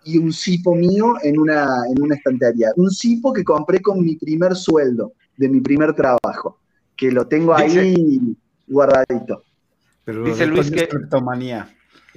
[0.04, 2.70] y un Cipo mío en una, en una estantería.
[2.76, 6.58] Un Cipo que compré con mi primer sueldo de mi primer trabajo,
[6.96, 8.20] que lo tengo ahí
[8.66, 9.42] guardadito.
[10.04, 10.88] Pero Dice Luis que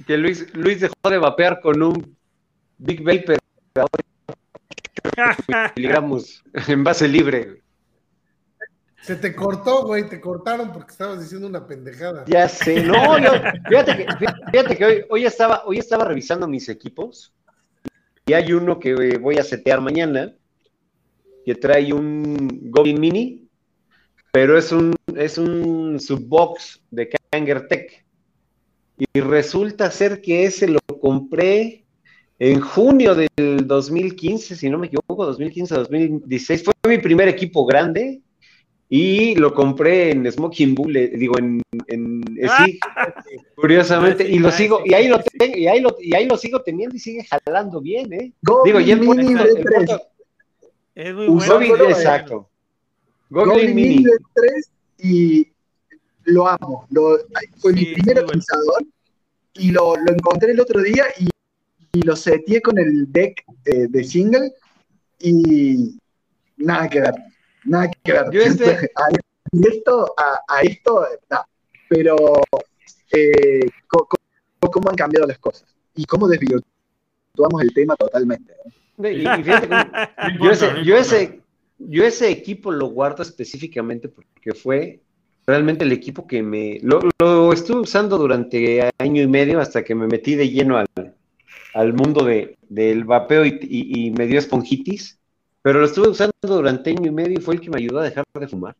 [0.06, 2.16] que Luis, Luis dejó de vapear con un
[2.78, 3.38] Big Vapor
[5.76, 7.62] miligramos en base libre.
[9.02, 12.24] Se te cortó, güey, te cortaron porque estabas diciendo una pendejada.
[12.26, 13.30] Ya sé, no, yo,
[13.68, 14.06] fíjate que,
[14.52, 17.32] fíjate que hoy, hoy, estaba, hoy estaba revisando mis equipos
[18.26, 20.34] y hay uno que voy a setear mañana
[21.44, 23.48] que trae un Goblin Mini,
[24.32, 28.04] pero es un, es un subbox de Kanger Tech
[28.98, 31.84] y resulta ser que ese lo compré
[32.38, 36.64] en junio del 2015, si no me equivoco, 2015-2016.
[36.64, 38.20] Fue mi primer equipo grande
[38.88, 42.22] y lo compré en Smoking Bullet, digo, en, en
[42.58, 42.80] sí,
[43.54, 46.62] curiosamente, y lo sigo, y ahí lo, tengo, y, ahí lo, y ahí lo sigo
[46.62, 48.32] teniendo y sigue jalando bien, ¿eh?
[48.64, 50.00] digo, y el, Mini el, el, el
[50.94, 51.54] Es muy bueno.
[51.54, 52.48] Goblin, exacto.
[53.28, 54.04] Goblin, Goblin Mini Mini.
[54.04, 54.70] de 3
[55.00, 55.48] y
[56.28, 56.86] lo amo.
[56.90, 57.18] Lo,
[57.58, 58.28] fue mi primer bueno.
[58.28, 58.84] atomizador
[59.54, 61.28] y lo, lo encontré el otro día y,
[61.92, 64.52] y lo seteé con el deck eh, de single
[65.20, 65.98] y
[66.56, 67.14] nada que ver.
[67.64, 68.30] Nada que ver.
[68.30, 69.08] Yo este- a
[69.52, 71.06] esto, a, a esto.
[71.88, 72.16] Pero
[73.12, 74.06] eh, co-
[74.70, 78.52] cómo han cambiado las cosas y cómo desvirtuamos el tema totalmente.
[78.98, 79.84] Y, y fíjate cómo-
[80.38, 81.40] No yo, ese,
[81.78, 85.00] yo ese equipo lo guardo específicamente porque fue
[85.48, 86.78] realmente el equipo que me...
[86.82, 90.86] Lo, lo estuve usando durante año y medio hasta que me metí de lleno al,
[91.72, 95.18] al mundo de, del vapeo y, y- y me dio esponjitis,
[95.62, 98.04] pero lo estuve usando durante año y medio y fue el que me ayudó a
[98.04, 98.76] dejar de fumar,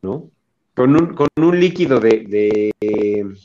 [0.00, 0.30] ¿no?
[0.74, 3.36] Con un, con un líquido de, de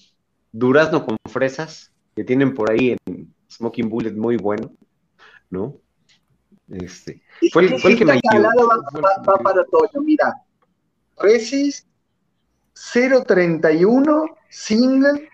[0.53, 4.71] durazno con fresas que tienen por ahí en Smoking Bullet muy bueno,
[5.49, 5.75] ¿no?
[6.69, 7.21] Este,
[7.51, 8.47] fue el, fue el que me ayudó.
[8.67, 10.33] va, va- va para Toño, mira.
[12.76, 15.30] 0.31 single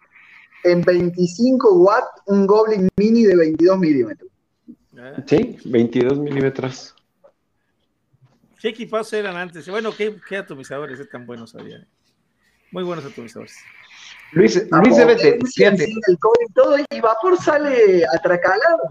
[0.64, 4.32] en 25 watt, un Goblin Mini de 22 milímetros.
[4.98, 6.96] Ah, Sí, 22 milímetros.
[8.60, 9.68] ¿Qué equipazos eran antes?
[9.68, 11.88] Bueno, ¿qué, qué atomizadores tan buenos había?
[12.72, 13.56] Muy buenos atomizadores.
[14.34, 18.84] Luis, Luis debe de, single coil, todo, y vapor sale atracalado.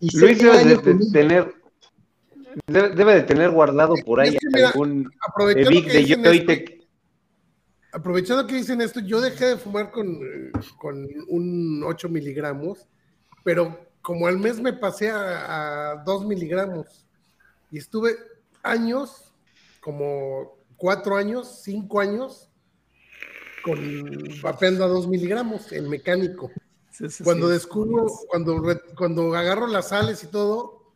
[0.00, 1.54] Y Luis debe de, tener,
[2.66, 5.10] debe, debe de tener guardado por ahí Es que mira, algún
[5.46, 6.77] que, de Joytech.
[7.92, 10.20] Aprovechando que dicen esto, yo dejé de fumar con,
[10.78, 12.86] con un 8 miligramos,
[13.44, 17.06] pero como al mes me pasé a, a 2 miligramos
[17.70, 18.16] y estuve
[18.62, 19.32] años,
[19.80, 22.48] como 4 años, 5 años,
[23.62, 23.78] con
[24.42, 26.50] vapeando a 2 miligramos en mecánico.
[26.90, 27.52] Sí, sí, Cuando sí.
[27.54, 28.62] descubro, cuando,
[28.96, 30.94] cuando agarro las sales y todo,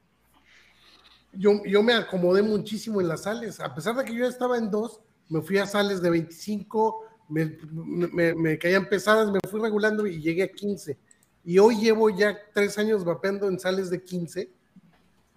[1.33, 3.61] yo, yo me acomodé muchísimo en las sales.
[3.61, 7.57] A pesar de que yo estaba en dos, me fui a sales de 25, me,
[7.73, 10.99] me- me caían pesadas, me fui regulando y llegué a 15.
[11.45, 14.51] Y hoy llevo ya tres años vapeando en sales de 15,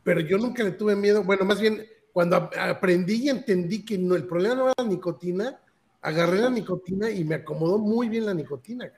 [0.04, 1.24] pero yo nunca le tuve miedo.
[1.24, 4.86] Bueno, más bien, cuando ap- aprendí y entendí que no, el problema no era la
[4.86, 5.60] nicotina,
[6.02, 8.92] agarré la nicotina y me acomodó muy bien la nicotina.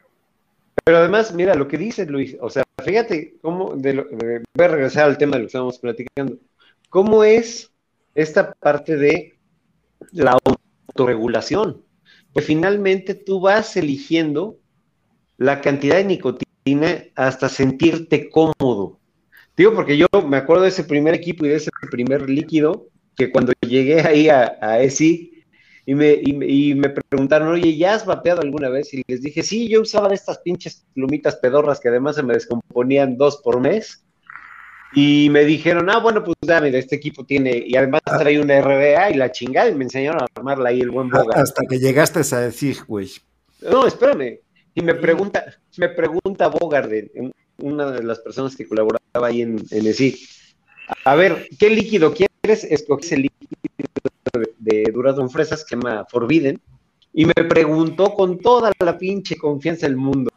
[0.84, 5.05] Pero además, mira lo que dice Luis, o sea, fíjate cómo, de- voy a regresar
[5.05, 6.38] al tema de lo que estábamos platicando,
[6.89, 7.72] cómo es
[8.15, 9.38] esta parte de
[10.11, 10.38] la
[10.98, 11.84] autorregulación,
[12.34, 14.57] pues finalmente tú vas eligiendo
[15.38, 18.99] la cantidad de nicotina hasta sentirte cómodo.
[19.56, 23.32] Digo, porque yo me acuerdo de ese primer equipo y de ese primer líquido, que
[23.32, 25.34] cuando llegué ahí a, ESI,
[25.86, 28.94] y me, y, y me preguntaron, oye, ¿ya has vapeado alguna vez?
[28.94, 33.18] Y les dije, sí, yo usaba estas pinches plumitas pedorras que además se me descomponían
[33.18, 34.03] dos por mes.
[34.93, 38.59] Y me dijeron, ah, bueno, pues ya, mira, este equipo tiene, y además trae una
[38.61, 41.35] RBA y la chingada, y me enseñaron a armarla ahí el buen boga.
[41.41, 43.09] Hasta que llegaste a decir, güey.
[43.61, 44.39] No, espérame.
[44.73, 45.43] Y me pregunta,
[45.77, 50.15] me pregunta Bogart, de- una de las personas que colaboraba ahí en, en ESI,
[51.03, 52.64] a ver, ¿qué líquido quieres?
[52.64, 53.57] Escogí el líquido
[54.34, 54.53] de,
[54.84, 56.61] de durazno en fresas que se llama Forbidden,
[57.14, 60.30] y me preguntó con toda la pinche confianza del mundo,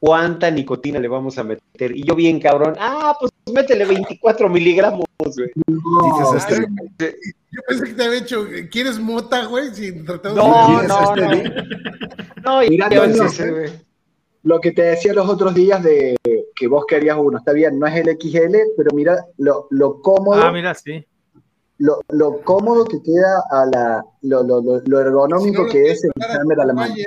[0.00, 1.96] ¿cuánta nicotina le vamos a meter?
[1.96, 5.50] Y yo bien cabrón, ah, pues métele 24 miligramos, güey.
[5.56, 7.14] Dices, este, Ay,
[7.50, 9.74] Yo pensé que te había hecho, ¿quieres mota, güey?
[9.74, 11.42] Si tratamos No, de- no, no.
[12.44, 13.70] No, y Mira, güey.
[14.42, 16.16] Lo que te decía los otros días de
[16.54, 20.42] que vos querías uno, está bien, no es el XL, pero mira lo, lo cómodo,
[20.42, 21.02] Ah, mira, sí.
[21.78, 25.90] lo, lo cómodo que queda a la, lo, lo, lo- ergonómico Si no lo que
[25.92, 26.10] es el
[26.60, 26.92] a la mano.
[26.92, 27.06] Valle,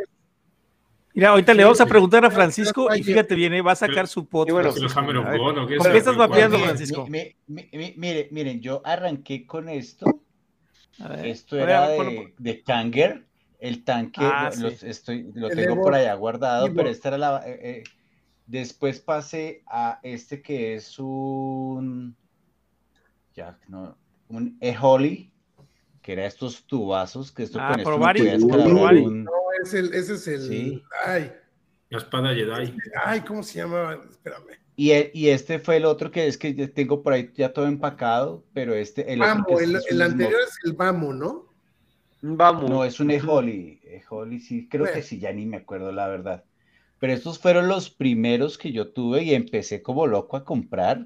[1.18, 4.08] Mira, ahorita le vamos a preguntar a Francisco y fíjate bien, eh, va a sacar
[4.08, 4.54] su podcast.
[4.54, 6.50] Bueno, ¿Es el Hammer of A ver, God o qué es ¿Por qué estás Mire,
[6.60, 7.08] Francisco?
[7.08, 10.06] mi- mi- mi- mire, miren, yo arranqué con esto.
[11.00, 13.26] A ver, Esto era a ver, ponlo de, de Kanger.
[13.60, 14.86] El tanque Ah, lo, sí.
[14.86, 16.76] lo estoy, lo El tengo Evo- por allá guardado, Evo.
[16.76, 17.42] pero esta era la.
[17.48, 17.84] eh, eh,
[18.46, 22.16] después pasé a este que es un.
[23.36, 23.98] Ya, no.
[24.30, 25.32] Un E-Holly,
[26.08, 27.92] que era estos tubazos, que esto Ah, con esto
[28.24, 29.02] descargar Provari.
[29.02, 29.32] un- No,
[29.62, 30.40] es el, ese es el.
[30.48, 30.84] Sí.
[31.06, 31.34] Ay,
[31.90, 32.74] La espada Jedi.
[33.04, 34.00] ay, ¿cómo se llama?
[34.10, 34.46] Espérame.
[34.78, 37.68] Y, el- y este fue el otro que es que tengo por ahí ya todo
[37.68, 40.74] empacado, pero este, el otro que Vamo, es- el, es el un anterior es el
[40.74, 41.46] Vamo, ¿no?
[42.22, 42.70] Vamos.
[42.70, 43.82] No, es un E-Holly.
[43.84, 44.96] E-Holly, sí, creo Bueno.
[44.96, 46.46] que sí, ya ni me acuerdo la verdad.
[47.00, 51.06] pero estos fueron los primeros que yo tuve y empecé como loco a comprar.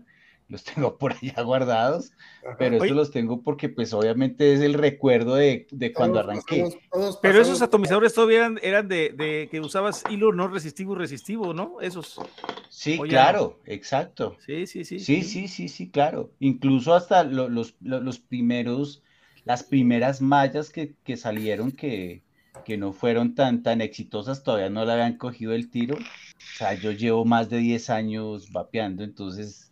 [0.51, 2.11] Los tengo por allá guardados,
[2.59, 6.67] pero estos los tengo porque pues obviamente es el recuerdo de, de cuando arranqué.
[7.21, 11.53] pero esos atomizadores todavía eran, eran de, de, que usabas hilo no resistivo y resistivo,
[11.53, 11.79] ¿no?
[11.79, 12.19] Esos.
[12.67, 14.35] Sí, claro, exacto.
[14.45, 14.99] Sí, sí, sí.
[14.99, 16.31] Sí, sí, sí, sí, claro.
[16.39, 19.03] Incluso hasta los, los, los primeros,
[19.45, 22.23] las primeras mallas que, que salieron que,
[22.65, 25.95] que no fueron tan, tan exitosas, todavía no le habían cogido el tiro.
[25.95, 29.70] O sea, yo llevo más de 10 años vapeando, entonces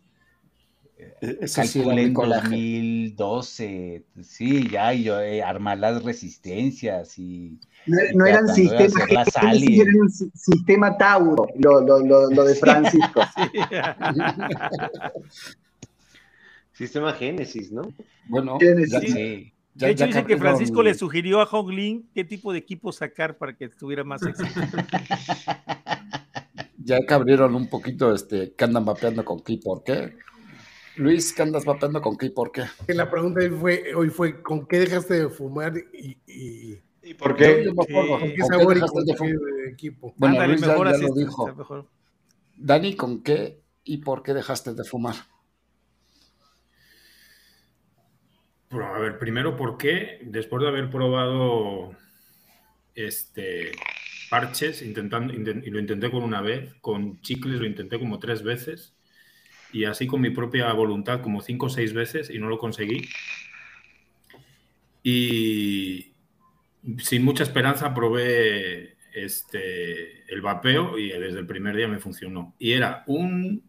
[1.20, 7.58] Eso calculé en 2012, sí, ya, y yo eh, armar las resistencias y...
[7.86, 13.20] No, no eran sistemas, eran un sistema Tauro, lo, lo, lo, lo de Francisco.
[16.72, 17.82] sistema Génesis, ¿no?
[18.28, 19.12] Bueno, Génesis.
[19.12, 19.52] Sí.
[19.74, 22.90] Ya, de hecho, dice que Francisco le sugirió a Hong Ling qué tipo de equipo
[22.90, 24.48] sacar para que tuviera más éxito.
[26.78, 30.16] ya que abrieron un poquito este, que andan vapeando con qué por qué.
[31.00, 32.64] Luis, ¿qué andas vapeando con qué y por qué?
[32.88, 37.34] La pregunta hoy fue, hoy fue ¿con qué dejaste de fumar y, y, ¿Y por
[37.34, 37.64] qué?
[37.64, 40.12] Yo, yo ¿Con qué sabor y con qué de equipo?
[40.18, 41.54] Bueno, Ándale, Luis mejor ya, ya lo dijo.
[41.54, 41.88] Mejor.
[42.54, 45.14] Dani, ¿con qué y por qué dejaste de fumar?
[48.68, 50.20] Bueno, a ver, primero, ¿por qué?
[50.22, 51.96] Después de haber probado
[52.94, 53.72] este
[54.28, 58.42] parches, intentando, intent, y lo intenté con una vez, con chicles lo intenté como tres
[58.42, 58.94] veces,
[59.72, 63.08] y así con mi propia voluntad como cinco o seis veces y no lo conseguí.
[65.02, 66.12] Y
[66.98, 72.54] sin mucha esperanza probé este, el vapeo y desde el primer día me funcionó.
[72.58, 73.62] Y era un,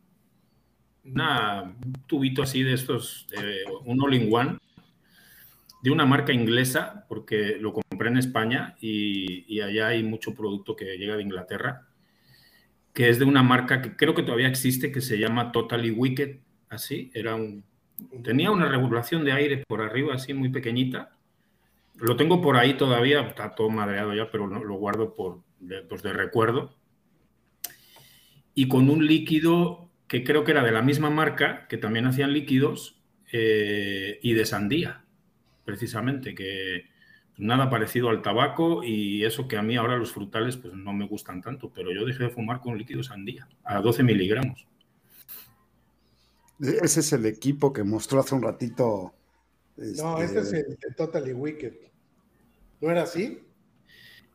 [1.06, 1.76] una,
[2.08, 4.58] tubito así de estos, eh, un all-in-one
[5.84, 10.76] de una marca inglesa, porque lo compré en España y, y allá hay mucho producto
[10.76, 11.88] que llega de Inglaterra
[12.94, 16.38] que es de una marca que creo que todavía existe, que se llama Totally Wicked,
[16.70, 17.64] así, era un,
[18.24, 21.16] tenía una regulación de aire por arriba, así muy pequeñita.
[21.96, 26.02] Lo tengo por ahí todavía, está todo madreado ya, pero lo guardo por, de, pues
[26.02, 26.76] de recuerdo.
[28.54, 32.34] Y con un líquido que creo que era de la misma marca, que también hacían
[32.34, 33.02] líquidos,
[33.32, 35.06] eh, y de sandía,
[35.64, 36.91] precisamente, que,
[37.42, 41.08] nada parecido al tabaco y eso que a mí ahora los frutales pues no me
[41.08, 44.68] gustan tanto, pero yo dejé de fumar con líquido sandía a 12 miligramos.
[46.60, 49.16] Ese es el equipo que mostró hace un ratito.
[49.76, 50.04] Este...
[50.04, 51.74] No, este es el, el, Totally Wicked.
[52.80, 53.44] ¿No era así?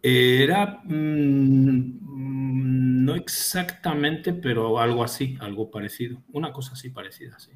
[0.03, 1.85] Era mmm,
[3.05, 6.21] no exactamente, pero algo así, algo parecido.
[6.33, 7.53] Una cosa así parecida, sí.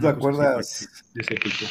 [0.00, 1.66] ¿Te acuerdas de ese tipo?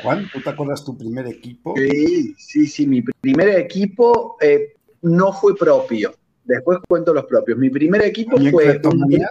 [0.00, 1.74] Juan, ¿tú te acuerdas tu primer equipo?
[1.76, 6.14] Sí, sí, sí, mi primer equipo eh, no fue propio.
[6.44, 7.58] Después cuento los propios.
[7.58, 9.26] Mi primer equipo fue un,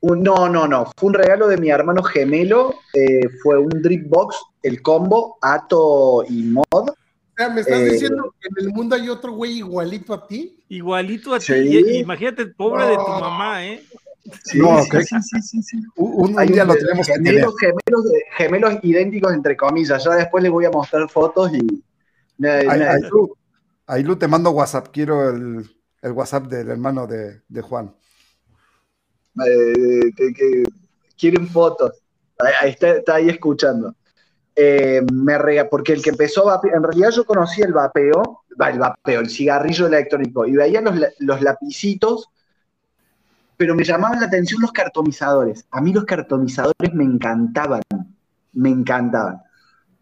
[0.00, 0.90] un, no, no, no.
[0.96, 2.74] Fue un regalo de mi hermano gemelo.
[2.92, 6.64] Eh, fue un Drip Box, el combo, Ato y Mod.
[6.72, 6.94] O
[7.36, 10.58] sea, ¿me estás eh, diciendo que en el mundo hay otro güey igualito a ti?
[10.68, 11.54] Igualito a sí.
[11.54, 11.98] ti.
[11.98, 12.88] Imagínate, pobre oh.
[12.88, 13.82] de tu mamá, ¿eh?
[14.44, 18.04] Sí, no, sí, sí, sí, sí, sí, Un, un día lo tenemos gemelos, gemelos,
[18.36, 20.04] gemelos, idénticos entre comillas.
[20.04, 21.82] Ya después les voy a mostrar fotos y.
[22.46, 23.36] Ailu,
[23.86, 24.88] Ailu, te mando WhatsApp.
[24.92, 25.70] Quiero el,
[26.02, 27.94] el WhatsApp del hermano de, de Juan.
[29.46, 30.64] Eh, que, que,
[31.18, 32.02] quieren fotos.
[32.60, 33.94] Ahí está, está ahí escuchando.
[34.54, 38.42] Eh, me rega, porque el que empezó a vapear, en realidad yo conocí el vapeo,
[38.50, 42.28] el vapeo, el cigarrillo electrónico, y veía los, los lapicitos
[43.60, 45.66] pero me llamaban la atención los cartomizadores.
[45.70, 47.82] A mí los cartomizadores me encantaban,
[48.54, 49.42] me encantaban.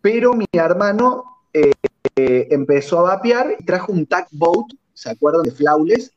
[0.00, 1.72] Pero mi hermano eh,
[2.14, 6.12] empezó a vapear y trajo un tack boat, ¿se acuerdan de Flawless?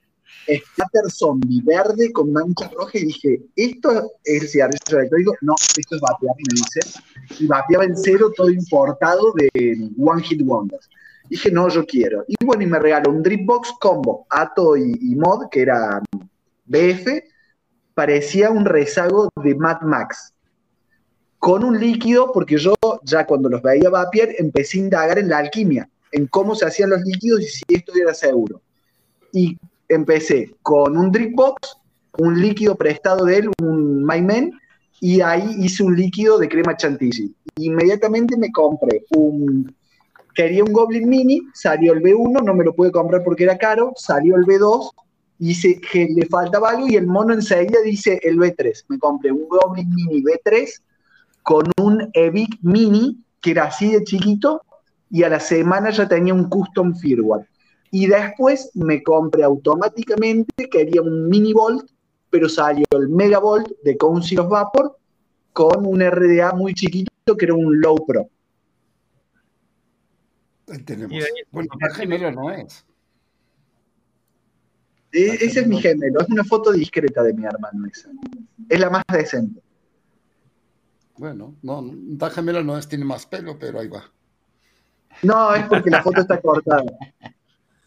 [0.45, 3.91] Scatter zombie verde con mancha roja y dije, ¿esto
[4.23, 5.35] es el cigarrillo electrónico?
[5.41, 7.01] No, esto es vapear, me dice.
[7.39, 10.87] Y vapeaba en cero todo importado de One Hit Wonders.
[11.27, 12.23] Dije, no, yo quiero.
[12.27, 16.03] Y bueno, y me regaló un Dripbox combo, Ato y, y Mod, que era
[16.65, 17.30] BF,
[18.01, 20.33] parecía un rezago de Mad Max.
[21.37, 22.73] Con un líquido, porque yo
[23.03, 26.89] ya cuando los veía vapear empecé a indagar en la alquimia, en cómo se hacían
[26.89, 28.59] los líquidos y si esto era seguro.
[29.31, 29.55] Y
[29.87, 31.77] empecé con un drip box,
[32.17, 34.51] un líquido prestado de él, un Mymen,
[34.99, 37.35] y ahí hice un líquido de crema chantilly.
[37.57, 39.75] Inmediatamente me compré un.
[40.33, 43.93] Quería un Goblin Mini, salió el B1, no me lo pude comprar porque era caro,
[43.95, 44.89] salió el B2,
[45.41, 48.85] dice que le faltaba algo y el mono enseguida dice el B3.
[48.89, 50.69] Me compré un Goblin Mini B3
[51.41, 54.61] con un Evic Mini que era así de chiquito
[55.09, 57.47] y a la semana ya tenía un custom firmware.
[57.89, 61.89] Y después me compré automáticamente, quería un mini volt,
[62.29, 64.95] pero salió el megavolt de Council of Vapor
[65.53, 68.29] con un RDA muy chiquito que era un low pro.
[70.69, 71.13] Ahí tenemos.
[71.13, 71.19] Y
[71.51, 72.85] Bueno, la gemelo no es.
[75.11, 78.09] Ese es mi gemelo, es una foto discreta de mi hermano esa.
[78.69, 79.61] Es la más decente.
[81.17, 84.03] Bueno, no, da gemelo no es, tiene más pelo, pero ahí va.
[85.23, 86.91] No, es porque la foto está cortada.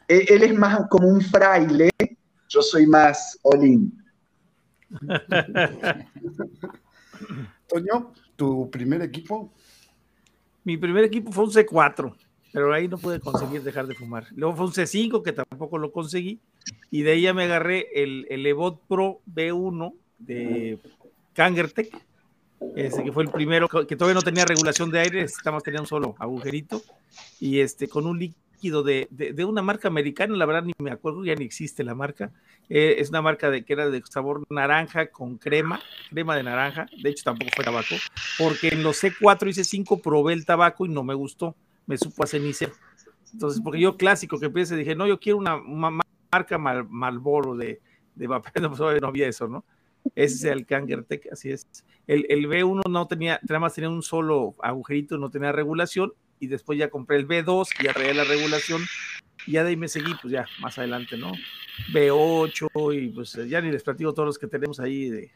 [0.06, 1.90] Él, él es más como un fraile,
[2.48, 3.92] yo soy más Olin.
[7.68, 9.52] Toño, tu primer equipo.
[10.62, 12.14] Mi primer equipo fue un C4,
[12.52, 14.26] pero ahí no pude conseguir dejar de fumar.
[14.34, 16.40] Luego fue un C5, que tampoco lo conseguí,
[16.90, 20.78] y de ya me agarré el, el Evot Pro B1 de
[21.32, 21.90] Kangertech,
[22.76, 25.26] ese que fue el primero, que todavía no tenía regulación de aire,
[25.62, 26.82] tenía un solo agujerito,
[27.40, 30.90] y este con un líquido de, de, de una marca americana, la verdad ni me
[30.90, 32.30] acuerdo, ya ni existe la marca,
[32.70, 35.80] eh, es una marca de que era de sabor naranja con crema,
[36.10, 37.96] crema de naranja, de hecho tampoco fue tabaco,
[38.38, 41.54] porque en los C4 y C5 probé el tabaco y no me gustó,
[41.86, 42.72] me supo a cenicero.
[43.32, 46.03] Entonces, porque yo clásico que pensé, dije, no, yo quiero una, una
[46.34, 47.80] marca Mal, Malboro de,
[48.14, 49.64] de vapor, no, pues, no había eso, ¿no?
[50.14, 51.66] Ese es el Kangertech, así es.
[52.06, 56.48] El, el, B1 no tenía, nada más tenía un solo agujerito, no tenía regulación, y
[56.48, 58.82] después ya compré el B2 y ya traía la regulación,
[59.46, 61.32] y ya de ahí me seguí, pues ya más adelante, ¿no?
[61.92, 65.32] B8, y pues ya ni les platico todos los que tenemos ahí de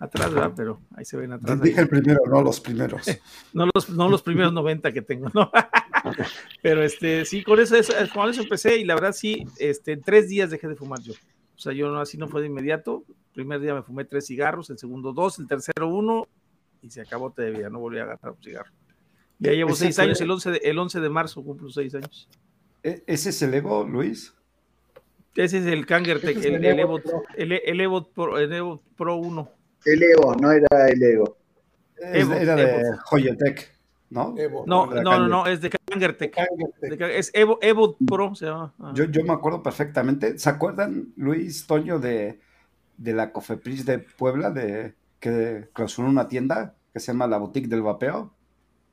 [0.00, 0.52] atrás, ¿verdad?
[0.56, 1.60] Pero ahí se ven atrás.
[1.60, 3.06] Dije el primero, no los primeros.
[3.52, 5.52] no, los, no los primeros 90 que tengo, ¿no?
[6.62, 10.00] Pero este, sí, con eso, eso, con eso empecé y la verdad sí, este, en
[10.00, 11.12] tres días dejé de fumar yo.
[11.12, 13.04] O sea, yo no, así no fue de inmediato.
[13.08, 16.26] El primer día me fumé tres cigarros, el segundo dos, el tercero uno
[16.82, 18.70] y se acabó de vida, no volví a agarrar un cigarro.
[19.38, 20.04] Ya llevo seis fue...
[20.04, 22.28] años, el 11, de, el 11 de marzo cumplo seis años.
[22.82, 24.34] ¿E-, ¿Ese es el Evo, Luis?
[25.36, 27.00] Ese es el Kangertech, es el, el, el, Evo,
[27.36, 29.59] el, el, Evo Pro, el Evo Pro 1.
[29.84, 31.36] El Evo, no era el Evo.
[32.00, 32.98] Evo era de Evo.
[33.04, 33.72] Joyetech,
[34.10, 34.34] ¿no?
[34.38, 36.34] Evo, no, no, no, no, es de Kangertech.
[37.00, 38.74] Es Evo, Evo Pro, se llama.
[38.94, 40.38] Yo, yo me acuerdo perfectamente.
[40.38, 42.40] ¿Se acuerdan, Luis Toño, de,
[42.96, 47.68] de la Cofepris de Puebla, de que clausuró una tienda que se llama La Boutique
[47.68, 48.32] del Vapeo?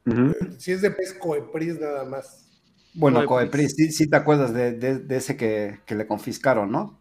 [0.06, 0.58] Uh -huh.
[0.58, 2.46] Si es de Pescoepris nada más.
[2.94, 7.00] Bueno, Coepris, sí, sí, te acuerdas de, de, de ese que, que, le confiscaron, ¿no?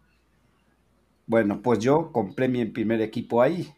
[1.25, 3.73] Bueno, pues yo compré mi primer equipo ahí.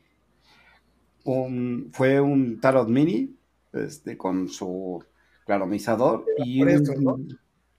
[1.31, 3.38] Un, fue un Tarot Mini
[3.72, 5.03] este, con su
[5.45, 7.19] claromizador y, eso, ¿no?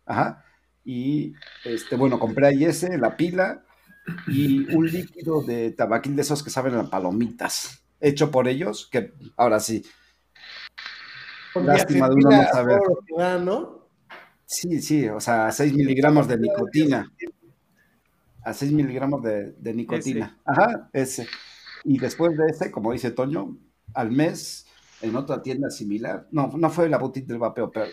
[0.07, 0.45] ajá,
[0.85, 3.65] y este, bueno, compré ahí ese, la pila
[4.29, 9.15] y un líquido de tabaquil de esos que saben a palomitas, hecho por ellos, que
[9.37, 9.85] ahora sí.
[11.53, 12.81] Porque Lástima de uno no saber.
[13.19, 13.89] Da, ¿no?
[14.47, 17.13] Sí, sí, o sea, 6 miligramos de nicotina.
[18.45, 20.27] A 6 miligramos de, de nicotina.
[20.27, 20.41] Ese.
[20.45, 21.29] Ajá, ese.
[21.85, 23.57] Y después de ese, como dice Toño,
[23.95, 24.67] al mes,
[25.03, 27.87] en otra tienda similar, no, no fue la boutique del vapeo, pero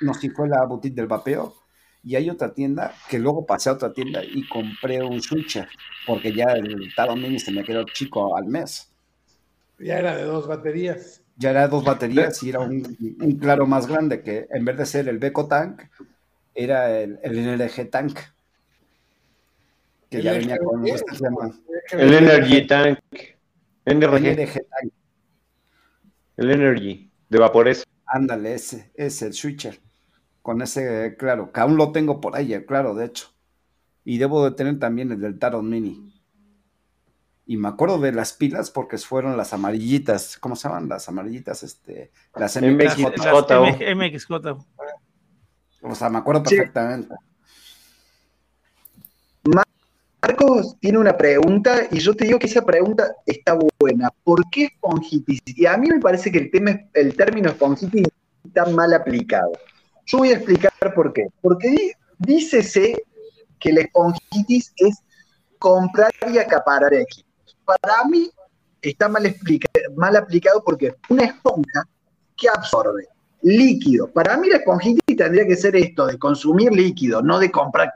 [0.00, 1.54] no, sí fue la boutique del vapeo.
[2.02, 5.68] Y hay otra tienda que luego pasé a otra tienda y compré un switcher,
[6.06, 8.92] porque ya el Tado Mini se me quedó chico al mes.
[9.78, 13.86] Ya era de dos baterías ya era dos baterías y era un, un, claro más
[13.86, 15.82] grande que en vez de ser el Beco Tank,
[16.54, 18.18] era el, el NRG Tank.
[20.16, 21.50] Que ya venía con este se llama.
[21.92, 22.98] El Energy Tank.
[23.84, 24.26] NRG.
[24.26, 24.92] El NRG Tank.
[26.36, 27.86] El Energy, de vapores.
[28.06, 29.80] Ándale, ese, ese, el switcher.
[30.42, 33.28] Con ese, claro, que aún lo tengo por ahí, claro, de hecho.
[34.04, 36.14] Y debo de tener también el del Tarot Mini
[37.46, 40.88] y me acuerdo de las pilas porque fueron las amarillitas, ¿cómo se llaman?
[40.88, 43.02] Las amarillitas, este, las MXJ.
[43.94, 44.32] MXJ.
[45.82, 47.14] O sea, me acuerdo perfectamente.
[50.26, 54.10] Marcos tiene una pregunta y yo te digo que esa pregunta está buena.
[54.22, 55.40] ¿Por qué esponjitis?
[55.44, 58.06] Y a mí me parece que el, tema, el término esponjitis
[58.42, 59.52] está mal aplicado.
[60.06, 61.26] Yo voy a explicar por qué.
[61.42, 63.04] Porque dícese
[63.60, 64.96] que la esponjitis es
[65.58, 67.34] comprar y acaparar equipos
[67.64, 68.30] para mí
[68.80, 71.86] está mal, explica, mal aplicado porque una esponja
[72.36, 73.08] que absorbe
[73.42, 74.10] líquido.
[74.10, 77.92] Para mí la esponjitis tendría que ser esto, de consumir líquido, no de comprar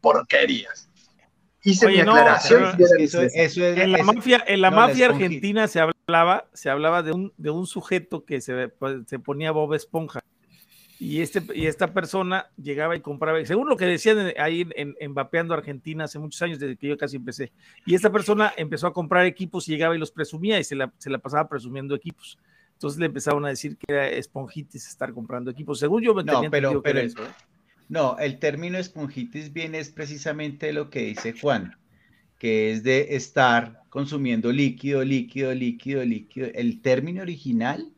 [0.00, 0.88] porquerías.
[1.64, 2.74] Hice Oye, mi no, aclaración.
[2.76, 6.70] pero eso, eso es, en la mafia, en la no, mafia argentina se hablaba, se
[6.70, 10.20] hablaba de un, de un sujeto que se, pues, se ponía Bob Esponja.
[10.98, 15.14] Y, este, y esta persona llegaba y compraba, según lo que decían ahí en, en,
[15.14, 17.52] Vapeando Argentina hace muchos años, desde que yo casi empecé,
[17.84, 20.92] y esta persona empezó a comprar equipos y llegaba y los presumía y se la,
[20.98, 22.38] se la pasaba presumiendo equipos.
[22.74, 25.78] Entonces le empezaron a decir que era esponjitis estar comprando equipos.
[25.78, 27.28] Según yo me no, pero, pero, eso, ¿eh?
[27.92, 31.76] No, el término esponjitis viene es precisamente lo que dice Juan,
[32.38, 36.48] que es de estar consumiendo líquido, líquido, líquido, líquido.
[36.54, 37.92] El término original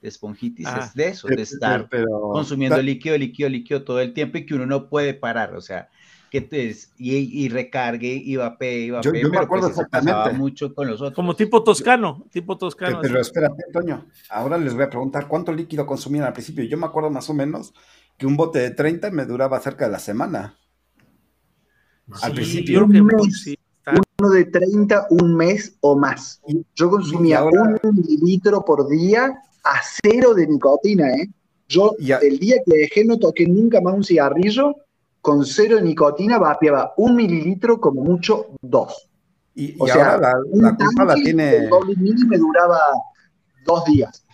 [0.00, 0.82] de esponjitis Ah.
[0.84, 4.46] es de eso, de estar pero- consumiendo da- líquido, líquido, líquido todo el tiempo y
[4.46, 5.88] que uno no puede parar, o sea,
[6.30, 9.98] que te, y, y recargue y vapee y vapee, yo me pero acuerdo pues pasaba
[10.12, 10.38] exactamente.
[10.38, 11.14] mucho con los otros.
[11.16, 13.00] Como tipo toscano, tipo toscano.
[13.02, 13.28] Pero así.
[13.30, 14.06] espérate, Toño.
[14.28, 16.62] Ahora les voy a preguntar cuánto líquido consumían al principio.
[16.62, 17.74] Yo me acuerdo más o menos
[18.20, 20.54] que un bote de 30 me duraba cerca de la semana.
[22.22, 22.84] Al principio.
[22.84, 23.56] Un mes.
[24.20, 26.42] Uno de 30, un mes o más.
[26.74, 29.32] Yo consumía ahora- un mililitro por día
[29.64, 31.30] a cero de nicotina, ¿eh?
[31.66, 34.74] Yo, el día que dejé, no toqué nunca más un cigarrillo,
[35.22, 39.08] con cero de nicotina vapeaba un mililitro, como mucho, dos.
[39.54, 41.68] Y, y O sea, ahora la, un la culpa la tiene.
[41.68, 42.78] doble mini me duraba
[43.64, 44.26] dos días.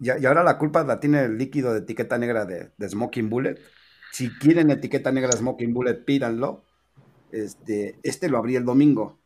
[0.00, 3.28] Y, y ahora la culpa la tiene el líquido de etiqueta negra de, de Smoking
[3.28, 3.56] Bullet.
[4.12, 6.64] Si quieren etiqueta negra de Smoking Bullet, pídanlo.
[7.30, 9.20] Este, este lo abrí el domingo.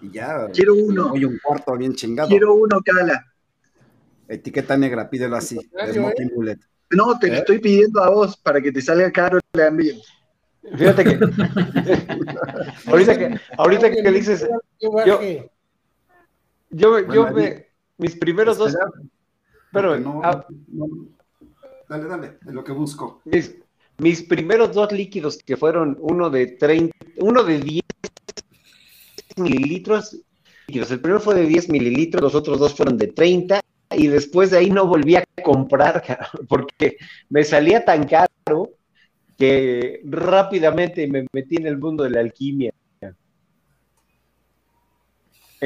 [0.00, 0.48] Y ya.
[0.52, 1.12] Quiero uno.
[1.12, 2.28] Hoy un cuarto bien chingado.
[2.28, 3.26] Quiero uno, Cala.
[4.28, 5.56] Etiqueta negra, pídelo así.
[5.56, 6.58] De Contrario, Smoking Bullet.
[6.90, 7.38] No, te lo ¿Eh?
[7.38, 9.94] estoy pidiendo a vos para que te salga caro el envío.
[10.76, 11.18] Fíjate que.
[12.86, 14.48] ahorita que, ahorita que dices.
[14.78, 15.50] Que baje.
[16.70, 17.66] Yo, yo Bueno, me.
[17.98, 18.74] Mis primeros dos.
[19.74, 20.88] Pero, no- ah, no-
[21.88, 23.20] dale, dale, de lo que busco.
[23.26, 23.56] mis,
[23.98, 27.82] mis primeros dos líquidos que fueron uno de 30, uno de 10
[29.36, 30.16] mililitros.
[30.66, 30.90] líquidos.
[30.90, 33.60] El primero fue de 10 mililitros, los otros dos fueron de 30
[33.90, 36.02] y después de ahí no volví a comprar
[36.48, 36.96] porque
[37.28, 38.70] me salía tan caro
[39.36, 42.72] que rápidamente me metí en el mundo de la alquimia.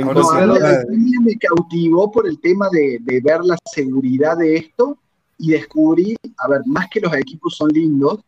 [0.02, 0.84] Ahora No, a la
[1.22, 4.98] me cautivó por el tema de, de ver la seguridad de esto
[5.38, 8.20] y descubrí, a ver, más que los equipos son lindos,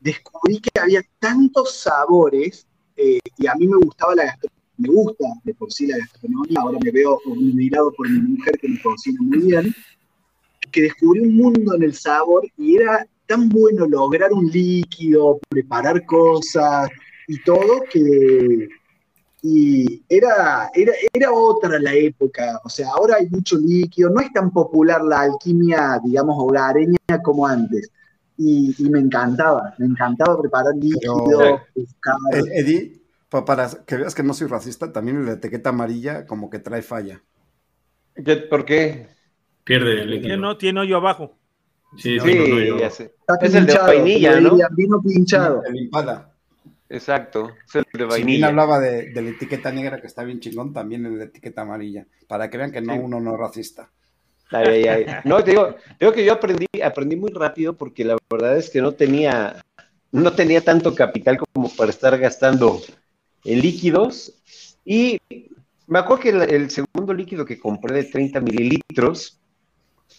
[0.00, 2.66] descubrí que había tantos sabores
[2.96, 6.60] eh, y a mí me gustaba la gastronomía, me gusta de por sí la gastronomía,
[6.60, 9.74] ahora me veo mirado por mi mujer que me cocina muy bien,
[10.70, 16.04] que descubrí un mundo en el sabor y era tan bueno lograr un líquido, preparar
[16.04, 16.88] cosas
[17.26, 18.68] y todo que,
[19.46, 24.32] y era, era, era otra la época, o sea, ahora hay mucho líquido, no es
[24.32, 27.90] tan popular la alquimia, digamos, hogareña como antes.
[28.38, 32.14] Y, y me encantaba, me encantaba preparar líquido, Pero- buscar.
[32.32, 36.48] Eh, Eddie, pa- para que veas que no soy racista, también la etiqueta amarilla como
[36.48, 37.22] que trae falla.
[38.14, 39.08] ¿Qué- ¿Por qué?
[39.62, 40.36] Pierde el líquido.
[40.38, 41.36] no tiene hoyo abajo.
[41.96, 43.14] Sí, Sí, sí, no, no, yo- ya sé.
[43.20, 45.62] Está Es el de pinchado, vainilla, Vino pinchado.
[45.64, 46.33] El Impala.
[46.94, 48.46] Exacto, es el de Si vainilla.
[48.48, 52.06] hablaba de, de la etiqueta negra que está bien chingón, también el de etiqueta amarilla.
[52.28, 53.00] Para que vean que no, Sí.
[53.02, 53.90] uno no es racista.
[54.50, 55.14] Ay, ay, ay.
[55.24, 58.80] No, te digo, digo que yo aprendí, aprendí muy rápido porque la verdad es que
[58.80, 59.62] no tenía,
[60.12, 62.80] no tenía tanto capital como para estar gastando
[63.44, 64.40] en líquidos.
[64.84, 65.18] Y
[65.86, 69.40] me acuerdo que el, el segundo líquido que compré de 30 mililitros,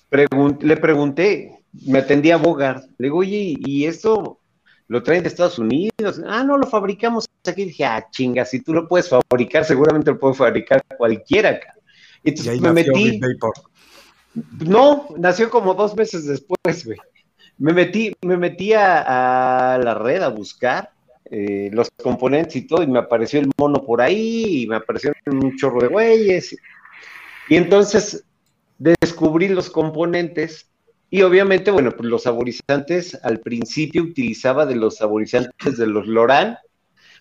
[0.09, 4.39] pregun- le pregunté, me atendía Bogart, le digo, oye, ¿y esto
[4.87, 6.21] lo traen de Estados Unidos?
[6.27, 7.65] Ah, no, lo fabricamos aquí.
[7.65, 11.49] dije, ah, chinga, si tú lo puedes fabricar, seguramente lo puede fabricar cualquiera.
[11.49, 11.73] acá.
[12.23, 13.19] Y Entonces ahí me nació metí.
[14.67, 16.97] No, nació como dos meses después, güey.
[17.57, 20.91] Me metí, me metí a, a la red a buscar
[21.31, 25.17] eh, los componentes y todo, y me apareció el mono por ahí, y me aparecieron
[25.25, 26.55] un chorro de güeyes.
[27.49, 28.23] Y entonces
[28.77, 30.69] descubrí los componentes,
[31.09, 36.57] y obviamente, bueno, pues los saborizantes, al principio utilizaba de los saborizantes de los Loran,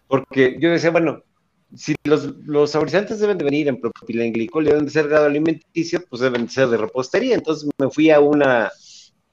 [0.06, 1.23] porque yo decía, bueno,
[1.77, 6.05] si los, los saborizantes deben de venir en propilenglicol y deben de ser grado alimenticio,
[6.09, 7.35] pues deben de ser de repostería.
[7.35, 8.70] Entonces me fui a una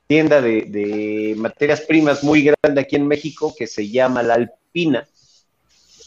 [0.07, 5.07] tienda de, de materias primas muy grande aquí en México que se llama La Alpina.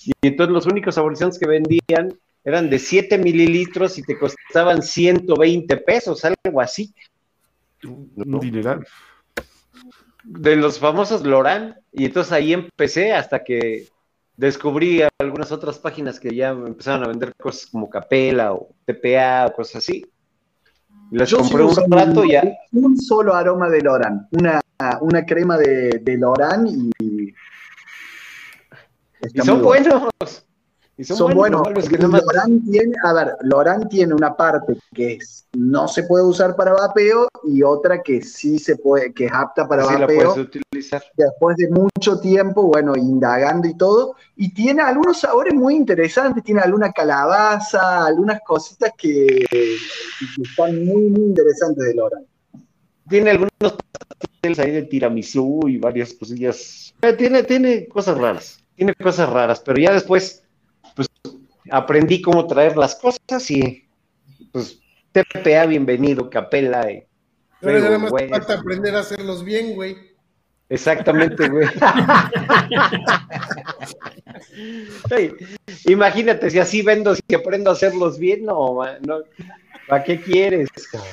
[0.04, 5.76] Y entonces los únicos saborizantes que vendían eran de 7 mililitros y te costaban 120
[5.78, 6.92] pesos, algo así.
[7.84, 8.86] Un dineral.
[10.22, 11.76] De los famosos Loran.
[11.92, 13.88] Y entonces ahí empecé hasta que
[14.36, 19.52] descubrí algunas otras páginas que ya empezaron a vender cosas como Capela o TPA o
[19.52, 20.04] cosas así.
[21.10, 22.42] Las Yo compré un rato y ya.
[22.72, 24.60] Un solo aroma de Loran, una,
[25.00, 27.34] una crema de, de Loran y.
[29.32, 30.44] Y son buenos.
[30.96, 31.62] Y son, son buenos.
[31.88, 36.54] que Loran tiene, a ver, Loran tiene una parte que es, no se puede usar
[36.54, 40.34] para vapeo y otra que sí se puede, que es apta para sí la vapeo.
[40.34, 41.02] puedes utilizar.
[41.16, 46.60] Después de mucho tiempo, bueno, indagando y todo, y tiene algunos sabores muy interesantes, tiene
[46.60, 49.76] alguna calabaza, algunas cositas que, que
[50.42, 52.24] están muy, muy interesantes de Loran.
[53.08, 56.94] Tiene algunos pasteles ahí de tiramisú y varias cosillas.
[57.02, 60.43] Eh, Tiene, tiene cosas raras, tiene cosas raras, pero ya después,
[61.70, 63.86] aprendí cómo traer las cosas y,
[64.52, 64.78] pues,
[65.12, 66.82] TPA, bienvenido, capela.
[66.90, 67.06] eh.
[67.60, 68.28] Pero Luego, nada más güey.
[68.28, 69.96] falta aprender a hacerlos bien, güey.
[70.68, 71.68] Exactamente, güey.
[75.10, 75.32] Ey,
[75.86, 79.18] imagínate, si así vendo, si aprendo a hacerlos bien, no, no.
[79.88, 80.68] ¿Para qué quieres?
[80.90, 81.08] cabrón?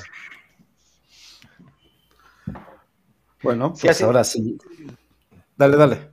[3.42, 4.58] Bueno, pues así- ahora sí.
[5.56, 6.11] Dale, dale.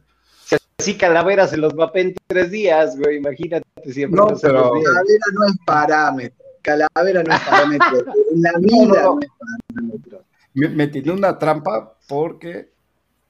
[0.80, 4.72] Si así Calavera se los va en tres días, güey, imagínate si aprendo No, pero-.
[4.72, 6.46] Calavera no es parámetro.
[6.62, 8.06] Calavera no es parámetro.
[8.36, 9.16] La vida no.
[9.16, 10.24] no es parámetro.
[10.54, 12.72] Me, me tiré una trampa porque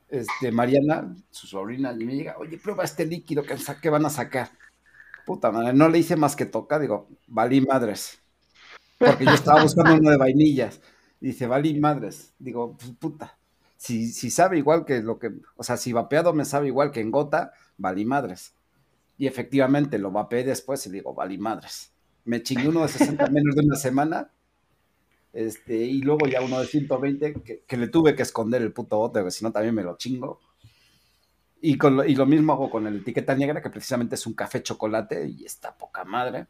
[0.09, 4.49] este, Mariana, su sobrina, me diga, oye, prueba este líquido que, van a sacar.
[5.25, 8.19] Puta madre, no le hice más que tocar, digo, valí madres.
[8.97, 10.81] Porque yo estaba buscando uno de vainillas.
[11.19, 12.33] Dice, valí madres.
[12.39, 13.37] Digo, pues, puta,
[13.79, 16.99] si, si sabe igual que lo que, o sea, si vapeado me sabe igual que
[16.99, 18.53] en gota, valí madres.
[19.17, 21.93] Y efectivamente lo vapeé después y digo, valí madres.
[22.25, 24.31] Me chingué uno de 60 en menos de una semana
[25.31, 28.97] este, y luego ya uno de 120 que, que le tuve que esconder el puto
[28.97, 30.41] bote, porque si no también me lo chingo.
[31.61, 34.33] Y, con lo, y lo mismo hago con el etiqueta negra, que precisamente es un
[34.33, 36.47] café chocolate y está poca madre.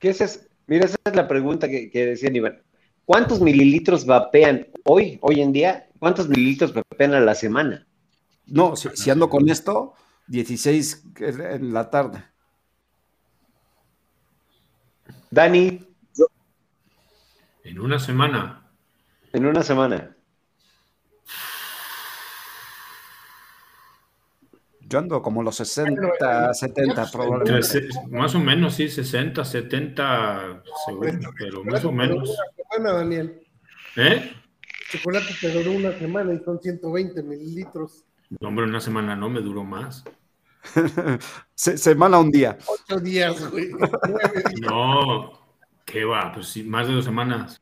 [0.00, 0.40] ¿Qué es eso?
[0.66, 2.60] Mira, esa es la pregunta que, que decía Iván.
[3.04, 5.88] ¿Cuántos mililitros vapean hoy, hoy en día?
[6.02, 7.86] ¿Cuántos mililitros vapean a la semana?
[8.46, 9.94] No, si, si ando con esto,
[10.26, 12.24] 16 en la tarde.
[15.30, 15.86] Dani,
[17.62, 18.68] En una semana.
[19.32, 20.16] en una semana.
[24.80, 27.88] Yo ando como los 60, 70 Entre probablemente.
[28.10, 32.28] más o menos, sí, 60, 70, seguro, pero más o menos.
[32.28, 33.46] duró Una semana, Daniel.
[33.94, 34.41] ¿Eh?
[34.92, 38.04] Chocolate te duró una semana y son 120 mililitros.
[38.40, 40.04] No, hombre, una semana no, me duró más.
[41.54, 42.58] Se- semana un día.
[42.66, 43.70] Ocho días, güey.
[44.60, 45.32] No,
[45.84, 46.32] ¿qué va?
[46.32, 47.60] Pues sí, más de dos semanas.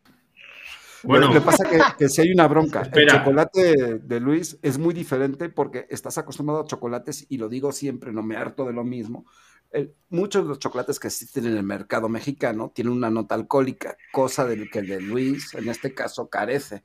[1.02, 2.82] Bueno, lo que pasa que, que si hay una bronca.
[2.92, 7.72] El chocolate de Luis es muy diferente porque estás acostumbrado a chocolates y lo digo
[7.72, 9.24] siempre, no me harto de lo mismo.
[9.70, 13.96] El- muchos de los chocolates que existen en el mercado mexicano tienen una nota alcohólica,
[14.12, 16.84] cosa del que el de Luis, en este caso, carece.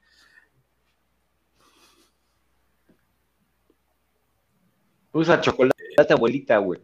[5.15, 6.81] Usa chocolate abuelita, güey.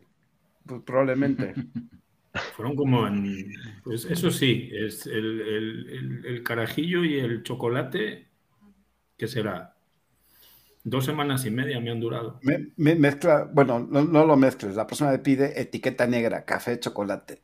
[0.66, 1.54] Pues probablemente.
[2.56, 3.52] fueron como en.
[3.84, 8.28] Pues eso sí, es el, el- el- el carajillo y el chocolate,
[9.18, 9.76] ¿qué será?
[10.84, 12.40] Dos semanas y media me han durado.
[12.42, 14.76] Me- me- mezcla, bueno, no, no lo mezcles.
[14.76, 17.42] La próxima me pide etiqueta negra, café, chocolate.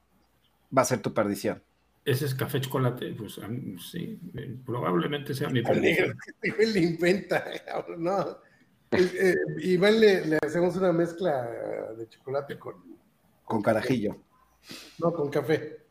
[0.75, 1.61] Va a ser tu perdición.
[2.03, 3.39] Ese es café chocolate, pues
[3.91, 4.17] sí,
[4.65, 6.17] probablemente sea mi perdición.
[6.41, 8.37] Le inventa, cabrón, no.
[8.91, 11.43] Eh, Iván le, le hacemos una mezcla
[11.97, 12.75] de chocolate con,
[13.43, 14.17] Con carajillo.
[14.99, 15.85] no, con café.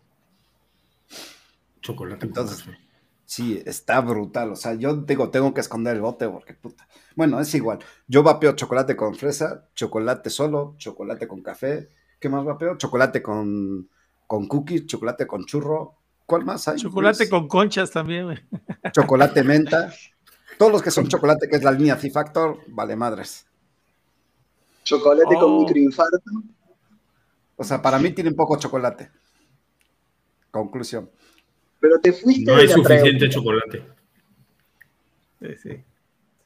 [1.81, 2.79] Chocolate con Entonces, café.
[3.25, 4.53] Sí, está brutal.
[4.53, 6.87] O sea, yo digo, tengo que esconder el bote porque puta.
[7.17, 7.81] Bueno, es igual.
[8.07, 11.91] Yo vapeo chocolate con fresa, chocolate solo, chocolate con café.
[12.21, 12.77] ¿Qué más vapeo?
[12.79, 13.91] Chocolate con,
[14.27, 15.97] con cookies, chocolate con churro.
[16.25, 16.77] ¿Cuál más hay?
[16.77, 17.31] Chocolate Luis?
[17.31, 18.49] con conchas también.
[18.93, 19.93] Chocolate menta.
[20.59, 23.47] Todos los que son chocolate, que es la línea C-Factor, vale madres.
[24.85, 25.41] Chocolate Oh.
[25.41, 26.31] con microinfarto.
[27.57, 29.11] O sea, para mí tienen poco chocolate.
[30.51, 31.11] Conclusión.
[31.81, 33.29] Pero te fuiste No hay suficiente pregunta.
[33.29, 33.83] chocolate.
[35.41, 35.85] Sí, sí.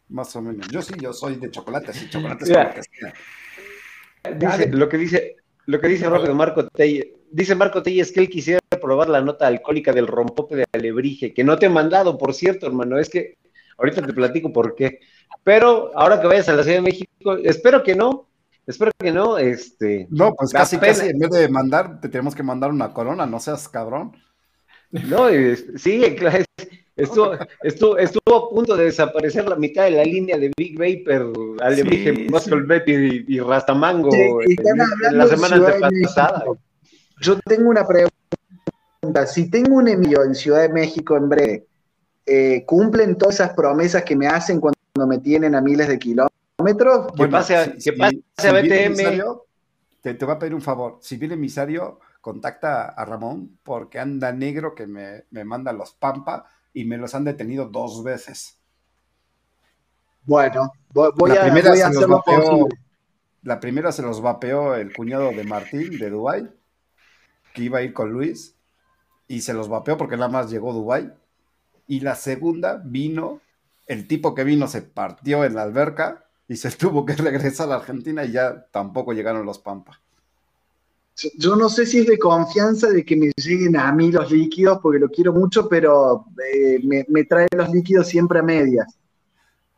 [0.08, 0.66] Más o menos.
[0.68, 3.14] Yo sí, yo soy de chocolate, sí, chocolate es como que sea.
[4.36, 7.14] Dice, lo que dice, lo que dice rápido Marco Telle.
[7.30, 11.32] Dice Marco Telle es que él quisiera probar la nota alcohólica del rompope de alebrije,
[11.32, 12.98] que no te he mandado, por cierto, hermano.
[12.98, 13.36] Es que
[13.80, 15.00] ahorita te platico por qué.
[15.42, 18.28] Pero ahora que vayas a la Ciudad de México, espero que no,
[18.66, 20.92] espero que no, este, No, pues casi, pena.
[20.94, 24.12] casi, en vez de mandar, te tenemos que mandar una corona, no seas cabrón.
[25.08, 27.32] no, es- sí, claro, es- estuvo,
[27.62, 32.14] estuvo, estuvo a punto de desaparecer la mitad de la línea de Big Vapor, alebrije,
[32.14, 34.18] Sí, Muscle y, y Rastamango Sí,
[34.58, 36.44] en- la semana antepasada.
[37.22, 39.26] Yo tengo una pregunta.
[39.26, 41.66] Si tengo un envío en Ciudad de México en breve,
[42.32, 44.78] eh, ¿cumplen todas esas promesas que me hacen cuando
[45.08, 47.12] me tienen a miles de kilómetros?
[47.16, 49.22] Que pase a- que pase a viene BTM.
[50.00, 50.98] te, te voy a pedir un favor.
[51.02, 56.46] Si viene emisario, contacta a Ramón porque anda negro que me, me manda los Pampa
[56.72, 58.58] y me los han detenido dos veces.
[60.24, 62.80] Bueno, voy, voy La a, primera voy a se los hacer lo vapeó- posible.
[63.42, 66.50] La primera se los vapeó el cuñado de Martín de Dubai,
[67.54, 68.54] que iba a ir con Luis,
[69.26, 71.10] y se los vapeó porque nada más llegó Dubai.
[71.90, 73.40] Y la segunda vino
[73.88, 77.70] el tipo que vino se partió en la alberca y se tuvo que regresar a
[77.70, 80.00] la Argentina y ya tampoco llegaron los Pampa.
[81.36, 84.78] Yo no sé si es de confianza de que me lleguen a mí los líquidos,
[84.80, 88.86] porque lo quiero mucho, pero eh, me, me, trae los líquidos siempre a medias.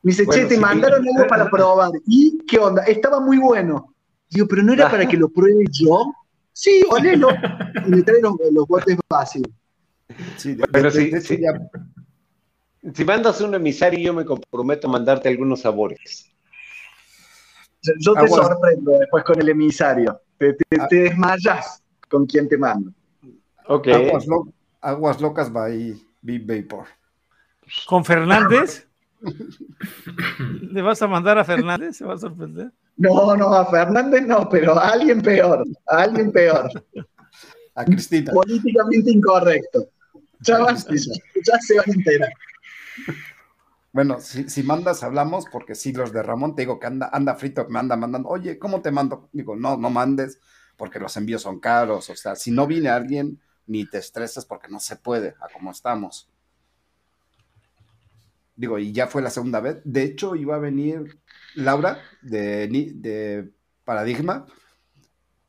[0.02, 1.92] Me dice, che, te mandaron algo para probar.
[2.06, 2.82] ¿Y qué onda?
[2.82, 3.94] Estaba muy bueno.
[4.28, 6.12] Digo, pero no era para que lo pruebe yo.
[6.52, 7.28] Sí, olelo.
[7.86, 9.48] y me trae los, los botes vacíos.
[10.36, 11.40] Sí, pero sí, sí.
[12.94, 16.30] Si mandas un emisario, yo me comprometo a mandarte algunos sabores.
[18.00, 18.46] Yo te Aguas.
[18.46, 20.20] sorprendo después con el emisario.
[20.38, 22.92] Te, te, te, desmayas con quien te mando.
[23.66, 23.88] Ok.
[23.88, 24.48] Aguas, lo,
[24.80, 26.86] aguas locas by Big Vapor.
[27.86, 28.86] ¿Con Fernández?
[30.62, 31.96] ¿Le vas a mandar a Fernández?
[31.96, 32.72] ¿Se va a sorprender?
[32.96, 35.64] No, no, a Fernández no, pero a alguien peor.
[35.86, 36.68] A alguien peor.
[37.74, 38.32] A Cristina.
[38.32, 39.88] Políticamente incorrecto.
[40.40, 42.32] Ya, vas, ya se van a enterar.
[43.92, 47.66] Bueno, si, mandas, hablamos, porque si los de Ramón te digo que anda, anda frito,
[47.68, 49.28] me anda mandando, oye, ¿cómo te mando?
[49.32, 50.40] Digo, no, no mandes,
[50.78, 52.08] porque los envíos son caros.
[52.08, 55.70] O sea, si no viene alguien, ni te estreses porque no se puede, a como
[55.70, 56.30] estamos.
[58.56, 59.78] Digo, y ya fue la segunda vez.
[59.84, 61.20] De hecho, iba a venir
[61.54, 63.52] Laura de, de
[63.84, 64.46] Paradigma.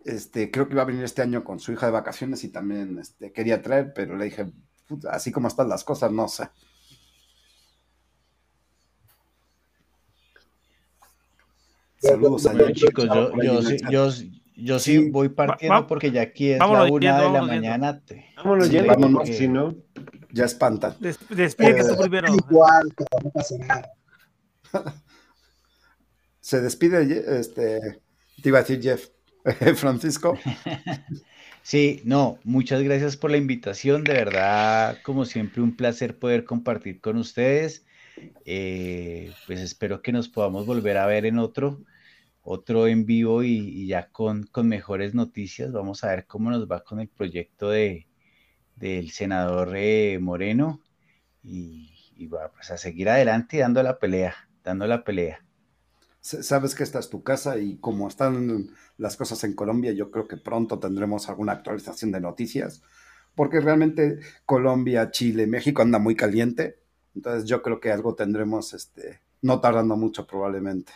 [0.03, 2.99] Este, creo que iba a venir este año con su hija de vacaciones y también
[2.99, 4.51] este, quería traer, pero le dije,
[5.09, 6.49] así como están las cosas, no sé.
[12.03, 13.05] Saludos a chicos.
[13.05, 14.09] Yo, yo, yo, yo,
[14.55, 17.41] yo sí, sí voy partiendo va, porque ya aquí es la una yendo, de la
[17.43, 18.01] mañana.
[18.01, 18.25] Te...
[18.35, 19.33] Vámonos sí, yendo, vámonos, porque...
[19.33, 19.75] si no,
[20.31, 20.95] ya espantan.
[20.99, 22.33] Des, despide eh, tú primero.
[22.49, 22.93] Igual,
[23.23, 23.91] no pasa nada.
[26.41, 28.01] Se despide, este,
[28.41, 29.07] te iba a decir Jeff,
[29.77, 30.37] Francisco.
[31.61, 36.99] Sí, no, muchas gracias por la invitación, de verdad, como siempre, un placer poder compartir
[36.99, 37.85] con ustedes.
[38.45, 41.79] Eh, pues espero que nos podamos volver a ver en otro
[42.43, 45.71] otro en vivo y, ya con, con, mejores noticias.
[45.71, 48.07] Vamos a ver cómo nos va con el proyecto de,
[48.75, 50.81] del senador eh, Moreno
[51.41, 55.43] y, y va pues a seguir adelante dando la pelea, dando la pelea.
[56.19, 60.27] Sabes que esta es tu casa y como están las cosas en Colombia, yo creo
[60.27, 62.81] que pronto tendremos alguna actualización de noticias,
[63.35, 66.79] porque realmente Colombia, Chile, México anda muy caliente,
[67.13, 70.93] entonces yo creo que algo tendremos, este, no tardando mucho probablemente.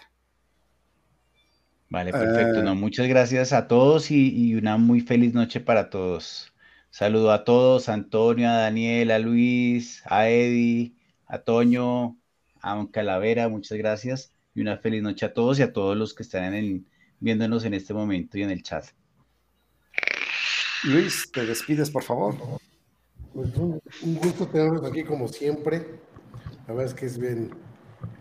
[1.89, 2.59] Vale, perfecto.
[2.59, 6.53] Eh, no, muchas gracias a todos y, y, una muy feliz noche para todos.
[6.89, 10.93] Saludo a todos, a Antonio, a Daniel, a Luis, a Eddie,
[11.27, 12.17] a Toño,
[12.61, 14.33] a Calavera, muchas gracias.
[14.53, 16.85] Y una feliz noche a todos y a todos los que están en el,
[17.19, 18.85] viéndonos en este momento y en el chat.
[20.83, 22.35] Luis, te despides, por favor.
[23.33, 25.85] Pues un, un gusto tenerlos aquí como siempre.
[26.67, 27.51] La verdad es que es bien,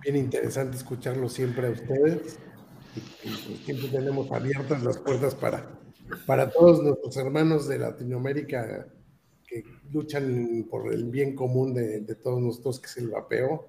[0.02, 2.38] bien interesante escucharlos siempre a ustedes
[3.64, 5.78] siempre tenemos abiertas las puertas para,
[6.26, 8.86] para todos nuestros hermanos de Latinoamérica
[9.46, 13.68] que luchan por el bien común de, de todos nosotros, que es el vapeo.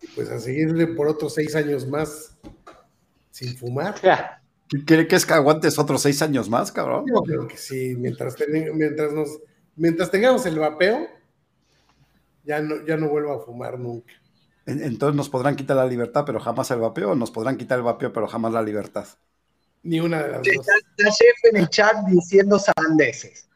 [0.00, 2.38] Y pues a seguirle por otros seis años más
[3.30, 3.94] sin fumar.
[4.86, 7.06] ¿Quiere que es que aguantes otros seis años más, cabrón?
[7.06, 9.40] Yo creo que sí, mientras, ten, mientras, nos,
[9.76, 11.06] mientras tengamos el vapeo,
[12.44, 14.12] ya no, ya no vuelvo a fumar nunca.
[14.68, 17.84] Entonces nos podrán quitar la libertad, pero jamás el vapeo, o nos podrán quitar el
[17.84, 19.06] vapeo, pero jamás la libertad.
[19.82, 20.66] Ni una de las sí, dos.
[20.68, 23.48] Está, Jeff en el chat diciendo sandeces.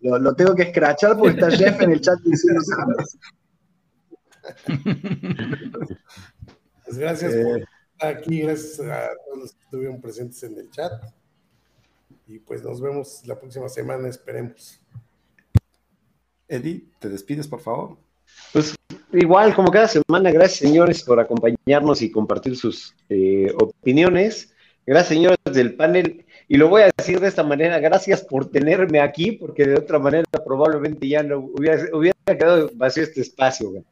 [0.00, 3.18] Lo, lo, tengo que escrachar porque está Jeff en el chat diciendo sandeces.
[6.84, 10.70] pues gracias eh, por estar aquí, gracias a todos los que estuvieron presentes en el
[10.70, 10.92] chat.
[12.26, 14.78] Y pues nos vemos la próxima semana, esperemos.
[16.46, 17.96] Eddie, te despides, por favor.
[18.52, 18.77] Pues
[19.12, 24.52] igual, como cada semana, gracias señores por acompañarnos y compartir sus eh, opiniones.
[24.86, 26.24] Gracias señores del panel.
[26.48, 29.98] Y lo voy a decir de esta manera, gracias por tenerme aquí, porque de otra
[29.98, 33.70] manera probablemente ya no hubiera, hubiera quedado vacío este espacio.
[33.70, 33.84] Güey.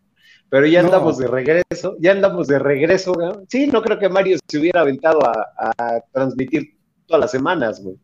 [0.49, 0.89] Pero ya no.
[0.89, 3.13] andamos de regreso, ya andamos de regreso.
[3.13, 3.31] Güey.
[3.49, 6.77] Sí, no creo que Mario se hubiera aventado a, a transmitir
[7.07, 7.83] todas las semanas.
[7.83, 7.97] Güey.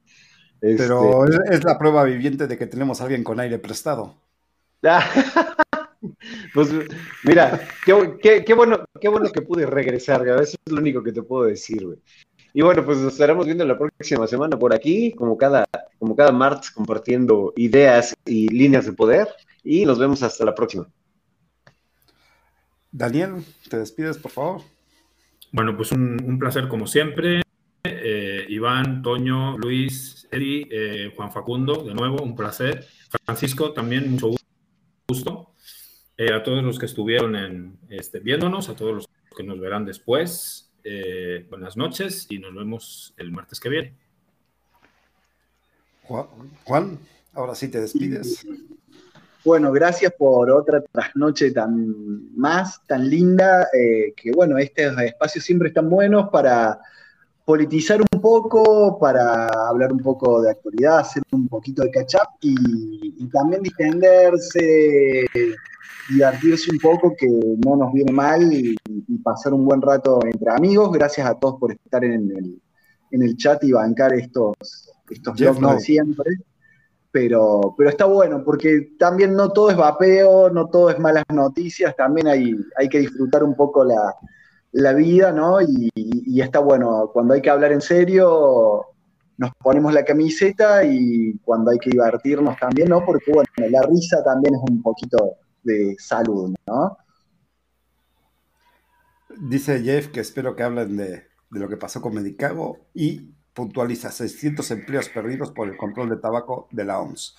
[0.61, 0.85] Este...
[0.85, 4.17] Pero es la prueba viviente de que tenemos a alguien con aire prestado.
[6.55, 6.71] Pues
[7.25, 11.13] mira, qué, qué, qué, bueno, qué bueno que pude regresar, eso es lo único que
[11.13, 11.99] te puedo decir, güey.
[12.55, 15.65] Y bueno, pues nos estaremos viendo la próxima semana por aquí, como cada,
[15.99, 19.29] como cada martes, compartiendo ideas y líneas de poder.
[19.65, 20.87] Y nos vemos hasta la próxima.
[22.91, 24.63] Daniel, te despides, por favor.
[25.51, 27.41] Bueno, pues un, un placer como siempre.
[27.85, 32.87] Eh, Iván, Toño, Luis, Eri, eh, Juan Facundo, de nuevo, un placer.
[33.25, 34.31] Francisco, también mucho
[35.09, 35.52] gusto.
[36.23, 39.85] Eh, a todos los que estuvieron en, este, viéndonos, a todos los que nos verán
[39.85, 43.97] después, eh, buenas noches y nos vemos el martes que viene.
[46.05, 47.01] Juan,
[47.33, 48.47] ahora sí te despides.
[49.45, 55.69] Bueno, gracias por otra trasnoche tan más, tan linda, eh, que bueno, estos espacios siempre
[55.71, 56.79] están buenos para
[57.45, 62.29] politizar un poco, para hablar un poco de actualidad, hacer un poquito de catch up
[62.41, 65.27] y, también distenderse,
[66.09, 67.29] divertirse un poco, que
[67.65, 68.77] no nos viene mal y,
[69.23, 70.91] pasar un buen rato entre amigos.
[70.93, 72.61] Gracias a todos por estar en el,
[73.13, 74.57] en el chat y bancar estos,
[75.11, 76.31] estos blogs de siempre.
[77.11, 81.95] Pero, pero está bueno, porque también no todo es vapeo, no todo es malas noticias,
[81.95, 84.15] también hay, hay que disfrutar un poco la,
[84.73, 85.61] la vida, ¿no?
[85.61, 88.87] Y, está bueno, cuando hay que hablar en serio,
[89.37, 93.05] nos ponemos la camiseta y cuando hay que divertirnos también, ¿no?
[93.05, 96.99] Porque, bueno, la risa también es un poquito de salud, ¿no?
[99.39, 104.11] Dice Jeff que espero que hablen de, de lo que pasó con Medicago y puntualiza
[104.11, 107.37] 600 empleos perdidos por el control de tabaco de la OMS.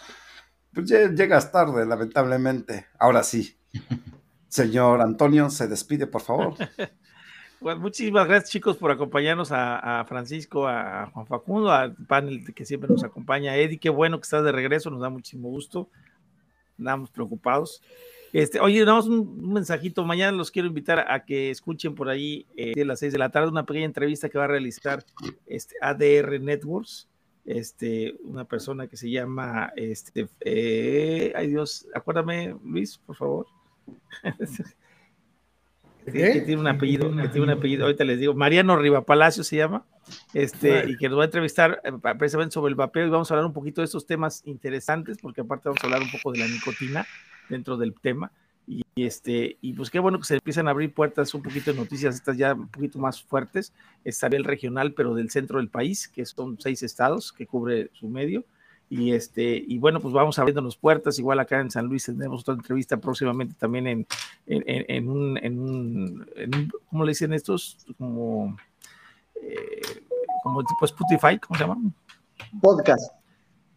[0.74, 2.88] Pues llegas tarde, lamentablemente.
[3.00, 3.58] Ahora sí.
[4.48, 6.56] Señor Antonio, se despide, por favor.
[7.64, 12.90] Bueno, muchísimas gracias chicos por acompañarnos a, Francisco, a Juan Facundo, al panel que siempre
[12.90, 15.90] nos acompaña, Eddie, qué bueno que estás de regreso, nos da muchísimo gusto,
[16.84, 17.82] andamos preocupados.
[18.34, 22.82] Este, oye, damos un, mensajito, mañana los quiero invitar a que escuchen por ahí eh,
[22.82, 25.06] a las seis de la tarde una pequeña entrevista que va a realizar
[25.46, 27.08] este, ADR Networks,
[27.46, 33.48] este, una persona que se llama, este, eh, ay Dios, acuérdame Luis, por favor.
[36.06, 39.58] que tiene un apellido, que tiene un apellido, ahorita les digo, Mariano Riva Palacio se
[39.58, 39.86] llama,
[40.34, 43.34] este, y que nos va a entrevistar eh, precisamente sobre el vapeo y vamos a
[43.34, 46.40] hablar un poquito de estos temas interesantes, porque aparte vamos a hablar un poco de
[46.40, 47.06] la nicotina
[47.50, 48.32] dentro del tema.
[48.66, 51.78] Y, este, y pues qué bueno que se empiezan a abrir puertas un poquito de
[51.78, 53.74] noticias, estas ya un poquito más fuertes,
[54.06, 57.90] es a nivel regional, pero del centro del país, que son seis estados que cubre
[57.94, 58.46] su medio
[58.96, 61.18] y, este, y bueno, pues vamos abriéndonos puertas.
[61.18, 64.08] Igual acá en San Luis tendremos otra entrevista próximamente también en,
[64.46, 66.28] en, un, en, un,
[66.92, 67.88] ¿cómo le dicen estos?
[67.98, 68.56] Como,
[69.42, 69.82] eh,
[70.44, 71.78] como tipo Spotify, ¿cómo se llama?
[72.62, 73.12] Podcast.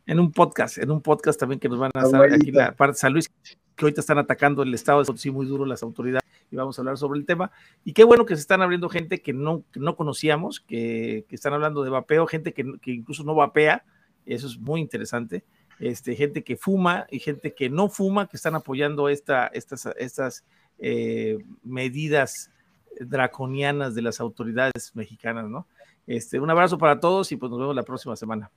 [0.05, 2.93] En un podcast, en un podcast también que nos van a estar aquí la parte
[2.93, 3.31] de San Luis,
[3.75, 6.83] que ahorita están atacando el estado de sí muy duro las autoridades y vamos a
[6.83, 7.51] hablar sobre el tema.
[7.85, 11.35] Y qué bueno que se están abriendo gente que no, que no conocíamos, que, que,
[11.35, 13.83] están hablando de vapeo, gente que, que incluso no vapea,
[14.27, 15.45] eso es muy interesante.
[15.79, 20.45] Este, gente que fuma y gente que no fuma, que están apoyando esta, estas, estas
[20.79, 22.51] eh, medidas
[22.99, 25.67] draconianas de las autoridades mexicanas, ¿no?
[26.07, 28.51] Este, un abrazo para todos y pues nos vemos la próxima semana.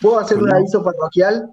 [0.00, 1.50] ¿Puedo hacer un aviso parroquial?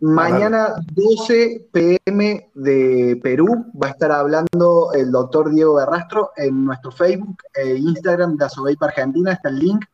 [0.00, 6.90] Mañana 12 pm de Perú va a estar hablando el doctor Diego Berrastro en nuestro
[6.90, 9.84] Facebook e Instagram de Asobeip Argentina, está el link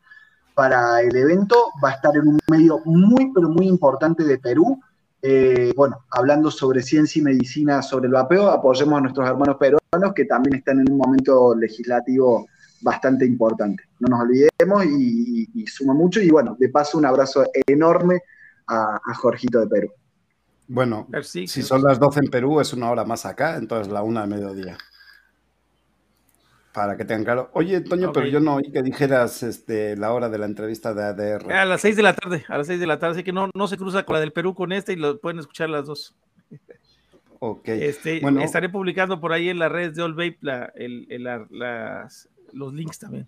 [0.60, 1.72] para el evento.
[1.82, 4.78] Va a estar en un medio muy, pero muy importante de Perú.
[5.22, 10.12] Eh, bueno, hablando sobre ciencia y medicina sobre el vapeo, apoyemos a nuestros hermanos peruanos
[10.14, 12.46] que también están en un momento legislativo
[12.82, 13.84] bastante importante.
[14.00, 16.20] No nos olvidemos y, suma mucho.
[16.20, 18.20] Y bueno, de paso un abrazo enorme
[18.66, 19.88] a, Jorgito de Perú.
[20.68, 24.20] Bueno, si son las 12 en Perú, es una hora más acá, entonces la una
[24.20, 24.76] de mediodía
[26.72, 27.50] para que tengan claro.
[27.52, 31.02] Oye, Toño, pero yo no oí que dijeras este, la hora de la entrevista de
[31.02, 31.52] ADR.
[31.52, 33.50] A las seis de la tarde, a las seis de la tarde, así que no,
[33.54, 36.14] no se cruza con la del Perú con esta y lo pueden escuchar las dos.
[37.40, 37.68] Ok.
[37.68, 41.06] Este, bueno, estaré publicando por ahí en las redes de All Vape la, el,
[41.50, 43.26] las, los links también.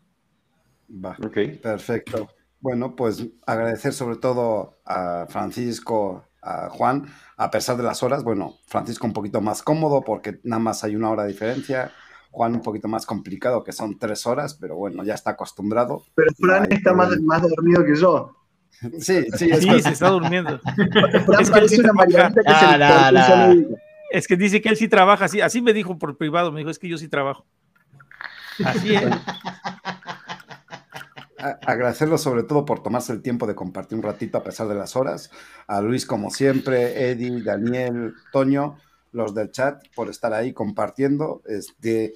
[0.91, 1.61] Va, ok.
[1.63, 2.29] Perfecto.
[2.61, 7.07] Bueno, pues agradecer sobre todo a Francisco, a Juan,
[7.37, 8.23] a pesar de las horas.
[8.23, 11.91] Bueno, Francisco un poquito más cómodo porque nada más hay una hora de diferencia.
[12.33, 16.03] Juan un poquito más complicado, que son tres horas, pero bueno, ya está acostumbrado.
[16.15, 18.35] Pero Fran está más, más, dormido que yo.
[18.99, 20.59] Sí, sí, es sí se está durmiendo.
[21.39, 23.55] es que es una que ah,
[24.11, 26.71] Es que dice que él sí trabaja, así, así me dijo por privado, me dijo,
[26.71, 27.45] es que yo sí trabajo.
[28.65, 29.05] Así es.
[31.67, 34.97] agradecerlo sobre todo por tomarse el tiempo de compartir un ratito a pesar de las
[34.97, 35.31] horas.
[35.67, 38.79] A Luis, como siempre, Eddie, Daniel, Toño,
[39.13, 41.43] los del chat, por estar ahí compartiendo.
[41.47, 42.15] Este,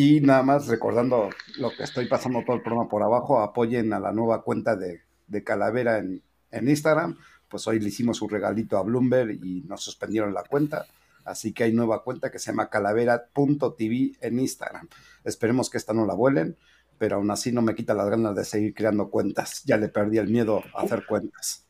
[0.00, 3.98] y nada más recordando lo que estoy pasando todo el programa por abajo, apoyen a
[3.98, 5.02] la nueva cuenta de,
[5.42, 6.22] Calavera en,
[6.52, 7.18] Instagram.
[7.48, 10.86] Pues hoy le hicimos un regalito a Bloomberg y nos suspendieron la cuenta.
[11.24, 14.86] Así que hay nueva cuenta que se llama calavera.tv en Instagram.
[15.24, 16.56] Esperemos que esta no la vuelen,
[16.96, 19.64] pero aún así no me quita las ganas de seguir creando cuentas.
[19.64, 21.64] Ya le perdí el miedo a hacer cuentas.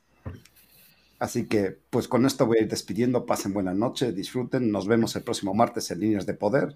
[1.19, 3.25] Así que, pues con esto voy a ir despidiendo.
[3.25, 4.71] Pasen buena noche, disfruten.
[4.71, 6.75] Nos vemos el próximo martes en Líneas de Poder.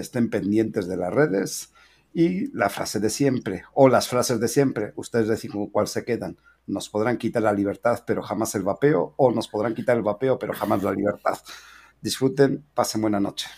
[0.00, 1.72] Estén pendientes de las redes.
[2.14, 6.38] Y la frase de siempre, o las frases de siempre, ustedes deciden cuál se quedan.
[6.66, 10.38] Nos podrán quitar la libertad, pero jamás el vapeo, o nos podrán quitar el vapeo,
[10.38, 11.38] pero jamás la libertad.
[12.00, 13.48] Disfruten, pasen buena noche.